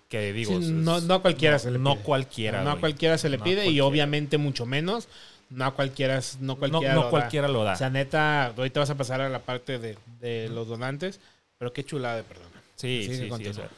[0.08, 0.60] que digo...
[0.60, 2.02] Sí, no, no a cualquiera no- se le No pide.
[2.04, 5.08] cualquiera, no cualquiera se le pide y obviamente mucho menos.
[5.50, 7.10] No a cualquiera, no cualquiera no lo da.
[7.10, 7.74] cualquiera lo da.
[7.74, 11.20] O sea, neta, ahorita vas a pasar a la parte de, de los donantes,
[11.58, 12.48] pero qué chulada de perdón.
[12.74, 13.30] Sí, sí, sí.
[13.30, 13.68] o sea,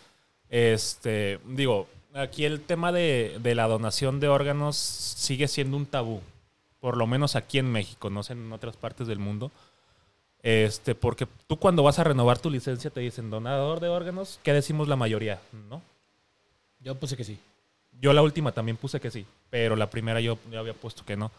[0.51, 6.21] este, digo, aquí el tema de, de la donación de órganos sigue siendo un tabú.
[6.81, 9.51] Por lo menos aquí en México, no sé en otras partes del mundo.
[10.43, 14.53] Este, porque tú cuando vas a renovar tu licencia te dicen donador de órganos, ¿qué
[14.53, 15.41] decimos la mayoría?
[15.69, 15.83] ¿No?
[16.81, 17.39] Yo puse que sí.
[18.01, 21.17] Yo la última también puse que sí, pero la primera yo, yo había puesto que
[21.17, 21.33] no.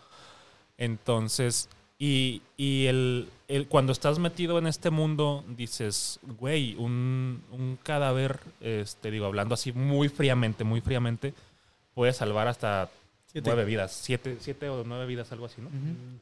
[0.78, 1.70] Entonces,
[2.02, 8.40] y, y el, el- cuando estás metido en este mundo, dices, güey, un, un cadáver,
[8.62, 11.34] este, digo, hablando así muy fríamente, muy fríamente,
[11.94, 12.90] puede salvar hasta
[13.28, 13.50] Siete.
[13.50, 15.70] nueve vidas, siete, siete o nueve vidas, algo así, ¿no?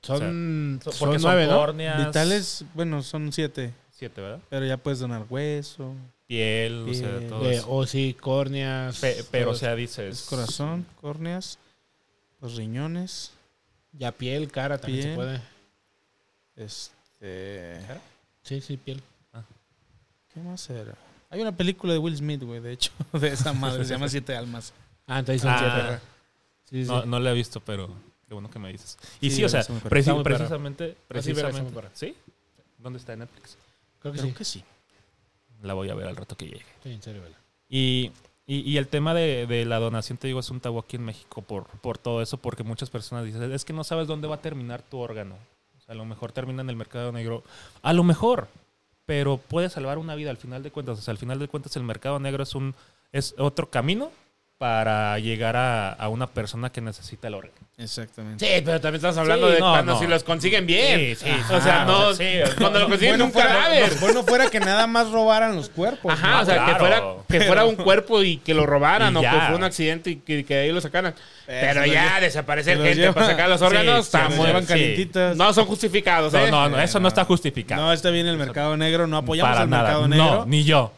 [0.02, 1.60] Son, So- son Porque nueve, son ¿no?
[1.60, 2.06] córneas.
[2.08, 3.72] Vitales, bueno, son siete.
[3.92, 4.40] Siete, ¿verdad?
[4.50, 5.94] Pero ya puedes donar hueso,
[6.28, 7.30] Piel, o sea, Piel.
[7.30, 7.72] todo De, eso.
[7.72, 9.00] o sí, córneas.
[9.00, 10.26] Pe- pero, o todo sea, es dices...
[10.30, 11.58] corazón, córneas,
[12.42, 13.32] los riñones,
[13.94, 15.40] Ya piel, cara también se puede.
[16.58, 17.80] Este...
[18.44, 19.02] Sí, sí, piel.
[20.34, 20.94] ¿Qué más era?
[21.30, 24.36] Hay una película de Will Smith, güey, de hecho, de esa madre, se llama Siete
[24.36, 24.74] Almas.
[25.08, 25.60] Ah, entonces son Ah.
[25.60, 26.02] siete.
[26.70, 26.92] Sí, sí.
[26.92, 27.88] No, no la he visto, pero
[28.28, 28.98] qué bueno que me dices.
[29.22, 31.90] Y Sí, sí, o sea, preci- precisamente, Ah, sí, precisamente.
[31.94, 32.16] ¿Sí?
[32.78, 33.58] ¿Dónde está en Netflix?
[34.00, 34.38] Creo que Creo sí.
[34.38, 34.64] que sí.
[35.64, 36.66] La voy a ver al rato que llegue.
[36.84, 37.38] Sí, en serio, vela.
[37.68, 38.12] Y,
[38.46, 41.04] y, y el tema de, de la donación, te digo, es un tabú aquí en
[41.06, 44.36] México por, por todo eso, porque muchas personas dicen, es que no sabes dónde va
[44.36, 45.36] a terminar tu órgano.
[45.88, 47.44] A lo mejor termina en el mercado negro.
[47.82, 48.48] A lo mejor,
[49.06, 51.00] pero puede salvar una vida al final de cuentas.
[51.00, 52.76] O sea, al final de cuentas el mercado negro es, un,
[53.12, 54.12] es otro camino
[54.58, 57.54] para llegar a, a una persona que necesita el órgano.
[57.78, 58.44] Exactamente.
[58.44, 60.00] Sí, pero también estás hablando Sí, de no, cuando no.
[60.00, 61.16] si los consiguen bien.
[61.16, 61.54] Sí, sí.
[61.54, 62.08] O sea, no.
[62.08, 63.94] o sea, sí, cuando lo consiguen un fuera, cadáver.
[63.94, 66.12] no, bueno fuera que nada más robaran los cuerpos.
[66.12, 66.42] Ajá, ¿no?
[66.42, 69.56] o sea, que, fuera, que fuera un cuerpo y que lo robaran o que fue
[69.56, 71.14] un accidente y que, que de ahí lo sacaran.
[71.46, 74.66] Pero ya desaparecer gente lleva- para sacar los órganos se está muy...
[74.66, 75.38] calientitas.
[75.38, 76.50] No son justificados, No, ¿eh?
[76.50, 77.94] no, no, eso no está No, justificado.
[77.94, 79.84] está bien el mercado negro, no apoyamos Para el nada.
[79.84, 80.26] mercado negro.
[80.26, 80.92] No, ni yo.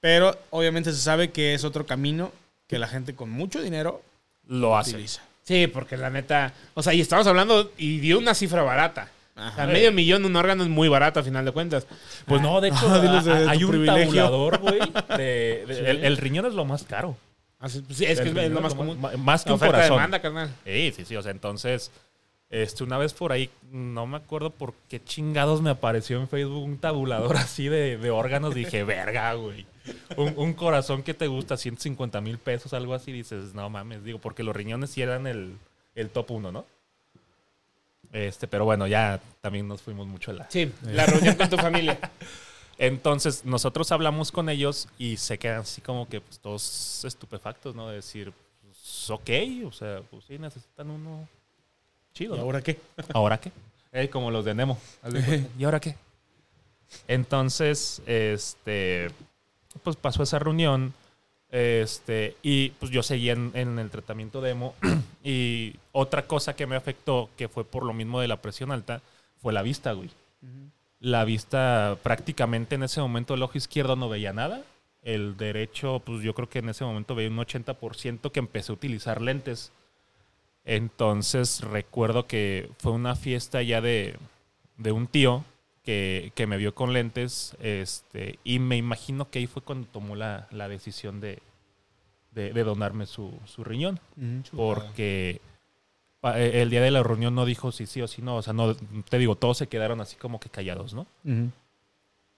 [0.00, 2.32] Pero obviamente se sabe que es otro camino
[2.66, 4.02] que la gente con mucho dinero
[4.46, 4.92] Lo hace.
[4.92, 5.22] utiliza.
[5.42, 6.52] Sí, porque la neta...
[6.74, 9.10] O sea, y estamos hablando y dio una cifra barata.
[9.36, 9.66] O sea, Ajá.
[9.66, 11.86] medio millón un órgano es muy barato a final de cuentas.
[12.26, 14.22] Pues no, de hecho, Ah, de hay un privilegio.
[14.22, 14.78] tabulador, güey.
[15.18, 17.16] de- el, el riñón es lo más caro.
[17.60, 18.98] Así- pues sí, es que es lo más común.
[19.18, 19.96] Más que un corazón.
[19.96, 20.54] demanda, carnal.
[20.64, 21.16] Sí, sí, sí.
[21.16, 21.90] O sea, entonces,
[22.48, 26.62] este, una vez por ahí, no me acuerdo por qué chingados me apareció en Facebook
[26.64, 28.54] un tabulador así de, de órganos.
[28.54, 29.66] Dije, verga, güey.
[30.16, 33.12] Un, un corazón que te gusta, 150 mil pesos, algo así.
[33.12, 34.02] Dices, no mames.
[34.04, 35.56] Digo, porque los riñones sí eran el,
[35.94, 36.64] el top uno, ¿no?
[38.12, 41.56] Este, pero bueno, ya también nos fuimos mucho a la, Sí, la reunión con tu
[41.56, 41.98] familia.
[42.78, 47.88] entonces nosotros hablamos con ellos y se quedan así como que pues, todos estupefactos, ¿no?
[47.88, 48.32] De decir,
[48.62, 49.30] pues, ok,
[49.66, 51.28] o sea, pues sí, necesitan uno
[52.12, 52.36] chido.
[52.36, 52.44] ¿Y ¿no?
[52.44, 52.78] ahora qué?
[53.12, 53.52] ¿Ahora qué?
[53.96, 54.76] Eh, como los de Nemo.
[55.56, 55.94] ¿Y ahora qué?
[57.06, 59.08] Entonces, este,
[59.82, 60.92] pues pasó esa reunión.
[61.50, 64.74] Este, y pues yo seguí en, en el tratamiento demo.
[65.24, 69.02] y otra cosa que me afectó, que fue por lo mismo de la presión alta,
[69.40, 70.10] fue la vista, güey.
[71.00, 74.62] La vista prácticamente en ese momento el ojo izquierdo no veía nada.
[75.02, 78.74] El derecho, pues yo creo que en ese momento veía un 80% que empecé a
[78.74, 79.70] utilizar lentes.
[80.64, 84.16] Entonces recuerdo que fue una fiesta ya de,
[84.78, 85.44] de un tío
[85.84, 90.16] que, que me vio con lentes este, y me imagino que ahí fue cuando tomó
[90.16, 91.40] la, la decisión de,
[92.32, 94.00] de, de donarme su, su riñón.
[94.56, 95.40] Porque
[96.20, 98.36] pa- eh, el día de la reunión no dijo si sí o si no.
[98.36, 101.06] O sea, no, te digo, todos se quedaron así como que callados, ¿no?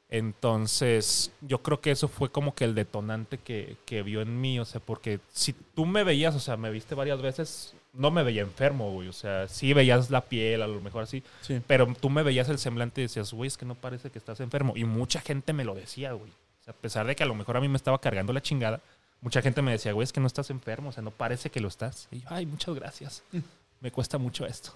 [0.09, 4.61] Entonces, yo creo que eso fue como que el detonante que, que vio en mí,
[4.61, 8.22] o sea, porque si tú me veías, o sea, me viste varias veces, no me
[8.22, 11.61] veía enfermo, güey, o sea, sí veías la piel, a lo mejor así, Sí.
[11.66, 14.40] pero tú me veías el semblante y decías, güey, es que no parece que estás
[14.40, 17.26] enfermo, y mucha gente me lo decía, güey, o sea, a pesar de que a
[17.26, 18.80] lo mejor a mí me estaba cargando la chingada,
[19.20, 21.61] mucha gente me decía, güey, es que no estás enfermo, o sea, no parece que
[21.61, 23.22] lo estás, y yo, ay, muchas gracias,
[23.80, 24.72] me cuesta mucho esto.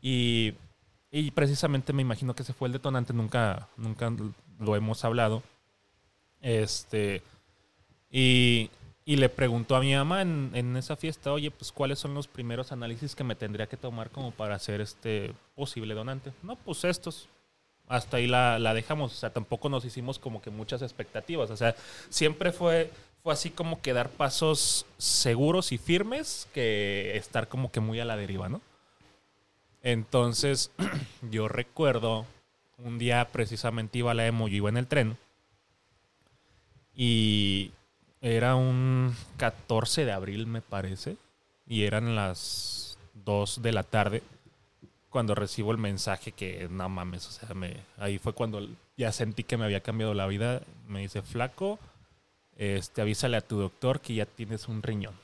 [0.00, 0.54] Y
[1.14, 4.10] y precisamente me imagino que ese fue el detonante, nunca, nunca
[4.58, 5.42] lo hemos hablado.
[6.40, 7.22] Este,
[8.10, 8.70] y,
[9.04, 12.28] y le preguntó a mi mamá en, en esa fiesta, oye, pues cuáles son los
[12.28, 16.32] primeros análisis que me tendría que tomar como para ser este posible donante.
[16.42, 17.28] No, pues estos.
[17.88, 19.12] Hasta ahí la, la dejamos.
[19.12, 21.50] O sea, tampoco nos hicimos como que muchas expectativas.
[21.50, 21.74] O sea,
[22.10, 22.90] siempre fue,
[23.24, 28.04] fue así como que dar pasos seguros y firmes que estar como que muy a
[28.04, 28.60] la deriva, ¿no?
[29.82, 30.70] Entonces,
[31.30, 32.24] yo recuerdo
[32.78, 35.16] un día precisamente iba a la emo, yo iba en el tren
[36.94, 37.72] y
[38.22, 41.16] era un 14 de abril, me parece,
[41.66, 44.22] y eran las 2 de la tarde
[45.10, 48.66] cuando recibo el mensaje que no mames, o sea, me, ahí fue cuando
[48.96, 50.62] ya sentí que me había cambiado la vida.
[50.88, 51.78] Me dice, flaco,
[52.56, 55.14] este, avísale a tu doctor que ya tienes un riñón.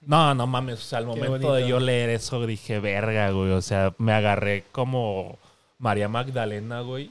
[0.00, 1.54] No, no mames, o sea, al Qué momento bonito.
[1.54, 5.38] de yo leer eso dije, verga, güey, o sea, me agarré como
[5.78, 7.10] María Magdalena, güey,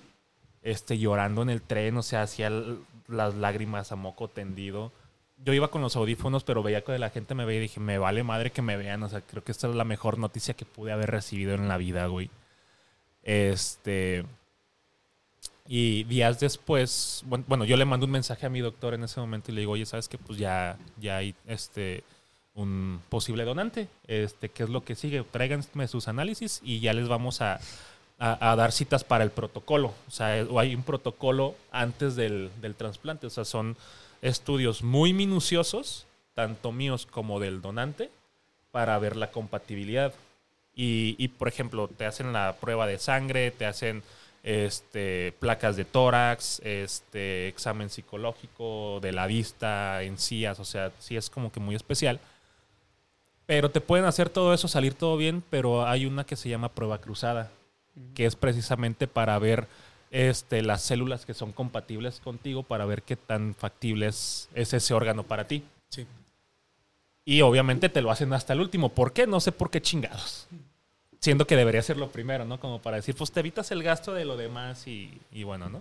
[0.62, 2.49] este, llorando en el tren, o sea, hacía
[3.08, 4.91] las lágrimas a moco tendido.
[5.43, 7.97] Yo iba con los audífonos, pero veía que la gente me veía y dije, me
[7.97, 9.04] vale madre que me vean.
[9.04, 11.78] O sea, creo que esta es la mejor noticia que pude haber recibido en la
[11.78, 12.30] vida, güey.
[13.24, 14.26] Este.
[15.66, 19.51] Y días después, bueno, yo le mando un mensaje a mi doctor en ese momento
[19.51, 20.18] y le digo, oye, ¿sabes qué?
[20.18, 22.04] Pues ya, ya hay este
[22.56, 23.88] un posible donante.
[24.08, 25.24] Este, ¿qué es lo que sigue?
[25.24, 27.60] Tráiganme sus análisis y ya les vamos a,
[28.26, 29.93] a- a dar citas para el protocolo.
[30.07, 33.28] O sea, o hay un protocolo antes del, del trasplante.
[33.28, 33.76] O sea, son
[34.21, 38.09] estudios muy minuciosos, tanto míos como del donante,
[38.71, 40.13] para ver la compatibilidad.
[40.76, 44.01] Y, y, por ejemplo, te hacen la prueba de sangre, te hacen
[44.43, 51.30] este, placas de tórax, este, examen psicológico de la vista, encías, o sea, sí es
[51.30, 52.19] como que muy especial.
[53.45, 56.69] Pero te pueden hacer todo eso, salir todo bien, pero hay una que se llama
[56.69, 57.51] prueba cruzada,
[58.16, 59.68] que es precisamente para ver
[60.12, 64.94] este, las células que son compatibles contigo, para ver qué tan factible es, es ese
[64.94, 65.64] órgano para ti.
[65.89, 66.06] Sí.
[67.26, 68.89] Y obviamente te lo hacen hasta el último.
[68.89, 69.28] ¿Por qué?
[69.28, 70.48] No sé por qué chingados.
[71.20, 72.60] Siendo que debería ser lo primero, ¿no?
[72.60, 75.80] Como para decir, pues te evitas el gasto de lo demás y, y bueno, ¿no?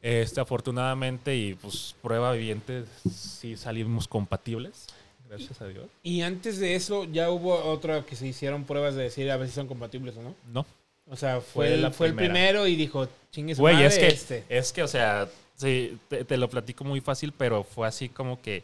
[0.00, 4.88] Este, afortunadamente, y pues prueba viviente, sí salimos compatibles.
[5.36, 5.86] Gracias a Dios.
[6.02, 9.48] Y antes de eso, ya hubo otra que se hicieron pruebas de decir a ver
[9.48, 10.34] si son compatibles o no.
[10.52, 10.66] No.
[11.08, 14.06] O sea, fue, Fue el, fue el primero y dijo, chingue su Güey, es que,
[14.08, 14.44] este.
[14.48, 18.40] es que, o sea, sí, te, te lo platico muy fácil, pero fue así como
[18.40, 18.62] que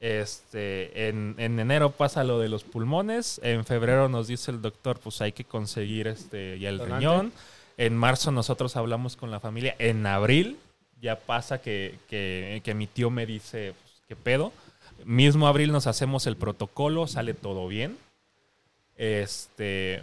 [0.00, 5.00] este, en, en enero pasa lo de los pulmones, en febrero nos dice el doctor,
[5.00, 6.98] pues hay que conseguir este, ya el Donante.
[6.98, 7.32] riñón,
[7.76, 10.58] en marzo nosotros hablamos con la familia, en abril
[11.00, 14.52] ya pasa que, que, que mi tío me dice, pues, ¿qué pedo?
[15.04, 17.96] Mismo abril nos hacemos el protocolo, sale todo bien.
[18.96, 20.02] Este,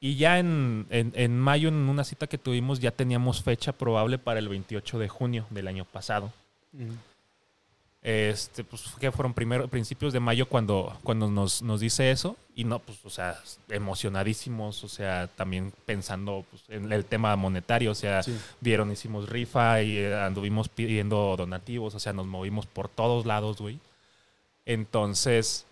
[0.00, 4.18] y ya en, en- en mayo, en una cita que tuvimos, ya teníamos fecha probable
[4.18, 6.32] para el 28 de junio del año pasado.
[8.02, 12.36] Este, pues que fueron primero, principios de mayo cuando, cuando nos, nos dice eso.
[12.54, 13.36] Y no, pues, o sea,
[13.68, 18.36] emocionadísimos, o sea, también pensando pues, en el tema monetario, o sea, Sí.
[18.60, 23.58] vieron, hicimos rifa y eh, anduvimos pidiendo donativos, o sea, nos movimos por todos lados,
[23.58, 23.78] güey.
[24.66, 25.64] Entonces,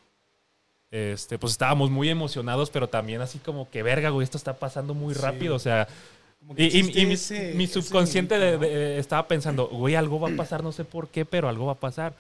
[0.91, 4.95] este, pues estábamos muy emocionados, pero también así como que, verga, güey, esto está pasando
[4.95, 5.21] muy Sí.
[5.21, 5.87] rápido, o sea,
[6.57, 10.37] y, y- existe y mi, ese- mi ese subconsciente estaba pensando, güey, algo va a
[10.37, 12.15] pasar, no sé por qué, pero algo va a pasar.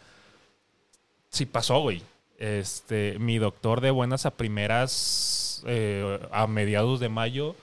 [1.30, 2.02] Sí pasó, güey.
[2.38, 7.54] Este, mi doctor de buenas a primeras, eh, a mediados de mayo,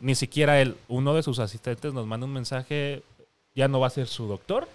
[0.00, 3.02] ni siquiera él, uno de sus asistentes nos manda un mensaje,
[3.54, 4.68] ya no va a ser su doctor,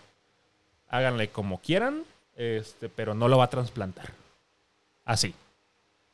[0.87, 2.03] háganle como quieran,
[2.35, 4.11] este, pero no lo va a trasplantar.
[5.05, 5.33] Así,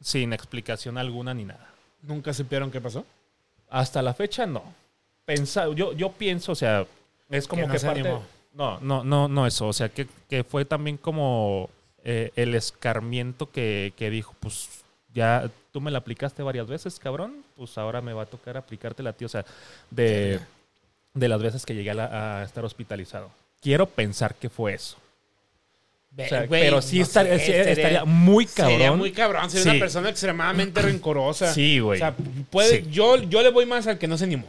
[0.01, 1.67] sin explicación alguna ni nada.
[2.01, 3.05] ¿Nunca supieron qué pasó?
[3.70, 4.63] Hasta la fecha no.
[5.26, 6.86] Pensa, yo, yo pienso, o sea,
[7.30, 8.24] es como Que que, no se parte- animó.
[8.53, 9.67] No, no, no, no eso.
[9.67, 11.70] O sea, que, que fue también como
[12.03, 17.43] eh, el escarmiento que, que dijo, pues ya tú me la aplicaste varias veces, cabrón,
[17.55, 19.26] pues ahora me va a tocar aplicártela a ti.
[19.26, 19.45] O sea,
[19.91, 20.39] de,
[21.13, 23.30] de las veces que llegué a, la- a estar hospitalizado.
[23.61, 24.97] Quiero pensar que fue eso.
[26.18, 28.74] O sea, pero sí no estaría, sé, muy cabrón.
[28.74, 29.49] Sería muy cabrón.
[29.49, 29.70] Sería Sí.
[29.70, 31.53] una persona extremadamente rencorosa.
[31.53, 31.99] Sí, O güey.
[31.99, 32.14] sea,
[32.49, 32.88] puede, Sí.
[32.91, 34.47] yo, yo le voy más al que no se animó.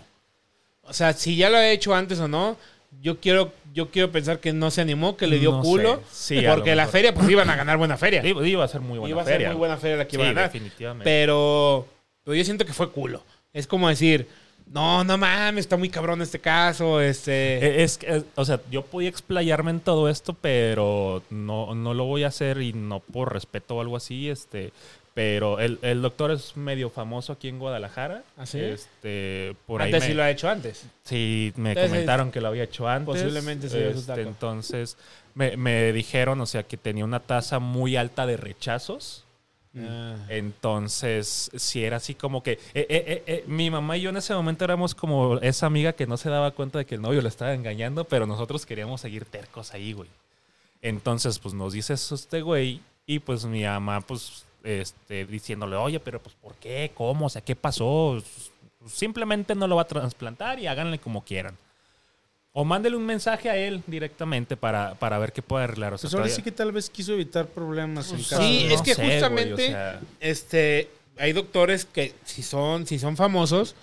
[0.82, 2.56] O sea, si ya lo ha hecho antes o no,
[3.00, 6.02] yo quiero, yo quiero pensar que no se animó, que le dio No culo.
[6.10, 8.20] Sí, porque la feria, pues iban a ganar buena feria.
[8.26, 9.48] Iba, iba a ser muy buena Iba a ser feria.
[9.50, 10.44] muy buena feria la que iba a ganar.
[10.52, 11.04] definitivamente.
[11.04, 11.86] Pero,
[12.24, 13.22] pero yo siento que fue culo.
[13.52, 14.26] Es como decir,
[14.72, 17.00] no, no mames, está muy cabrón este caso.
[17.00, 17.58] Este.
[17.58, 21.92] Eh, Es que, eh, o sea, yo podía explayarme en todo esto, pero no, no
[21.94, 24.72] lo voy a hacer y no por respeto o algo así, este,
[25.12, 28.22] pero el, el doctor es medio famoso aquí en Guadalajara.
[28.38, 28.60] ¿Ah, sí?
[28.60, 30.84] Este, por ahí antes me, sí lo ha hecho antes.
[31.02, 33.06] sí, me Entonces, comentaron que lo había hecho antes.
[33.06, 34.22] posiblemente su Este.
[34.22, 34.96] Entonces,
[35.34, 39.24] me, me dijeron, o sea, que tenía una tasa muy alta de rechazos.
[39.78, 40.16] Ah.
[40.28, 42.52] Entonces, si era así como que.
[42.74, 46.06] eh, eh, eh, mi mamá y yo en ese momento éramos como esa amiga que
[46.06, 49.24] no se daba cuenta de que el novio le estaba engañando, pero nosotros queríamos seguir
[49.24, 50.08] tercos ahí, güey.
[50.82, 56.00] Entonces, pues nos dice eso este güey, y pues mi mamá, pues, este, diciéndole, oye,
[56.00, 56.90] pero pues, ¿por qué?
[56.94, 57.26] ¿Cómo?
[57.26, 58.22] O sea, ¿qué pasó?
[58.86, 61.56] Simplemente no lo va a trasplantar y háganle como quieran.
[62.52, 65.94] O mándele un mensaje a él directamente para, para ver qué puede arreglar.
[65.94, 68.42] O sea, Pues ahora todavía- sí que tal vez quiso evitar problemas en Pues casa.
[68.42, 68.74] sí, ¿no?
[68.74, 73.16] es que sé, güey, justamente- o sea, Este, hay doctores que si son, si son
[73.16, 73.76] famosos,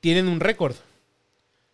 [0.00, 0.74] tienen un récord.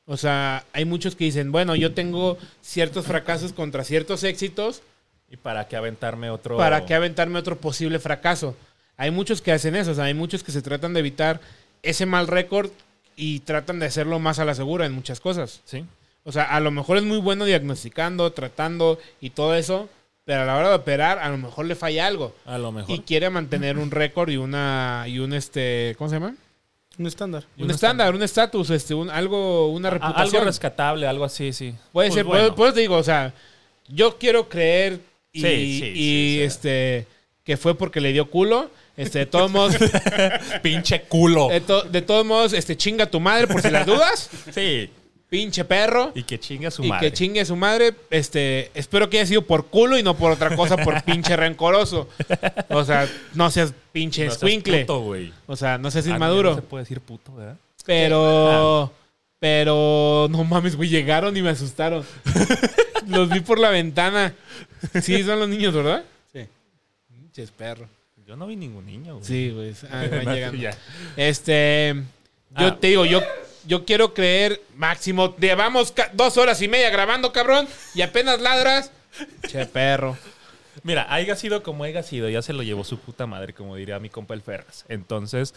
[0.05, 4.83] O sea, hay muchos que dicen, bueno, yo tengo ciertos fracasos contra ciertos éxitos
[5.31, 6.57] y para qué aventarme otro.
[6.59, 8.57] para que aventarme otro posible fracaso.
[8.97, 11.41] Hay muchos que hacen eso, o sea, hay muchos que se tratan de evitar
[11.83, 12.71] ese mal récord
[13.17, 15.61] y tratan de hacerlo más a la segura en muchas cosas.
[15.65, 15.85] Sí.
[16.25, 19.89] O sea, a lo mejor es muy bueno diagnosticando, tratando y todo eso,
[20.25, 22.95] pero a la hora de operar a lo mejor le falla algo A lo mejor.
[22.95, 26.35] y quiere mantener un récord y una y un este, ¿cómo se llama?
[26.99, 27.45] Un estándar.
[27.57, 30.21] Un estándar, un estatus, este, un algo, una A- reputación.
[30.21, 31.75] algo rescatable, algo así, sí.
[31.93, 32.49] Puede Pues ser, bueno.
[32.49, 33.33] por, por eso te digo, o sea,
[33.89, 35.01] yo quiero creer
[35.33, 36.47] y, Sí, sí, y, sí, o sea.
[36.47, 37.07] este
[37.45, 38.71] que fue porque le dio culo.
[38.97, 39.77] Este, de todos modos,
[40.63, 41.49] Pinche culo.
[41.49, 44.29] de, to- de todos modos, este, chinga tu madre por si las dudas.
[44.53, 44.91] Sí.
[45.31, 46.11] Pinche perro.
[46.15, 47.07] Y que chinga su y madre.
[47.07, 47.95] que chingue su madre.
[48.11, 52.09] Este, espero que haya sido por culo y no por otra cosa, por pinche rencoroso.
[52.69, 54.81] O sea, no seas pinche No seas escuincle.
[54.81, 55.33] puto, güey.
[55.47, 56.51] O sea, no seas Ah, inmaduro.
[56.51, 57.57] No se puede decir puto, ¿verdad?
[57.87, 58.93] Pero.
[59.39, 60.27] Pero.
[60.31, 60.89] No mames, güey.
[60.89, 62.05] Llegaron y me asustaron.
[63.07, 64.35] los vi por la ventana.
[65.01, 66.05] Sí, son los niños, ¿verdad?
[66.33, 66.41] Sí.
[67.09, 67.87] Pinches perro.
[68.27, 69.25] Yo no vi ningún niño, güey.
[69.27, 69.75] Sí, güey.
[69.91, 70.59] Ah, van llegando.
[70.59, 70.77] Ya.
[71.17, 71.95] Este.
[72.59, 72.79] Yo Ah.
[72.81, 73.21] te digo, yo.
[73.67, 78.91] Yo quiero creer, máximo, llevamos dos horas y media grabando, cabrón, y apenas ladras.
[79.49, 80.17] Che, perro.
[80.83, 83.99] Mira, haya sido como haya sido, ya se lo llevó su puta madre, como diría
[83.99, 84.85] mi compa el Ferras.
[84.89, 85.53] Entonces,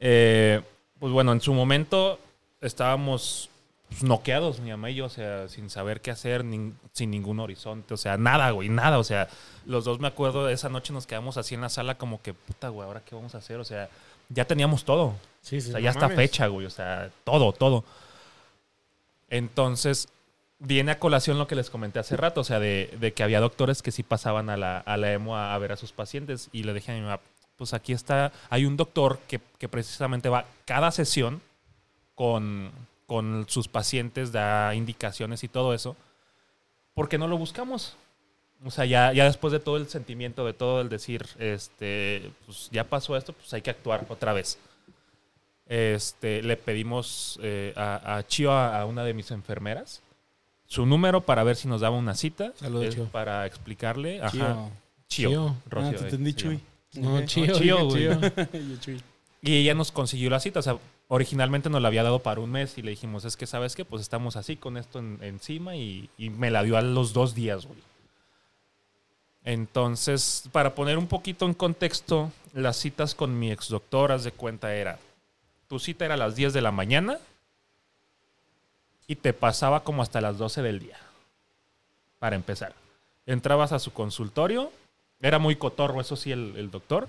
[0.00, 0.60] eh,
[0.98, 2.18] pues bueno, en su momento
[2.60, 3.48] estábamos
[3.88, 7.38] pues, noqueados, mi mamá y yo, o sea, sin saber qué hacer, nin- sin ningún
[7.40, 9.28] horizonte, o sea, nada, güey, nada, o sea,
[9.66, 12.34] los dos me acuerdo de esa noche nos quedamos así en la sala como que,
[12.34, 13.58] puta, güey, ¿ahora qué vamos a hacer?
[13.58, 13.88] O sea,
[14.30, 15.14] ya teníamos todo.
[15.48, 15.68] Sí, sí.
[15.68, 16.66] O sea, no ya está fecha, güey.
[16.66, 17.84] O sea, todo, todo.
[19.30, 20.08] Entonces,
[20.58, 22.42] viene a colación lo que les comenté hace rato.
[22.42, 25.36] O sea, de, de que había doctores que sí pasaban a la, a la EMO
[25.36, 26.50] a, a ver a sus pacientes.
[26.52, 27.20] Y le dije a mi mamá,
[27.56, 31.40] pues aquí está, hay un doctor que, que precisamente va cada sesión
[32.14, 32.70] con,
[33.06, 35.96] con sus pacientes, da indicaciones y todo eso.
[36.94, 37.96] ¿Por qué no lo buscamos?
[38.64, 42.68] O sea, ya, ya después de todo el sentimiento, de todo el decir, este, pues
[42.70, 44.58] ya pasó esto, pues hay que actuar otra vez.
[45.68, 50.00] Este, le pedimos eh, a, a Chio, a, a una de mis enfermeras,
[50.66, 52.52] su número para ver si nos daba una cita.
[52.56, 53.04] Saludos, Chio.
[53.06, 54.20] Para explicarle.
[54.22, 54.30] Ajá.
[55.08, 55.30] Chio.
[55.30, 55.56] Chio.
[55.68, 56.60] Rocío, Ah, te entendí, se Chuy.
[56.94, 57.20] No.
[57.26, 59.02] Yo, Chuy.
[59.42, 60.60] Y ella nos consiguió la cita.
[60.60, 63.46] O sea, originalmente nos la había dado para un mes y le dijimos, es que,
[63.46, 63.84] ¿sabes qué?
[63.84, 67.34] Pues estamos así con esto en- encima y, y me la dio a los dos
[67.34, 67.78] días, güey.
[69.44, 74.32] Entonces, para poner un poquito en contexto, las citas con mi ex doctor, haz de
[74.32, 74.98] cuenta, era,
[75.68, 77.18] tu cita era a las 10 de la mañana
[79.06, 80.98] y te pasaba como hasta las 12 del día,
[82.18, 82.74] para empezar.
[83.26, 84.70] Entrabas a su consultorio,
[85.20, 87.08] era muy cotorro, eso sí, el, doctor,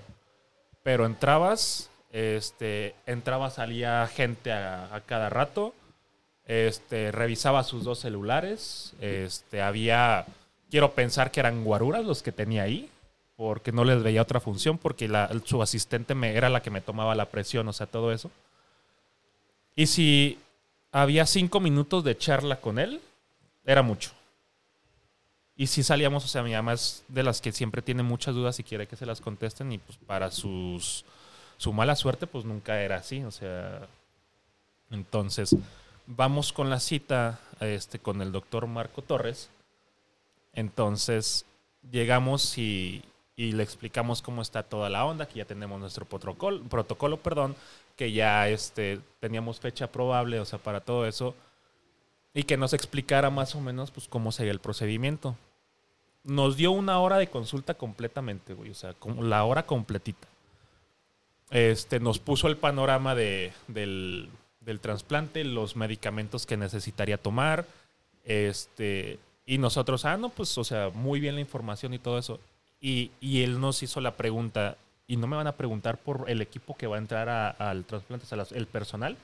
[0.84, 5.74] pero entrabas, este, entraba, salía gente a, a cada rato,
[6.45, 10.26] este, revisaba sus dos celulares, este, había,
[10.72, 12.89] quiero pensar que eran guaruras los que tenía ahí,
[13.36, 16.82] porque no les veía otra función, porque la- su asistente me, era la que me
[16.82, 18.32] tomaba la presión, o sea, todo eso.
[19.80, 20.38] Y si
[20.91, 22.99] había cinco minutos de charla con él,
[23.63, 24.11] era mucho.
[25.55, 28.59] Y si salíamos, o sea, mi mamá es de las que siempre tiene muchas dudas
[28.59, 31.05] y quiere que se las contesten, y pues para sus,
[31.55, 33.88] su mala suerte, pues nunca era así, o sea.
[34.91, 35.55] Entonces,
[36.07, 39.49] vamos con la cita este, con el doctor Marco Torres.
[40.51, 41.45] Entonces,
[41.89, 43.01] llegamos y,
[43.38, 47.55] y le explicamos cómo está toda la onda, que ya tenemos nuestro protocolo, protocolo perdón,
[48.00, 51.36] que ya este, teníamos fecha probable, o sea, para todo eso,
[52.34, 55.36] y que nos explicara más o menos pues, cómo sería el procedimiento.
[56.24, 60.30] Nos dio una hora de consulta completamente, güey, o sea, como la hora completita.
[61.50, 64.30] Este, nos puso el panorama de, del,
[64.62, 67.66] del trasplante, los medicamentos que necesitaría tomar,
[68.24, 72.39] este, y nosotros, ah, no, pues, o sea, muy bien la información y todo eso.
[72.80, 74.78] Y, y él nos hizo la pregunta,
[75.10, 77.84] y no me van a preguntar por el equipo que va a entrar a- al
[77.84, 79.18] trasplante, o sea, las- el personal.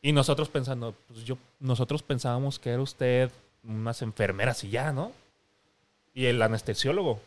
[0.00, 3.30] Y nosotros pensando, pues yo, nosotros pensábamos que era usted
[3.64, 5.12] unas enfermeras y ya, ¿no?
[6.14, 7.20] Y el anestesiólogo.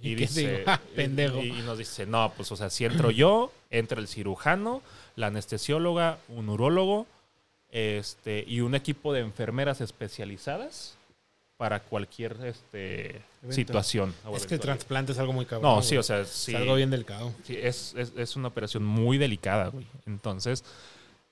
[0.00, 0.58] ¿Y qué digo?
[0.66, 1.38] Ah, pendejo.
[1.42, 4.82] Y, y nos dice, no, pues, o sea, si entro yo, entra el cirujano,
[5.16, 7.06] la anestesióloga, un urólogo,
[7.70, 10.94] este, y un equipo de enfermeras especializadas
[11.62, 13.52] para cualquier este, Evento.
[13.52, 14.12] situación.
[14.34, 15.62] Es que el trasplante es algo muy cabrón.
[15.62, 15.86] No, güey.
[15.86, 16.50] sí, o sea, sí.
[16.50, 17.32] Es algo bien delicado.
[17.44, 19.86] Sí, es, es, es una operación muy delicada, güey.
[20.04, 20.64] Entonces,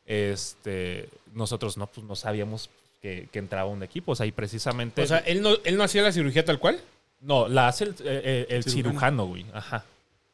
[0.06, 2.70] este, nosotros no, pues, no sabíamos
[3.02, 4.12] que, que entraba un equipo.
[4.12, 5.02] O sea, y precisamente.
[5.02, 6.80] O sea, ¿él no, ¿él no hacía la cirugía tal cual?
[7.22, 9.26] no, la hace el, eh, el Cirujano.
[9.26, 9.44] güey.
[9.52, 9.84] Ajá.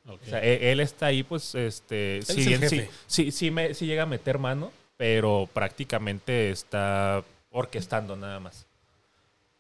[0.07, 2.19] O sea, él, él está ahí, pues, este.
[2.19, 6.51] es si el bien sí, sí, sí, me, sí llega a meter mano, pero prácticamente
[6.51, 8.66] está orquestando nada más.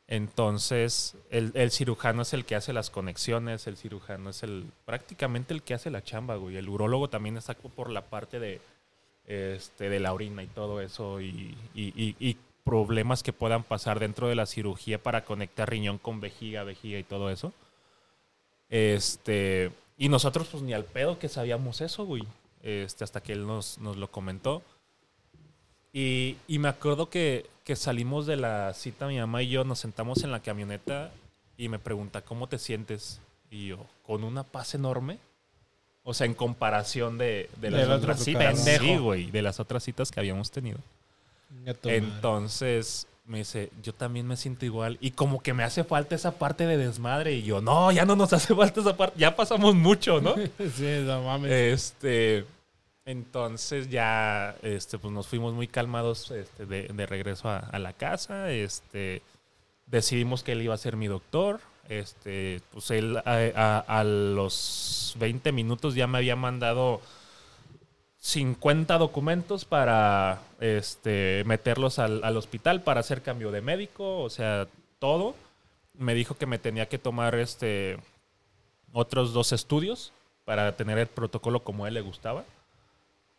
[0.09, 5.53] Entonces, el, el cirujano es el que hace las conexiones, el cirujano es el prácticamente
[5.53, 6.57] el que hace la chamba, güey.
[6.57, 8.61] El urólogo también está por la parte de,
[9.27, 14.27] este, de la orina y todo eso, y, y- y- problemas que puedan pasar dentro
[14.27, 17.53] de la cirugía para conectar riñón con vejiga, vejiga y todo eso.
[18.69, 22.25] Este, y nosotros pues ni al pedo que sabíamos eso, güey.
[22.63, 24.63] Este, hasta que él nos, nos lo comentó.
[25.93, 29.81] Y, y me acuerdo que, que salimos de la cita, mi mamá y yo nos
[29.81, 31.11] sentamos en la camioneta
[31.57, 33.21] y me pregunta, ¿cómo te sientes?
[33.51, 35.19] Y yo, con una paz enorme.
[36.05, 38.62] O sea, en comparación de, de las otras citas.
[38.62, 40.79] Sí, güey, de las otras citas que habíamos tenido.
[41.83, 44.97] Entonces me dice, yo también me siento igual.
[45.01, 47.33] Y como que me hace falta esa parte de desmadre.
[47.33, 49.19] Y yo, no, ya no nos hace falta esa parte.
[49.19, 50.37] Ya pasamos mucho, ¿no?
[50.77, 51.51] sí, no mames.
[51.51, 52.45] Este,
[53.07, 58.51] entonces ya, este, pues nos fuimos muy calmados este, de, regreso a, la casa.
[58.51, 59.23] Este,
[59.87, 61.61] decidimos que él iba a ser mi doctor.
[61.89, 67.01] Este, pues él a los 20 minutos ya me había mandado
[68.19, 74.67] 50 documentos para este, meterlos al, al hospital para hacer cambio de médico, o sea,
[74.99, 75.37] todo.
[75.95, 77.99] Me dijo que me tenía que tomar este,
[78.93, 80.13] otros dos estudios
[80.45, 82.45] para tener el protocolo como a él le gustaba.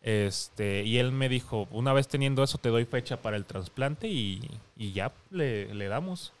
[0.02, 4.08] Este, y él me dijo, una vez teniendo eso te doy fecha para el trasplante
[4.08, 4.40] y,
[4.76, 6.32] y ya le, le damos.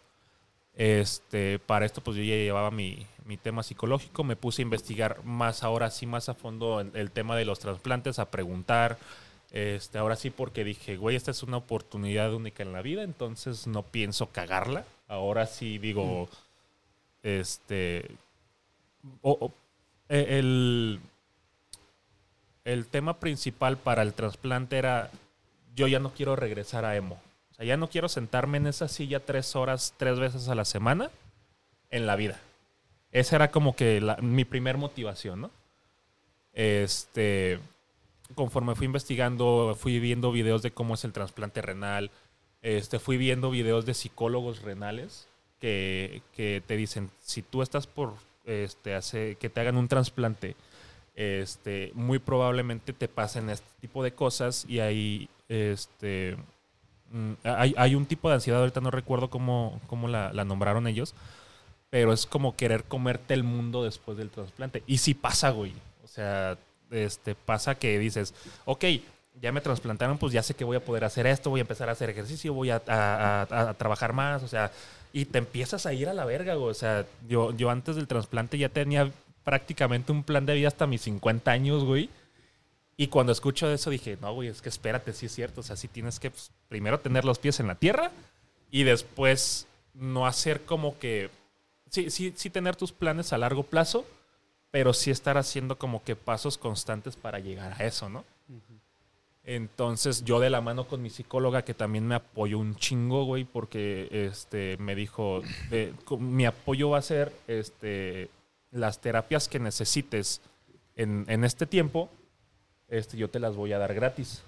[0.76, 5.24] Este, para esto pues yo ya llevaba mi, mi tema psicológico, me puse a investigar
[5.24, 8.96] más ahora sí, más a fondo el, el tema de los trasplantes, a preguntar,
[9.50, 13.66] este, ahora sí porque dije, güey, esta es una oportunidad única en la vida, entonces
[13.66, 14.84] no pienso cagarla.
[15.08, 16.28] Ahora sí digo,
[17.24, 18.08] este,
[19.22, 19.52] o- o-
[20.08, 21.00] e- el,
[22.68, 25.10] el tema principal para el trasplante era,
[25.74, 27.18] yo ya no quiero regresar a emo.
[27.50, 30.66] O sea, ya no quiero sentarme en esa silla tres horas, tres veces a la
[30.66, 31.10] semana
[31.90, 32.38] en la vida.
[33.10, 35.50] Esa era como que mi primer motivación, ¿no?
[36.52, 37.58] Este,
[38.34, 42.10] conforme fui investigando, fui viendo videos de cómo es el trasplante renal,
[42.60, 45.26] este, fui viendo videos de psicólogos renales
[45.58, 48.14] que, que te dicen, si tú estás por
[48.44, 50.54] este, hace, que te hagan un trasplante,
[51.20, 56.36] este, muy probablemente te pasen este tipo de cosas y hay, este,
[57.10, 61.14] mm, hay, hay un tipo de ansiedad, ahorita no recuerdo cómo, cómo la, nombraron ellos,
[61.90, 64.84] pero es como querer comerte el mundo después del trasplante.
[64.86, 65.72] Y sí pasa, güey.
[66.04, 66.56] O sea,
[66.92, 68.32] este, pasa que dices,
[68.64, 68.84] ok,
[69.42, 71.88] ya me trasplantaron, pues ya sé que voy a poder hacer esto, voy a empezar
[71.88, 74.70] a hacer ejercicio, voy a, a- a- a trabajar más, o sea,
[75.12, 76.70] y te empiezas a ir a la verga, güey.
[76.70, 79.10] O sea, yo, yo antes del trasplante ya tenía
[79.48, 82.10] prácticamente un plan de vida hasta mis 50 años, güey.
[82.98, 85.62] Y cuando escucho eso dije, no, güey, es que espérate, sí es cierto.
[85.62, 88.10] O sea, sí tienes que pues, primero tener los pies en la tierra
[88.70, 91.30] y después no hacer como que...
[91.88, 94.04] Sí, sí, sí tener tus planes a largo plazo,
[94.70, 98.26] pero sí estar haciendo como que pasos constantes para llegar a eso, ¿no?
[99.44, 103.44] Entonces yo de la mano con mi psicóloga que también me apoyó un chingo, güey,
[103.44, 105.40] porque este me dijo,
[106.18, 108.28] mi apoyo va a ser este
[108.70, 110.40] las terapias que necesites
[110.96, 112.08] en, en este tiempo,
[112.88, 114.42] este yo te las voy a dar gratis.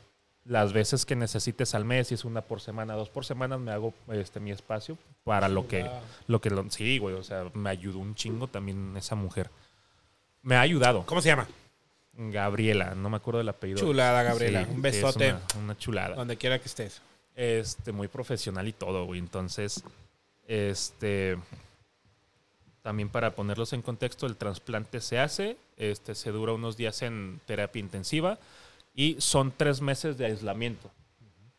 [0.44, 3.70] Las veces que necesites al mes, si es una por semana, dos por semana, me
[3.72, 5.88] hago este mi espacio para lo que
[6.26, 9.50] lo que lo- sí, güey, o sea, me ayudó un chingo también esa mujer.
[10.42, 11.04] Me ha ayudado.
[11.04, 11.46] ¿Cómo se llama?
[12.14, 13.78] Gabriela, no me acuerdo del apellido.
[13.80, 14.64] Chulada, Gabriela.
[14.64, 15.28] Sí, Un besote.
[15.28, 16.16] es una, una chulada.
[16.16, 17.00] Donde quiera que estés.
[17.36, 19.20] Este, muy profesional y todo, güey.
[19.20, 19.84] Entonces,
[20.48, 21.38] este.
[22.82, 27.40] También para ponerlos en contexto, el trasplante se hace, este, se dura unos días en
[27.46, 28.38] terapia intensiva
[28.94, 30.90] y son tres meses de aislamiento.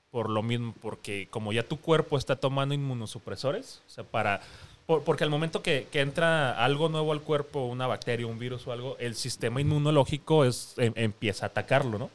[0.10, 4.42] Por lo mismo, porque como ya tu cuerpo está tomando inmunosupresores, o sea, para.
[4.86, 8.68] por- porque al momento que, que entra algo nuevo al cuerpo, una bacteria, un virus
[8.68, 12.10] o algo, el sistema inmunológico es, em- empieza a atacarlo, ¿no?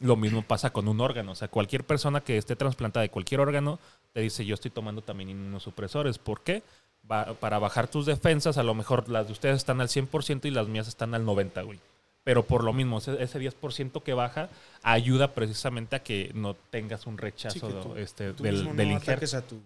[0.00, 1.32] Lo mismo pasa con un órgano.
[1.32, 3.78] O sea, cualquier persona que esté trasplantada de cualquier órgano
[4.14, 6.18] te dice, yo estoy tomando también inmunosupresores.
[6.18, 6.62] ¿Por qué?
[7.08, 10.68] Para bajar tus defensas, a lo mejor las de ustedes están al 100% y las
[10.68, 11.80] mías están al 90%, güey.
[12.24, 14.50] Pero por lo mismo, ese, ese 10% que baja
[14.82, 18.74] ayuda precisamente a que no tengas un rechazo Sí, que tú- este, Tú del, mismo
[18.74, 19.10] del no injerto.
[19.12, 19.60] ataques a tu,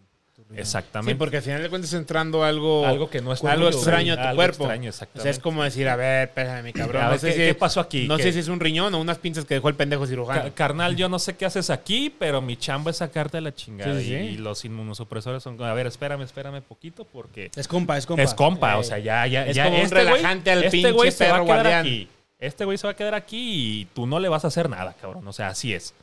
[0.55, 1.13] Exactamente.
[1.13, 4.13] Sí, porque al final de cuentas entrando algo, algo que no es algo tuyo, extraño
[4.13, 4.65] a tu Algo cuerpo.
[4.65, 5.23] extraño, O exactamente.
[5.23, 7.03] sea, es como decir, a ver, espérame, mi cabrón.
[7.11, 8.07] No sé, ¿qué- si, qué pasó aquí?
[8.07, 8.25] no ¿Qué?
[8.25, 10.43] sé si es un riñón o unas pinzas que dejó el pendejo cirujano.
[10.43, 13.99] Ca- carnal, yo no sé qué haces aquí, pero mi chamba es sacarte la chingada.
[13.99, 14.25] Sí, sí, y, sí.
[14.35, 18.23] y los inmunosupresores son, a ver, espérame, espérame poquito porque Es compa, es compa.
[18.23, 20.91] es compa, Eh, o sea, ya, ya, es ya como este relajante al este pinche
[20.93, 21.81] güey se va a quedar guardián.
[21.81, 22.09] aquí.
[22.39, 24.95] Este güey se va a quedar aquí y tú no le vas a hacer nada,
[25.01, 25.27] cabrón.
[25.29, 25.95] O sea, así es.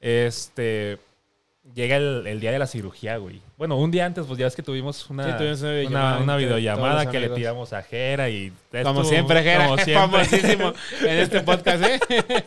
[0.00, 0.98] Este.
[1.74, 3.42] Llega el, el día de la cirugía, güey.
[3.58, 5.60] Bueno, un día antes, pues ya ves que tuvimos una, Sí, tuvimos
[6.22, 8.50] una videollamada una que le tiramos a Jera y...
[8.72, 9.94] Como estuvo- siempre, Jera, como siempre.
[9.94, 12.00] famosísimo en este podcast, ¿eh?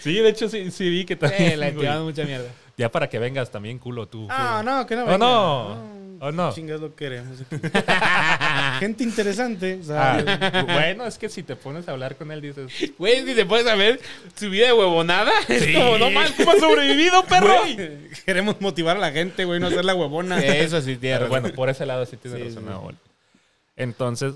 [0.00, 1.60] Sí, de hecho sí, sí vi que Sí, también.
[1.60, 1.80] le güey.
[1.80, 2.48] tiraban mucha mierda.
[2.76, 4.26] Ya para que vengas también, culo, tú.
[4.28, 5.02] Ah, no, que no.
[5.02, 5.18] ¿O venga.
[5.18, 5.99] no?
[6.20, 6.52] ¿O no?
[6.52, 7.38] Chingas lo queremos.
[7.40, 7.56] aquí.
[8.80, 9.78] Gente interesante.
[9.80, 12.70] o sea, Ah, bueno, es que si te pones a hablar con él dices...
[12.98, 13.98] Güey, si te puedes saber
[14.36, 15.32] su vida de huevonada.
[15.48, 17.54] Es como, no más, ¿cómo has sobrevivido, perro?
[18.26, 20.38] Queremos motivar a la gente, güey, no hacer la huevona.
[20.44, 21.26] Eso sí, tierra.
[21.26, 22.64] bueno, por ese lado sí tiene Sí, razón.
[22.90, 23.10] sí.
[23.76, 24.34] Entonces,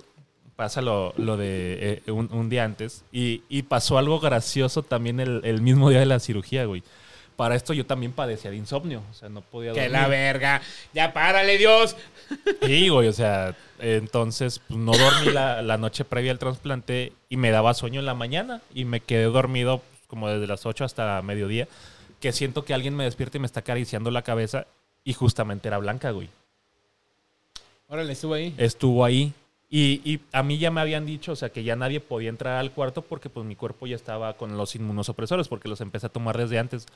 [0.56, 3.04] pasa lo, lo de eh, un, un día antes.
[3.12, 6.82] Y, y pasó algo gracioso también el, el mismo día de la cirugía, güey.
[7.36, 9.02] Para esto yo también padecía de insomnio.
[9.10, 9.92] O sea, no podía Que dormir.
[9.92, 10.62] la verga.
[10.92, 11.96] Ya párale, Dios.
[12.62, 17.36] Sí, güey, o sea, entonces pues, no dormí la, la noche previa al trasplante y
[17.36, 20.84] me daba sueño en la mañana y me quedé dormido pues, como desde las 8
[20.84, 21.68] hasta mediodía,
[22.20, 24.66] que siento que alguien me despierta y me está acariciando la cabeza
[25.04, 26.30] y justamente era Blanca, güey.
[27.88, 28.54] Órale, estuvo ahí.
[28.56, 29.34] Estuvo ahí
[29.68, 32.58] y, y a mí ya me habían dicho, o sea, que ya nadie podía entrar
[32.58, 36.10] al cuarto porque pues mi cuerpo ya estaba con los inmunosupresores porque los empecé a
[36.10, 36.86] tomar desde antes.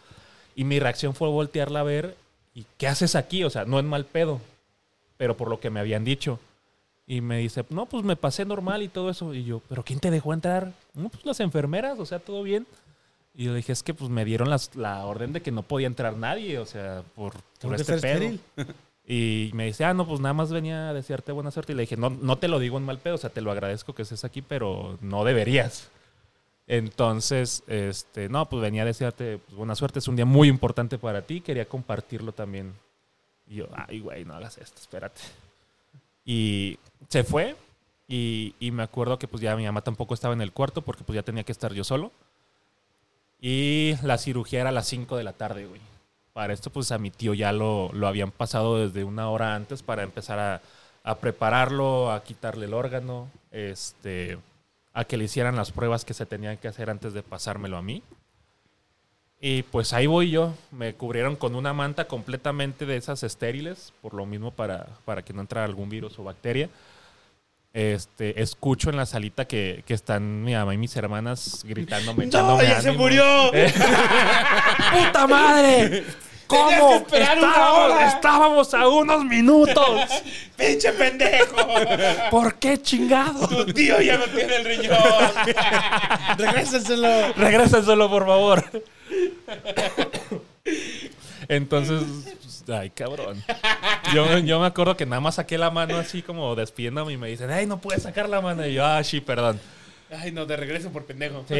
[0.58, 2.16] Y mi reacción fue voltearla a ver
[2.52, 3.44] y ¿qué haces aquí?
[3.44, 4.40] O sea, no en mal pedo,
[5.16, 6.40] pero por lo que me habían dicho.
[7.06, 9.32] Y me dice, no, pues me pasé normal y todo eso.
[9.34, 10.72] Y yo, ¿pero quién te dejó entrar?
[10.94, 12.66] No, pues las enfermeras, o sea, todo bien.
[13.36, 15.86] Y yo dije, es que pues me dieron las- la orden de que no podía
[15.86, 18.14] entrar nadie, o sea, por, por este pedo.
[18.14, 18.40] estéril.
[19.10, 21.72] Y me dice, ah, no, pues nada más venía a desearte buena suerte.
[21.72, 23.50] Y le dije, no, no te lo digo en mal pedo, o sea, te lo
[23.50, 25.88] agradezco que estés aquí, pero no deberías.
[26.68, 29.98] Entonces, este, no, pues venía a desearte pues, buena suerte.
[29.98, 31.40] Es un día muy importante para ti.
[31.40, 32.74] Quería compartirlo también.
[33.48, 35.20] Y yo, ay, güey, no hagas esto, espérate.
[36.26, 37.56] Y se fue.
[38.06, 41.04] Y, y me acuerdo que pues ya mi mamá tampoco estaba en el cuarto porque
[41.04, 42.12] pues ya tenía que estar yo solo.
[43.40, 45.80] Y la cirugía era a las 5 de la tarde, güey.
[46.34, 49.82] Para esto, pues a mi tío ya lo, lo habían pasado desde una hora antes
[49.82, 50.60] para empezar a,
[51.02, 54.38] a prepararlo, a quitarle el órgano, este,
[54.98, 57.82] a que le hicieran las pruebas que se tenían que hacer antes de pasármelo a
[57.82, 58.02] mí.
[59.40, 60.54] Y pues ahí voy yo.
[60.72, 65.32] Me cubrieron con una manta completamente de esas estériles, por lo mismo para, para que
[65.32, 66.68] no entrara algún virus o bacteria.
[67.72, 72.60] Este, escucho en la salita que, que están mi mamá y mis hermanas gritándome, ¡No,
[72.60, 73.04] ya se ánimo.
[73.04, 73.52] murió!
[73.52, 76.02] ¡Puta madre!
[76.48, 76.68] ¿Cómo?
[76.68, 78.08] Tenías que esperar una estábamos, hora.
[78.08, 80.00] estábamos a unos minutos.
[80.56, 81.56] ¡Pinche pendejo!
[82.30, 83.46] ¿Por qué chingado?
[83.46, 84.96] Tu tío ya no tiene el riñón.
[86.38, 87.32] Regrésenselo.
[87.34, 88.64] Regrésenselo, por favor.
[91.48, 92.02] Entonces,
[92.68, 93.42] ay, cabrón.
[94.14, 97.28] Yo, yo me acuerdo que nada más saqué la mano así como despidiéndome y me
[97.28, 98.66] dicen, ay, no puedes sacar la mano.
[98.66, 99.60] Y yo, ah, sí, perdón.
[100.10, 101.44] Ay, no, de regreso por pendejo.
[101.46, 101.54] Sí,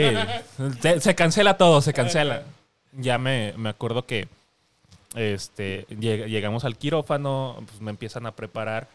[0.81, 2.45] se, se cancela todo, se cancela.
[2.93, 4.29] Ya me, me acuerdo que
[5.15, 8.89] este, lleg- llegamos al quirófano, pues me empiezan a preparar.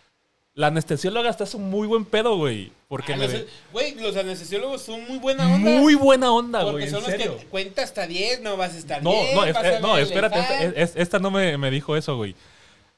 [0.56, 2.72] La anestesióloga hasta es un muy buen pedo, güey.
[2.88, 5.72] Porque Ah, me los- ve- Güey, los anestesiólogos son muy buena onda.
[5.72, 6.84] muy buena onda, Porque güey.
[6.86, 7.38] En son los serio.
[7.40, 9.36] que cuenta hasta 10, no vas a estar No, bien.
[9.36, 10.82] no, es- eh, no, espérate, esta, elefante.
[10.84, 12.36] es- esta no me, me dijo eso, güey.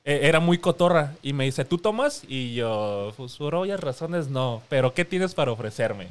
[0.04, 2.24] Eh, era muy cotorra y me dice, ¿tú tomas?
[2.28, 6.10] Y yo, pues por obvias razones no, pero ¿qué tienes para ofrecerme?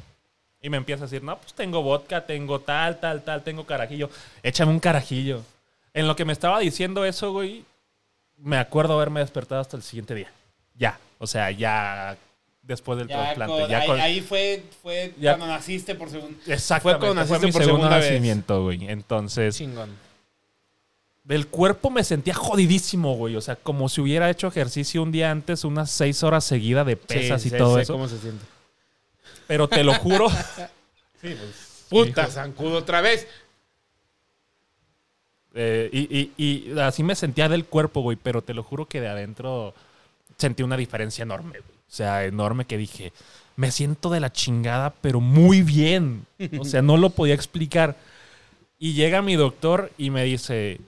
[0.61, 4.09] Y me empieza a decir, no, pues tengo vodka, tengo tal, tal, tal, tengo carajillo.
[4.41, 5.43] Échame un carajillo.
[5.95, 7.65] En lo que me estaba diciendo eso, güey,
[8.37, 10.31] me acuerdo haberme despertado hasta el siguiente día.
[10.77, 12.17] Ya, o sea, ya
[12.61, 13.61] después del Ya, trasplante.
[13.61, 15.37] con- ya ahí, con- ahí fue, fue Ya.
[15.37, 16.37] cuando naciste por segundo.
[16.45, 18.11] Exactamente, fue cuando naciste mi por segundo segunda vez.
[18.11, 18.89] nacimiento, güey.
[18.89, 19.95] Entonces, Chingón.
[21.23, 23.35] del cuerpo me sentía jodidísimo, güey.
[23.37, 26.97] O sea, como si hubiera hecho ejercicio un día antes, unas seis horas seguidas de
[26.97, 27.93] pesas Sí, y sé- todo sé eso.
[27.93, 28.45] cómo se siente.
[29.47, 30.27] Pero te lo juro.
[31.21, 31.85] sí, pues.
[31.89, 33.27] Puta, zancudo otra vez.
[35.55, 38.17] Eh, y, y- y así me sentía del cuerpo, güey.
[38.21, 39.73] Pero te lo juro que de adentro
[40.37, 41.75] sentí una diferencia enorme, güey.
[41.87, 43.13] O sea, enorme que dije,
[43.55, 46.25] me siento de la chingada, pero muy bien.
[46.59, 47.95] O sea, no lo podía explicar.
[48.79, 50.81] Y llega mi doctor y me dice,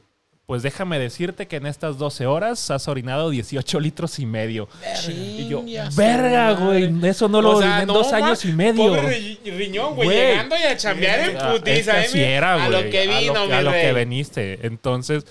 [0.47, 4.69] pues déjame decirte que en estas 12 horas has orinado 18 litros y medio.
[5.09, 5.61] Y yo,
[5.95, 8.87] verga, güey, eso no lo O sea, oriné en no, dos años y medio.
[8.87, 12.33] Pobre ri- riñón, güey, llegando y a chambear en es que putiza, ¿eh?
[12.35, 14.65] era, A lo que vino, a lo, mi a lo que veniste.
[14.65, 15.25] Entonces,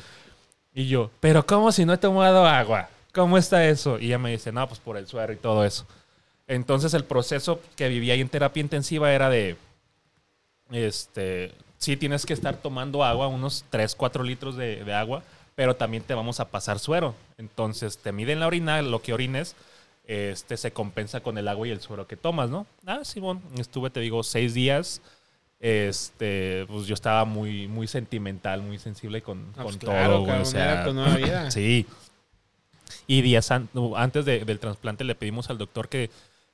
[0.75, 2.91] y yo, pero ¿cómo si no he tomado agua?
[3.14, 3.99] ¿Cómo está eso?
[3.99, 5.87] Y ella me dice, no, pues por el suero y todo eso.
[6.47, 9.57] Entonces el proceso que vivía ahí en terapia intensiva era de,
[10.71, 11.53] este,
[11.87, 15.22] sí tienes que estar tomando agua, unos 3, 4 litros de, de agua,
[15.54, 17.14] pero también te vamos a pasar suero.
[17.38, 19.54] Entonces te miden la orina, lo que orines,
[20.04, 22.67] este, se compensa con el agua y el suero que tomas, ¿no?
[22.87, 25.00] Ah, sí, bueno, estuve, te digo, seis días.
[25.61, 30.26] Este, pues yo estaba muy, muy sentimental, muy sensible con, Ah, con pues claro, todo,
[30.26, 31.50] cabrón, O sea, era tu nueva vida.
[31.50, 31.87] Sí.
[33.07, 36.11] Y días an- antes de- del trasplante le pedimos al doctor que,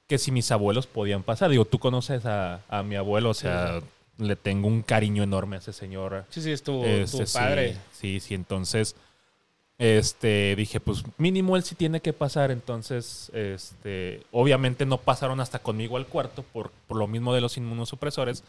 [0.06, 1.50] que si mis abuelos podían pasar.
[1.50, 3.80] Digo, tú conoces a, a mi abuelo, o sea,
[4.22, 6.24] le tengo un cariño enorme a ese señor.
[6.30, 7.76] Sí, sí, es tu, Este, tu padre.
[7.92, 8.96] Sí, sí, entonces
[9.78, 15.58] este dije, pues mínimo él sí tiene que pasar, entonces este obviamente no pasaron hasta
[15.58, 18.44] conmigo al cuarto por, por lo mismo de los inmunosupresores.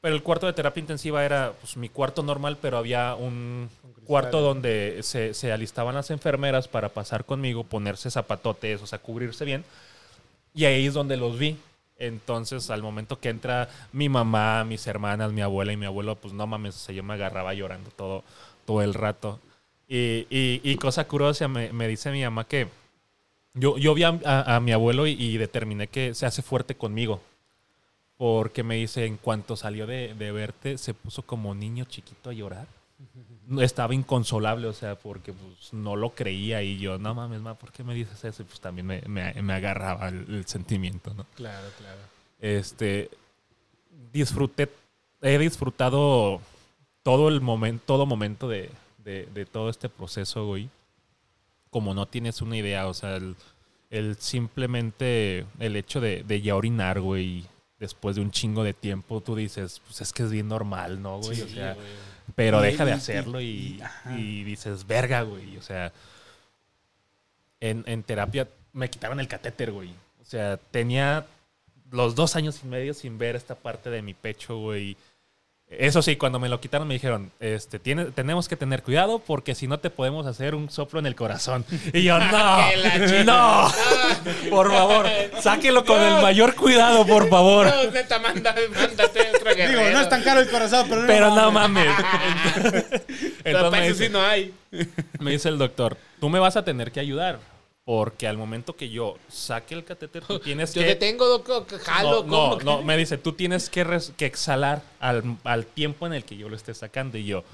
[0.00, 3.68] Pero el cuarto de terapia intensiva era pues, mi cuarto normal, pero había un
[4.04, 9.44] cuarto donde se, se alistaban las enfermeras para pasar conmigo, ponerse zapatotes, o sea, cubrirse
[9.44, 9.64] bien.
[10.54, 11.56] Y ahí es donde los vi.
[11.98, 16.32] Entonces, al momento que entra mi mamá, mis hermanas, mi abuela y mi abuelo, pues
[16.32, 18.22] no mames, o sea, yo me agarraba llorando todo,
[18.64, 19.40] todo el rato.
[19.88, 22.68] Y, y- cosa curiosa, me, dice mi mamá que
[23.54, 27.20] yo, vi a, mi abuelo y, y determiné que se hace fuerte conmigo.
[28.16, 32.32] Porque me dice, en cuanto salió de, de verte, se puso como niño chiquito a
[32.32, 32.66] llorar.
[33.60, 37.72] Estaba inconsolable, o sea, porque pues, no lo creía y yo, no mames, ma, ¿por
[37.72, 38.42] qué me dices eso?
[38.42, 41.24] Y pues también me, me- me agarraba el, el sentimiento, ¿no?
[41.34, 41.98] Claro, claro.
[42.40, 43.08] Este,
[44.12, 44.68] disfruté,
[45.22, 46.40] he disfrutado
[47.02, 48.70] todo el momento, todo momento de,
[49.04, 50.68] de- de todo este proceso, güey.
[51.70, 53.36] Como no tienes una idea, o sea, el,
[53.90, 57.44] el simplemente el hecho de, de ya orinar, güey,
[57.78, 61.18] después de un chingo de tiempo, tú dices, pues es que es bien normal, ¿no,
[61.18, 61.40] güey?
[61.42, 61.76] o sea,
[62.38, 63.82] pero deja de hacerlo y,
[64.44, 65.56] dices, verga, güey.
[65.56, 65.92] O sea,
[67.58, 69.88] en, en terapia me quitaron el catéter, güey.
[70.22, 71.26] O sea, tenía
[71.90, 74.96] los dos años y medio sin ver esta parte de mi pecho, güey.
[75.68, 79.54] Eso sí, cuando me lo quitaron me dijeron, este, tiene, tenemos que tener cuidado porque
[79.54, 81.64] si no te podemos hacer un soplo en el corazón.
[81.92, 83.68] Y yo, no, no,
[84.48, 85.06] por favor,
[85.40, 87.66] sáquelo con el mayor cuidado, por favor.
[87.66, 88.68] No, neta, mándate.
[89.54, 91.86] Digo, no es tan caro el corazón, pero, Pero no mames.
[93.44, 94.54] Entonces me dice- sí no hay.
[95.20, 97.38] me dice el doctor, tú me vas a tener que ayudar.
[97.84, 100.88] Porque al momento que yo saque el catéter, tú tienes Yo que...
[100.88, 102.60] detengo, doc, jalo, no, no, ¿cómo?
[102.62, 106.36] no, me dice, tú tienes que, res- que exhalar al, al tiempo en el que
[106.36, 107.16] yo lo esté sacando.
[107.16, 107.44] Y yo,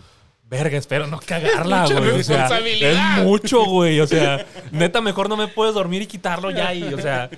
[0.50, 2.10] verga, espero no cagarla, mucha güey.
[2.18, 3.18] O sea, responsabilidad.
[3.18, 4.00] es mucho, güey.
[4.00, 6.74] O sea, neta, mejor no me puedes dormir y quitarlo ya.
[6.74, 7.30] Y, o sea,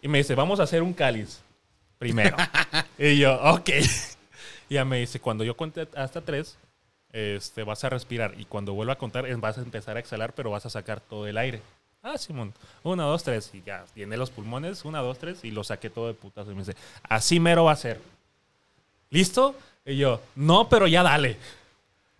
[0.00, 1.42] y me dice, vamos a hacer un cáliz
[2.00, 2.36] primero.
[2.98, 3.68] y yo, ok.
[4.68, 6.56] Y ya me dice, cuando yo cuente hasta tres,
[7.12, 8.34] este, vas a respirar.
[8.38, 11.28] Y cuando vuelva a contar, vas a empezar a exhalar, pero vas a sacar todo
[11.28, 11.60] el aire.
[12.02, 12.54] Ah, Simón.
[12.82, 13.50] Una, dos, tres.
[13.52, 14.84] Y ya, tiene los pulmones.
[14.84, 15.44] Una, dos, tres.
[15.44, 16.50] Y lo saqué todo de putazo.
[16.50, 18.00] Y me dice, así mero va a ser.
[19.10, 19.54] ¿Listo?
[19.84, 21.36] Y yo, no, pero ya dale.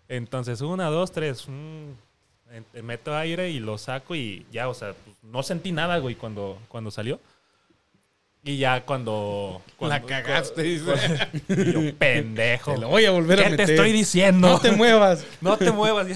[0.07, 1.47] Entonces, una, dos, tres.
[1.47, 1.91] mm,
[2.83, 6.59] meto aire y lo saco y ya, o sea, pues, no sentí nada, güey, cuando,
[6.67, 7.19] cuando salió.
[8.43, 9.61] Y ya cuando...
[9.77, 10.93] cuando La cagaste, dice.
[11.47, 12.73] y yo, pendejo.
[12.73, 13.69] Te lo voy a volver a ¿Qué te meter.
[13.71, 14.47] estoy diciendo?
[14.49, 15.25] No te muevas.
[15.41, 16.07] No te muevas.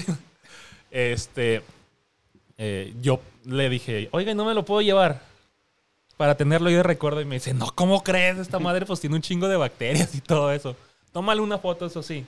[0.90, 1.62] Este,
[2.58, 5.20] eh, yo le dije, oiga, no me lo puedo llevar
[6.16, 7.20] para tenerlo ahí de recuerdo.
[7.20, 8.38] Y me dice, no, ¿cómo crees?
[8.38, 10.74] Esta madre pues tiene un chingo de bacterias y todo eso.
[11.12, 12.24] Tómale una foto, eso sí.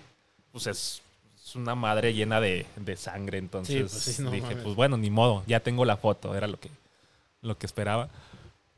[0.52, 1.02] Pues es,
[1.44, 3.38] es una madre llena de, de sangre.
[3.38, 4.62] Entonces Sí, pues sí, no dije, mames.
[4.62, 6.34] pues bueno, ni modo, ya tengo la foto.
[6.36, 6.70] Era lo que,
[7.42, 8.08] lo que esperaba.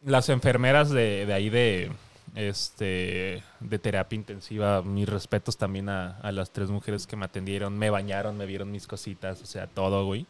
[0.03, 1.91] Las enfermeras de, de ahí de,
[2.35, 7.77] este, de terapia intensiva, mis respetos también a, a las tres mujeres que me atendieron,
[7.79, 10.27] me bañaron, me vieron mis cositas, o sea, todo, güey.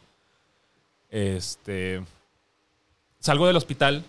[1.09, 2.03] Este,
[3.19, 4.03] salgo del hospital,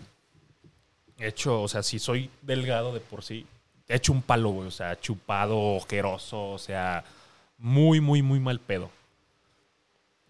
[1.18, 3.46] hecho, o sea, si soy delgado de por sí,
[3.88, 7.04] hecho un palo, güey, o sea, chupado, ojeroso, o sea,
[7.58, 8.90] muy, muy, muy mal pedo.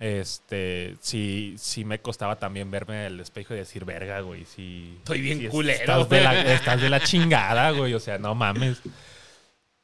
[0.05, 4.97] Este, sí, sí me costaba también verme en el espejo y decir, verga, güey, sí.
[4.99, 6.53] Estoy bien sí, culero, Estás de, la, güey".
[6.55, 8.81] estás de la chingada, güey, o sea, no mames.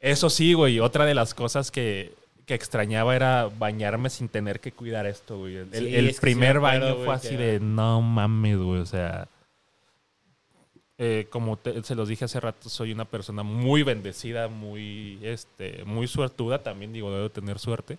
[0.01, 2.15] Eso sí, güey, otra de las cosas que,
[2.47, 5.55] que extrañaba era bañarme sin tener que cuidar esto, güey.
[5.57, 8.59] El, Sí, el es que sí primer acuerdo, baño güey, fue así de, no mames,
[8.59, 9.28] güey, o sea...
[10.99, 15.85] eh, como te- se los dije hace rato, soy una persona muy bendecida, muy, este,
[15.85, 17.99] muy suertuda, también digo, debo tener suerte.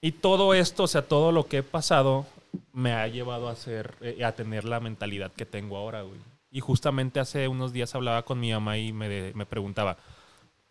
[0.00, 2.26] Y todo esto, o sea, todo lo que he pasado
[2.72, 6.20] me ha llevado a ser, eh, a tener la mentalidad que tengo ahora, güey.
[6.50, 9.96] Y justamente hace unos días hablaba con mi mamá y me, de- me preguntaba,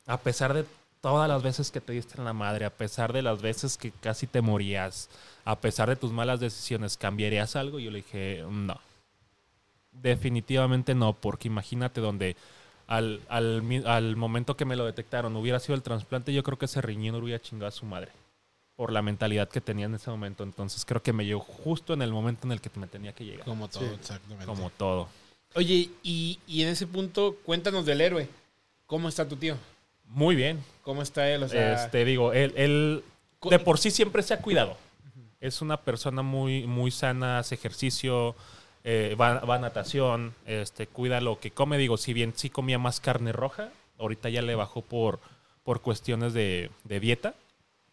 [0.08, 0.66] a pesar de
[1.02, 3.92] todas las veces que te diste en la madre, a pesar de las veces que
[3.92, 5.10] casi te morías,
[5.46, 7.80] a pesar de tus malas decisiones, ¿cambiarías algo?
[7.80, 8.80] Y yo le dije, no.
[9.92, 12.36] Definitivamente no, porque imagínate donde
[12.88, 16.66] al, al, al momento que me lo detectaron hubiera sido el trasplante, yo creo que
[16.66, 18.12] ese riñón hubiera chingado a su madre
[18.76, 20.44] por la mentalidad que tenía en ese momento.
[20.44, 23.24] Entonces creo que me llegó justo en el momento en el que me tenía que
[23.26, 23.46] llegar.
[23.46, 23.90] Como todo, Sí.
[23.96, 24.46] exactamente.
[24.46, 25.08] Como todo.
[25.56, 28.28] Oye, y, y en ese punto, cuéntanos del héroe.
[28.86, 29.56] ¿Cómo está tu tío?
[30.06, 30.64] Muy bien.
[30.84, 31.44] ¿Cómo está él?
[31.44, 33.04] O sea, este, digo, él, él
[33.50, 34.78] de por sí siempre se ha cuidado.
[35.40, 38.36] Es una persona muy, muy sana, hace ejercicio,
[38.84, 41.78] eh, va, va a natación, este, cuida lo que come.
[41.78, 45.20] Digo, si bien sí comía más carne roja, ahorita ya le bajó por,
[45.64, 47.34] por cuestiones de, de dieta.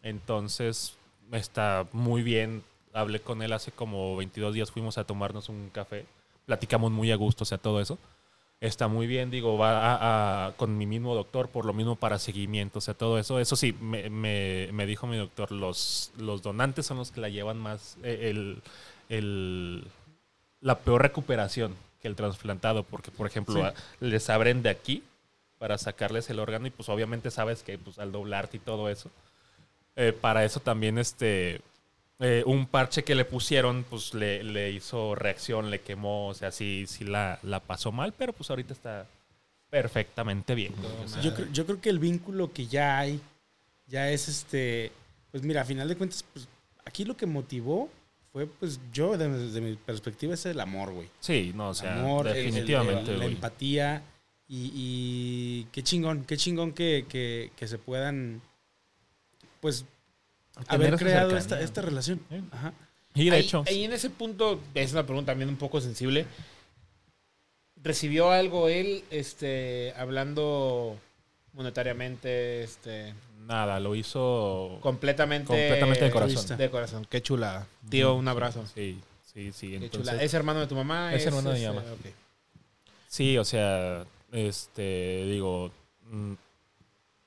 [0.03, 0.93] Entonces,
[1.31, 2.63] está muy bien.
[2.93, 6.05] Hablé con él hace como 22 días, fuimos a tomarnos un café.
[6.45, 7.97] Platicamos muy a gusto, o sea, todo eso.
[8.61, 12.19] Está muy bien, digo, va a- a- con mi mismo doctor, por lo mismo para
[12.19, 13.39] seguimiento, o sea, todo eso.
[13.39, 17.29] Eso sí, me, me- me dijo mi doctor, los, los donantes son los que la
[17.29, 18.61] llevan más, eh, el,
[19.09, 19.85] el-
[20.61, 23.61] la peor recuperación que el trasplantado, porque, por ejemplo, Sí.
[23.61, 25.03] a- les abren de aquí
[25.57, 29.09] para sacarles el órgano y pues obviamente sabes que pues, al doblarte y todo eso,
[29.95, 31.61] eh, para eso también este
[32.19, 36.51] eh, un parche que le pusieron pues le, le hizo reacción, le quemó, o sea,
[36.51, 39.07] sí, sí la, la pasó mal, pero pues ahorita está
[39.69, 40.73] perfectamente bien.
[40.77, 43.19] güey, o sea, Yo, creo- yo creo que el vínculo que ya hay,
[43.87, 44.91] ya es este,
[45.31, 46.47] pues mira, a final de cuentas, pues
[46.85, 47.89] aquí lo que motivó
[48.31, 51.07] fue, pues yo, desde, desde mi perspectiva, es el amor, güey.
[51.19, 54.03] sí, no, o El sea, amor, el- el- definitivamente, la empatía
[54.47, 58.41] y, y qué chingón, qué chingón que, que- que se puedan,
[59.63, 59.85] pues,
[60.67, 62.19] haber creado esta, esta relación.
[62.51, 62.73] Ajá.
[63.15, 66.25] Y de ahí, hecho, ahí en ese punto, es una pregunta también un poco sensible.
[67.81, 70.97] ¿Recibió algo él, este, hablando
[71.53, 73.13] monetariamente, este,
[73.47, 76.57] nada, lo hizo completamente, completamente de corazón.
[76.57, 77.07] De corazón.
[77.09, 77.65] Qué chulada.
[77.89, 78.65] Tío, un abrazo.
[78.75, 78.99] Sí,
[79.33, 79.69] sí, sí.
[79.69, 80.23] Qué Entonces, chulada.
[80.23, 81.13] ¿Es hermano de tu mamá?
[81.13, 81.83] Es hermano de mi mamá.
[83.07, 85.71] Sí, o sea, este, digo,
[86.09, 86.33] mm,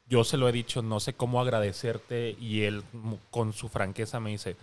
[0.09, 4.21] yo se lo he dicho, no sé cómo agradecerte y él mu- con su franqueza
[4.21, 4.57] me dice,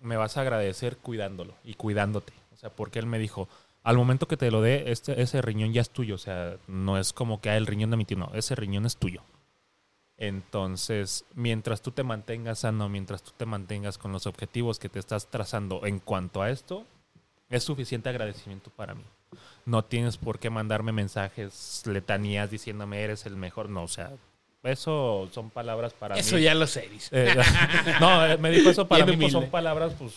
[0.00, 2.32] me vas a agradecer cuidándolo y cuidándote.
[2.52, 3.48] O sea, porque él me dijo,
[3.82, 6.14] al momento que te lo dé, este, ese riñón ya es tuyo.
[6.14, 8.86] O sea, no es como que ah, el riñón de mi tío, no, ese riñón
[8.86, 9.22] es tuyo.
[10.18, 14.98] Entonces, mientras tú te mantengas sano, mientras tú te mantengas con los objetivos que te
[14.98, 16.86] estás trazando en cuanto a esto,
[17.50, 19.04] es suficiente agradecimiento para mí.
[19.66, 23.68] No tienes por qué mandarme mensajes, letanías diciéndome eres el mejor.
[23.68, 24.12] No, o sea,
[24.66, 26.42] eso son palabras para Eso mí.
[26.42, 26.88] ya lo sé.
[27.12, 27.34] Eh,
[28.00, 30.12] no, eh, me dijo eso para Bien mí, pues, son palabras, pues,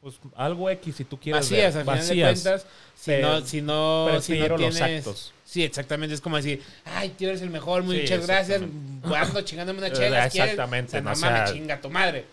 [0.00, 1.42] pues algo X si tú quieres.
[1.42, 1.80] Vacías, ver.
[1.80, 2.42] al final de Vacías.
[2.42, 2.66] cuentas.
[2.94, 4.80] Si Pero no, si no, si no los tienes...
[4.80, 5.32] actos.
[5.44, 6.14] Sí, exactamente.
[6.14, 8.62] Es como decir, ay, tío, eres el mejor, Sí, muchas gracias.
[8.62, 10.26] Ando chingándome una Eh, chela.
[10.26, 12.24] exactamente, O sea, no sea- mames, chinga tu madre.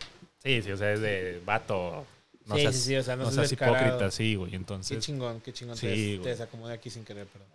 [0.43, 2.05] Sí, sí, o sea, es de vato.
[2.45, 4.51] No Sí, seas, sí, sí, o sea, no no seas hipócrita, sí, güey.
[4.51, 5.75] Qué Entonces, chingón, qué chingón.
[5.77, 7.47] Sí, te, te desacomodé aquí sin querer, perdón.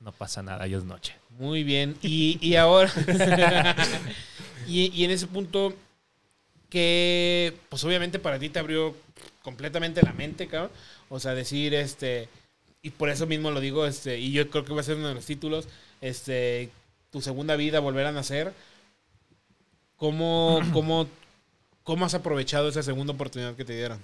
[0.00, 1.14] No pasa nada, ya es noche.
[1.38, 1.96] Muy bien.
[2.02, 2.90] Y, y ahora.
[4.66, 5.74] y, y en ese punto,
[6.70, 8.96] que pues obviamente para ti te abrió
[9.42, 10.70] completamente la mente, cabrón.
[11.08, 12.28] O sea, decir, este.
[12.82, 14.18] Y por eso mismo lo digo, este.
[14.18, 15.68] Y yo creo que va a ser uno de los títulos.
[16.00, 16.70] Este.
[17.10, 18.54] Tu segunda vida, volver a nacer.
[19.96, 21.08] ¿Cómo, cómo,
[21.84, 24.02] cómo has aprovechado esa segunda oportunidad que te dieron?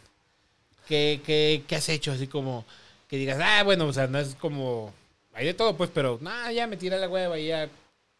[0.86, 2.12] ¿Qué, qué, qué has hecho?
[2.12, 2.64] Así como
[3.09, 4.93] que digas, ah, bueno, o sea, no es como.
[5.36, 7.68] Hay de todo, pues, pero nada, ya me tiré la hueva y ya.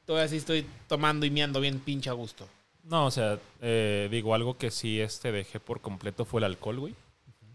[0.05, 2.47] Todavía así estoy tomando y meando bien pinche a gusto.
[2.85, 6.79] No, o sea, eh, digo, algo que sí este dejé por completo fue el alcohol,
[6.79, 6.95] güey.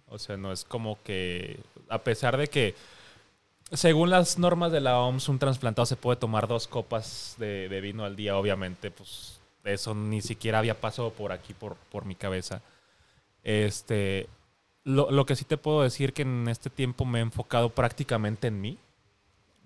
[0.08, 1.60] O sea, no es como que,
[1.90, 2.76] a pesar de que,
[3.72, 7.82] según las normas de la OMS, un trasplantado se puede tomar dos copas de, de
[7.82, 12.16] vino al día, obviamente, pues eso ni siquiera había pasado por aquí, por, por mi
[12.16, 12.62] cabeza.
[13.44, 14.28] Este,
[14.84, 18.48] lo, lo que sí te puedo decir que en este tiempo me he enfocado prácticamente
[18.48, 18.78] en mí,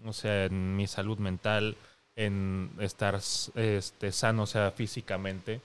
[0.06, 1.76] o sea, en mi salud mental,
[2.16, 5.62] en estar este, sano, o sea, físicamente.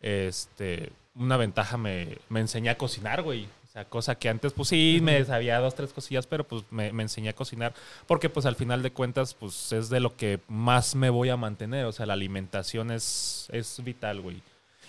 [0.00, 3.48] Este, una ventaja me, me enseñé a cocinar, güey.
[3.70, 6.92] O sea, cosa que antes, pues sí, me sabía dos, tres cosillas, pero pues me,
[6.92, 7.72] me enseñé a cocinar.
[8.06, 11.36] Porque pues al final de cuentas, pues es de lo que más me voy a
[11.36, 11.84] mantener.
[11.84, 14.42] O sea, la alimentación es, es vital, güey.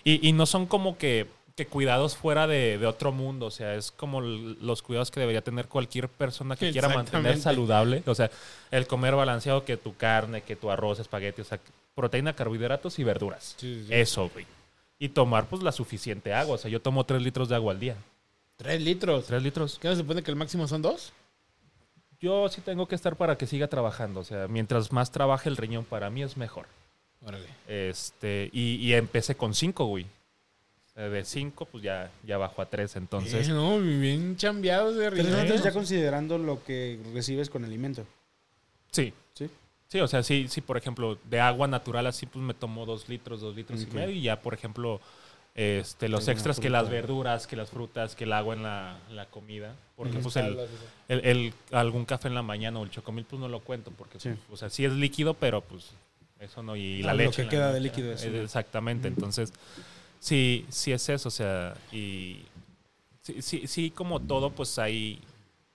[0.03, 3.47] Y, y no son como que, que cuidados fuera de, de otro mundo.
[3.47, 8.03] O sea, es como los cuidados que debería tener cualquier persona que quiera mantener saludable.
[8.05, 8.31] O sea,
[8.71, 11.59] el comer balanceado, que tu carne, que tu arroz, espagueti, o sea,
[11.95, 13.57] proteína, carbohidratos y verduras.
[13.89, 14.45] Eso, güey.
[14.97, 16.55] Y tomar, pues, la suficiente agua.
[16.55, 17.95] O sea, yo tomo tres litros de agua al día.
[18.57, 19.25] Tres litros.
[19.25, 19.79] ¿Tres litros?
[19.79, 21.11] ¿Qué no se supone que el máximo son dos?
[22.19, 24.19] Yo sí tengo que estar para que siga trabajando.
[24.19, 26.67] O sea, mientras más trabaje el riñón, para mí es mejor.
[27.25, 27.47] Órale.
[27.67, 30.05] Este, y, y empecé con cinco, güey.
[31.01, 32.95] O sea, de cinco, pues ya, ya bajo a tres.
[32.95, 35.41] Entonces, Eh, no, bien chambeados de Tres riñón.
[35.41, 38.05] litros ya considerando lo que recibes con alimento.
[38.91, 39.11] sí.
[39.33, 39.49] ¿Sí?
[39.87, 43.09] Sí, o sea, sí, sí, por ejemplo, de agua natural así, pues me tomo dos
[43.09, 44.11] litros, dos litros y medio.
[44.15, 45.01] Y ya, por ejemplo,
[45.55, 49.25] este, los extras que las verduras, que las frutas, que el agua en la, la
[49.25, 49.73] comida.
[49.97, 50.57] Porque, pues, el,
[51.09, 53.91] el, el- algún café en la mañana o el chocomil, pues no lo cuento.
[53.97, 54.29] Porque, Sí.
[54.29, 55.89] pues, o sea, sí es líquido, pero pues
[56.39, 56.75] eso no.
[56.75, 57.35] Y la Ah, lo leche.
[57.35, 58.21] que en la queda de líquido, ¿no?
[58.21, 59.07] Eh, Exactamente.
[59.09, 59.51] Entonces,
[60.21, 61.27] sí, sí es eso.
[61.27, 62.45] O sea, y
[63.21, 65.19] sí, sí, sí, como todo, pues hay,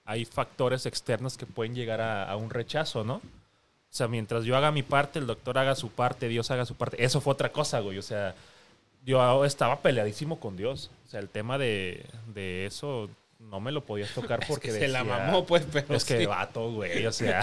[0.05, 3.17] hay factores externos que pueden llegar a, a un rechazo, ¿no?
[3.17, 6.73] O sea, mientras yo haga mi parte, el doctor haga su parte, Dios haga su
[6.73, 7.03] parte.
[7.03, 7.99] Eso fue otra cosa, güey.
[7.99, 8.33] O sea,
[9.05, 10.89] yo estaba peleadísimo con Dios.
[11.05, 13.09] O sea, el tema de, de eso
[13.39, 17.05] no me lo podías tocar porque se la mamó, pues, pero es que vato, güey,
[17.05, 17.41] o sea.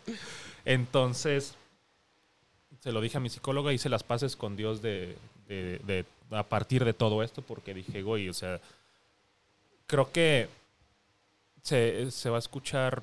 [0.64, 1.54] Entonces,
[2.80, 5.16] se lo dije a mi psicóloga, hice las paces con Dios de,
[5.48, 8.60] de, a partir de todo esto, porque dije, güey, o sea,
[9.86, 10.48] creo que
[11.62, 13.02] se, se, va a escuchar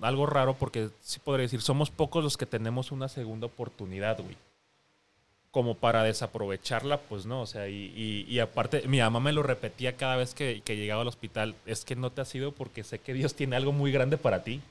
[0.00, 4.36] algo raro porque sí podría decir, somos pocos los que tenemos una segunda oportunidad, güey
[5.52, 9.98] como para desaprovecharla, pues no, o sea, y, y, aparte, mi mamá me lo repetía
[9.98, 13.12] cada vez que, llegaba al hospital, es que no te ha sido porque sé que
[13.12, 14.62] Dios tiene algo muy grande para ti,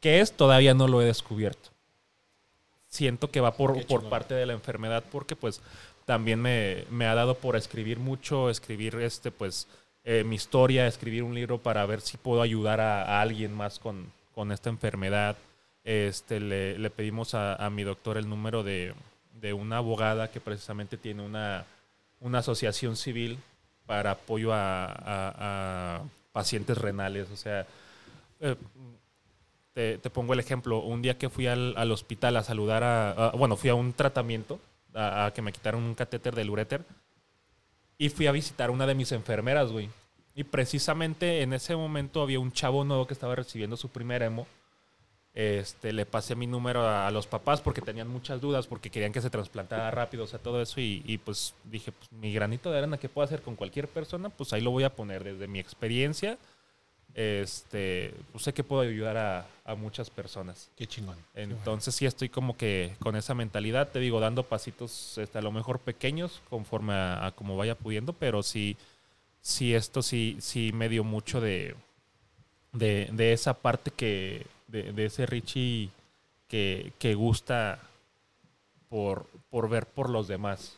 [0.00, 1.70] que es, todavía no lo he descubierto.
[2.86, 5.62] Siento que va por, por parte de la enfermedad porque pues
[6.04, 9.66] también me, me, ha dado por escribir mucho, escribir este, pues,
[10.04, 14.12] eh, mi historia, escribir un libro para ver si puedo ayudar a, alguien más con,
[14.34, 15.36] con, esta enfermedad.
[15.84, 18.94] Este, le, pedimos a, a mi doctor el número de,
[19.40, 21.66] de una abogada que precisamente tiene una,
[22.20, 23.38] una asociación civil
[23.86, 26.02] para apoyo a,
[26.32, 27.30] pacientes renales.
[27.30, 27.66] O sea,
[28.40, 28.56] eh,
[29.72, 30.80] te, pongo el ejemplo.
[30.80, 34.58] Un día que fui al, hospital a saludar a, Bueno, fui a un tratamiento,
[34.94, 36.84] a, que me quitaron un catéter del uréter.
[37.98, 39.90] Y fui a visitar a una de mis enfermeras, güey.
[40.34, 44.46] Y precisamente en ese momento había un chavo nuevo que estaba recibiendo su primer emo
[45.34, 49.20] este, le pasé mi número a, los papás porque tenían muchas dudas, porque querían que
[49.20, 50.80] se trasplantara rápido, o sea, todo eso.
[50.80, 54.52] Y, pues dije, pues mi granito de arena que puedo hacer con cualquier persona, pues
[54.52, 56.38] ahí lo voy a poner desde mi experiencia.
[57.14, 60.68] Este, pues sé que puedo ayudar a, muchas personas.
[60.76, 61.16] Qué chingón.
[61.34, 65.52] Entonces sí estoy como que con esa mentalidad, te digo, dando pasitos este, a lo
[65.52, 68.76] mejor pequeños conforme a, como vaya pudiendo, pero sí,
[69.40, 71.76] sí esto sí, sí me dio mucho de,
[72.72, 75.90] de, de esa parte que de, ese Richie
[76.48, 77.80] que, que gusta
[78.88, 80.76] por, por, ver por los demás.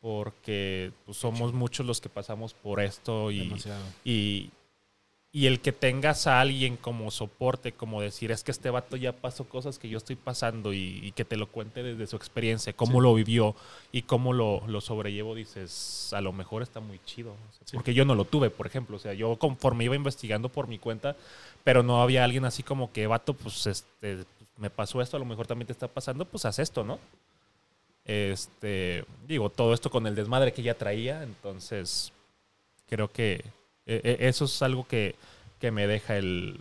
[0.00, 3.52] Porque pues, somos muchos los que pasamos por esto y,
[4.04, 4.50] y,
[5.32, 9.12] y, el que tengas a alguien como soporte, como decir, es que este vato ya
[9.12, 13.00] pasó cosas que yo estoy pasando y, que te lo cuente desde su experiencia, cómo
[13.00, 13.54] lo vivió
[13.92, 17.34] y cómo lo, lo, sobrellevo, dices, a lo mejor está muy chido.
[17.72, 18.96] Porque yo no lo tuve, por ejemplo.
[18.96, 21.16] O sea, yo conforme iba investigando por mi cuenta,
[21.64, 24.24] pero no había alguien así como que, vato, pues este,
[24.58, 26.98] me pasó esto, a lo mejor también te está pasando, pues haz esto, ¿no?
[28.04, 32.12] Este, digo, todo esto con el desmadre que ella traía, entonces
[32.88, 33.44] creo que
[33.88, 35.16] e, e, eso es algo que,
[35.58, 36.60] que me deja el,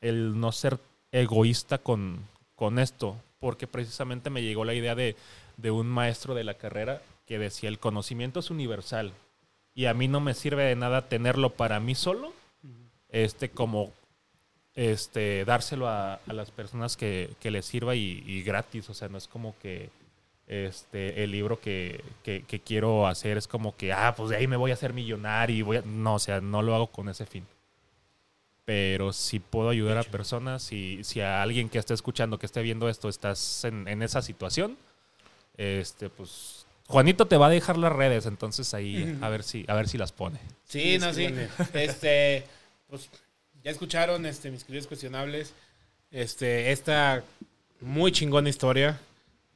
[0.00, 0.78] el, no ser
[1.12, 2.26] egoísta con,
[2.56, 5.14] con esto, porque precisamente me llegó la idea de,
[5.56, 9.12] de un maestro de la carrera que decía, el conocimiento es universal
[9.74, 12.32] y a mí no me sirve de nada tenerlo para mí solo,
[13.08, 13.92] este, como
[14.74, 18.88] este, dárselo a, las personas que, que les sirva y, gratis.
[18.90, 19.90] O sea, no es como que
[20.52, 22.02] este, el libro que,
[22.64, 25.56] quiero hacer es como que, ah, pues de ahí me voy a hacer millonario.
[25.56, 25.82] Y voy a...
[25.82, 27.46] No, o sea, no lo hago con ese fin.
[28.64, 32.62] Pero si puedo ayudar a personas, si, si a alguien que esté escuchando, que esté
[32.62, 34.76] viendo esto, estás en, en esa situación,
[35.56, 39.74] este, pues Juanito te va a dejar las redes, entonces ahí a ver si, a
[39.74, 40.38] ver si las pone.
[40.64, 41.28] Sí, no, sí.
[41.72, 42.44] Este,
[42.88, 43.08] pues
[43.64, 45.54] ya escucharon, este, mis queridos cuestionables,
[46.10, 47.24] este, esta
[47.80, 49.00] muy chingona historia,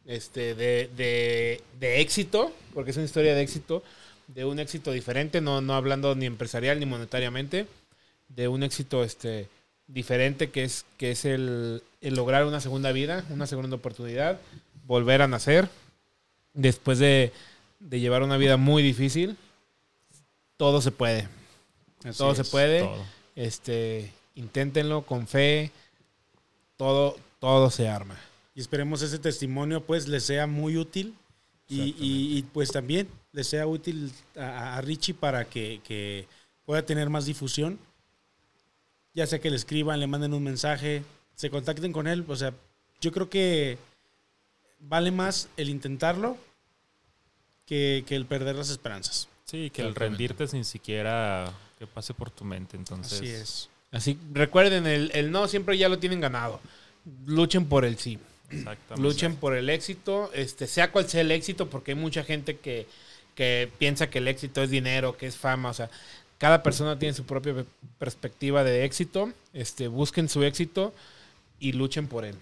[0.07, 3.83] este, de, de, de éxito, porque es una historia de éxito,
[4.29, 7.67] de un éxito diferente, no, no hablando ni empresarial ni monetariamente,
[8.29, 9.49] de un éxito, este,
[9.87, 14.41] diferente que es, que es el, el lograr una segunda vida, una segunda oportunidad,
[14.87, 15.69] volver a nacer,
[16.55, 17.33] después de,
[17.81, 19.37] de llevar una vida muy difícil,
[20.57, 21.29] todo se puede.
[22.17, 22.89] todo se puede.
[23.35, 25.71] Este, inténtenlo con fe.
[26.77, 28.19] Todo, todo se arma.
[28.57, 31.15] Y esperemos ese testimonio pues les sea muy útil
[31.69, 36.27] y, pues también les sea útil a, Richie para que,
[36.65, 37.79] pueda tener más difusión.
[39.15, 41.05] Ya sea que le escriban, le manden un mensaje,
[41.35, 42.25] se contacten con él.
[42.27, 42.53] O sea,
[43.01, 43.79] yo creo que
[44.81, 46.37] vale más el intentarlo
[47.67, 49.29] que, que el perder las esperanzas.
[49.45, 52.77] Sí, que el rendirte sin siquiera que pase por tu mente.
[52.77, 53.69] Entonces, Así es.
[53.93, 56.61] Así, recuerden, el, no siempre ya lo tienen ganado.
[57.27, 58.19] Luchen por el sí.
[58.51, 59.03] Exactamente.
[59.09, 62.87] Luchen por el éxito, este, sea cual sea el éxito, porque hay mucha gente que,
[63.35, 65.91] que piensa que el éxito es dinero, que es fama, o sea,
[66.39, 67.65] cada persona tiene su propia
[67.99, 70.93] perspectiva de éxito, este, busquen su éxito
[71.59, 72.37] y luchen por él.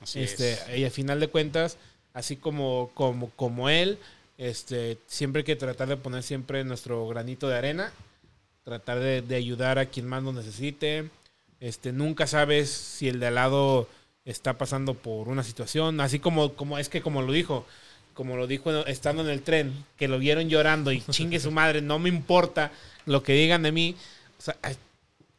[0.00, 0.78] Así este, es.
[0.78, 1.78] Y al final de cuentas,
[2.14, 3.98] así como, como, como él,
[4.36, 7.92] este, siempre hay que tratar de poner siempre nuestro granito de arena
[8.68, 11.08] tratar de, ayudar a quien más lo necesite.
[11.58, 13.88] Este, nunca sabes si el de al lado
[14.30, 17.66] está pasando por una situación, así como, como es que como lo dijo,
[18.12, 21.80] como lo dijo estando en el tren, que lo vieron llorando y chingue su madre,
[21.80, 22.70] no me importa
[23.06, 23.96] lo que digan de mí.
[24.38, 24.56] O sea,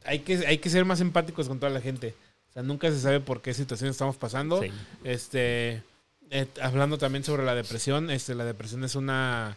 [0.05, 2.15] hay, que, hay que ser más empáticos con toda la gente.
[2.49, 4.61] O sea, nunca se sabe por qué situación estamos pasando.
[5.03, 5.83] Este,
[6.31, 9.55] eh, hablando también sobre la depresión, este, la depresión es una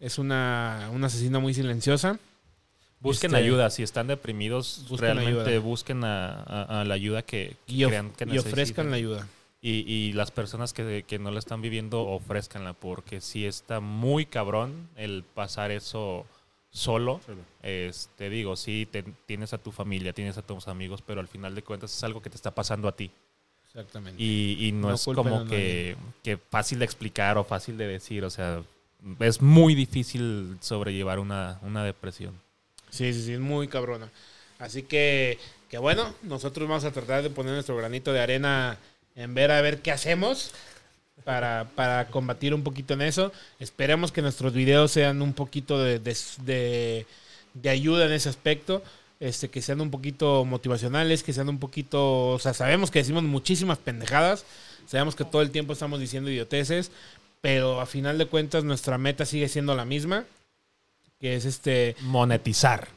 [0.00, 2.18] es una, una asesina muy silenciosa.
[3.02, 8.34] Busquen este, ayuda, si están deprimidos, realmente busquen a, la ayuda que, crean que necesitan.
[8.34, 9.28] Y ofrezcan la ayuda.
[9.60, 15.24] Y, las personas que, no la están viviendo, ofrezcanla, porque si está muy cabrón el
[15.34, 16.26] pasar eso
[16.70, 17.20] solo.
[17.62, 18.88] Este, digo, sí,
[19.26, 22.22] tienes a tu familia, tienes a tus amigos, pero al final de cuentas es algo
[22.22, 23.10] que te está pasando a ti.
[23.66, 24.22] Exactamente.
[24.22, 28.62] Y, no, es como que, que, fácil de explicar o fácil de decir, o sea,
[29.20, 32.34] es muy difícil sobrellevar una, una depresión.
[32.92, 34.10] Sí, sí, sí, es muy cabrona.
[34.58, 35.38] Así que,
[35.70, 38.78] que bueno, nosotros vamos a tratar de poner nuestro granito de arena
[39.16, 40.52] en ver a ver qué hacemos
[41.24, 43.32] para, para combatir un poquito en eso.
[43.58, 47.06] Esperemos que nuestros videos sean un poquito de, de,
[47.54, 48.82] de, ayuda en ese aspecto.
[49.20, 52.28] Este, que sean un poquito motivacionales, que sean un poquito...
[52.30, 54.44] O sea, sabemos que decimos muchísimas pendejadas.
[54.86, 56.90] Sabemos que todo el tiempo estamos diciendo idioteces.
[57.40, 60.26] Pero a final de cuentas nuestra meta sigue siendo la misma.
[61.22, 61.94] Que es este...
[62.00, 62.88] Monetizar.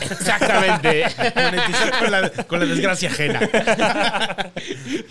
[0.00, 1.06] Exactamente.
[1.34, 3.40] Monetizar con la, desgracia ajena.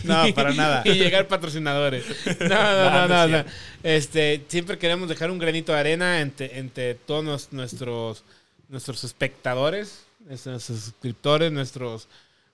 [0.06, 0.82] No, para nada.
[0.86, 2.06] Y llegar patrocinadores.
[2.40, 3.46] No, no, no, no,
[3.84, 8.24] Este, siempre queremos dejar un granito de arena entre, todos nuestros,
[8.70, 12.08] nuestros espectadores, nuestros suscriptores, nuestros.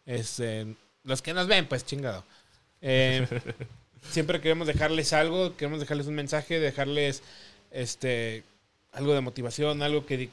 [0.07, 2.23] Este, los que nos ven, pues chingado.
[2.81, 3.27] Eh,
[4.09, 7.21] siempre queremos dejarles algo, queremos dejarles un mensaje, dejarles
[7.69, 8.43] este
[8.91, 10.29] algo de motivación, algo que,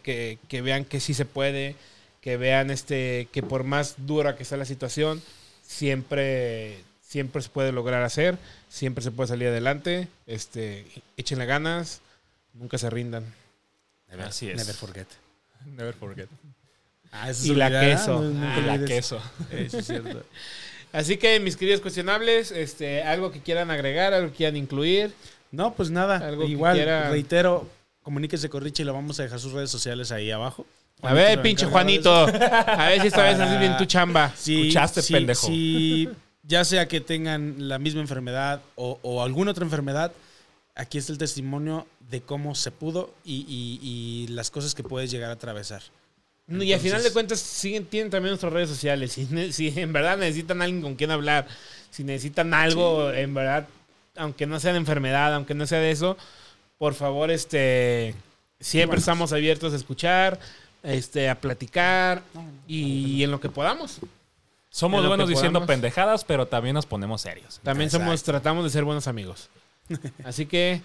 [0.49, 1.77] que, vean que sí se puede,
[2.21, 5.23] que vean este, que por más dura que sea la situación,
[5.63, 8.39] siempre, siempre se puede lograr hacer,
[8.69, 12.01] siempre se puede salir adelante, este, échenle ganas,
[12.55, 13.25] nunca se rindan.
[14.21, 14.57] Así es.
[14.57, 15.07] Never forget.
[15.67, 16.29] Never forget.
[17.13, 18.33] Ah, y la queso.
[18.41, 19.21] Ah, la queso.
[19.51, 20.23] Eso es cierto.
[20.93, 25.13] Así que, mis queridos cuestionables, este, algo que quieran agregar, algo que quieran incluir.
[25.51, 26.33] No, pues nada.
[26.45, 26.79] Igual,
[27.11, 27.69] reitero,
[28.07, 30.65] comuníquese con Richie, le vamos a dejar sus redes sociales ahí abajo.
[31.03, 32.15] a ver, pinche Juanito.
[32.15, 34.33] A ver si esta vez haces bien tu chamba.
[34.37, 35.49] Si, Escuchaste, pendejo.
[35.49, 36.09] Si
[36.45, 40.13] ya sea que tengan la misma enfermedad o, alguna otra enfermedad,
[40.77, 45.33] aquí está el testimonio de cómo se pudo y, las cosas que puedes llegar a
[45.33, 45.83] atravesar.
[46.49, 49.19] y al final de cuentas siguen, tienen también nuestras redes sociales.
[49.53, 51.49] Si, si, en verdad necesitan alguien con quien hablar,
[51.91, 53.67] si necesitan algo, en verdad,
[54.15, 56.17] aunque no sea de enfermedad, aunque no sea de eso,
[56.79, 58.15] por favor, este,
[58.61, 60.39] siempre estamos abiertos a escuchar,
[60.83, 62.23] este, a platicar
[62.67, 63.99] y, en lo que podamos.
[64.71, 67.61] Somos buenos diciendo pendejadas, pero también nos ponemos serios.
[67.63, 69.49] También somos, tratamos de ser buenos amigos.
[70.25, 70.83] Así que,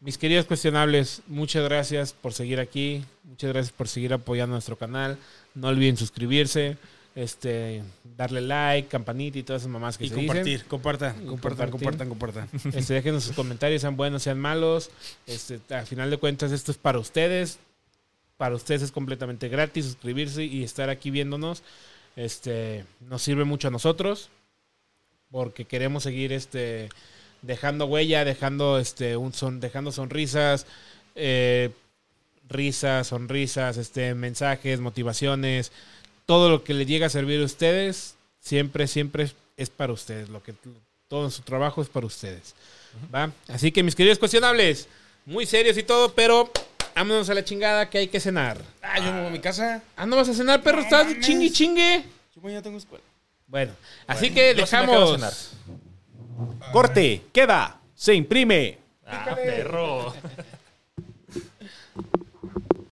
[0.00, 3.04] mis queridos cuestionables, muchas gracias por seguir aquí.
[3.24, 5.18] Muchas gracias por seguir apoyando nuestro canal.
[5.54, 6.76] No olviden suscribirse
[7.14, 7.82] este,
[8.16, 12.48] darle like, campanita y todas esas mamás que y compartir, Compartan, compartan, compartan, compartan.
[12.74, 14.90] Este, dejen sus comentarios, sean buenos, sean malos.
[15.26, 17.58] Este, al final de cuentas, esto es para ustedes.
[18.36, 21.62] Para ustedes es completamente gratis suscribirse y estar aquí viéndonos.
[22.16, 24.30] Este, nos sirve mucho a nosotros
[25.30, 26.88] porque queremos seguir este,
[27.42, 30.66] dejando huella, dejando, este, un son, dejando sonrisas,
[31.14, 31.70] eh,
[32.48, 35.72] risas, sonrisas, este, mensajes, motivaciones
[36.26, 40.28] todo lo que le llega a servir a ustedes, siempre, siempre es para ustedes.
[40.28, 40.54] Lo que,
[41.08, 42.54] todo su trabajo es para ustedes.
[43.14, 43.30] ¿va?
[43.48, 44.88] Así que, mis queridos cuestionables,
[45.26, 46.50] muy serios y todo, pero
[46.94, 48.60] vámonos a la chingada que hay que cenar.
[48.82, 49.82] Ah, yo me voy a mi casa.
[49.96, 52.04] Ah, no vas a cenar, perro, estás chingue chingue.
[52.34, 53.04] Yo mañana tengo escuela.
[53.46, 53.72] Bueno,
[54.06, 55.52] así que dejamos.
[56.72, 58.78] Corte, queda, se imprime.
[59.06, 60.14] Ah, perro.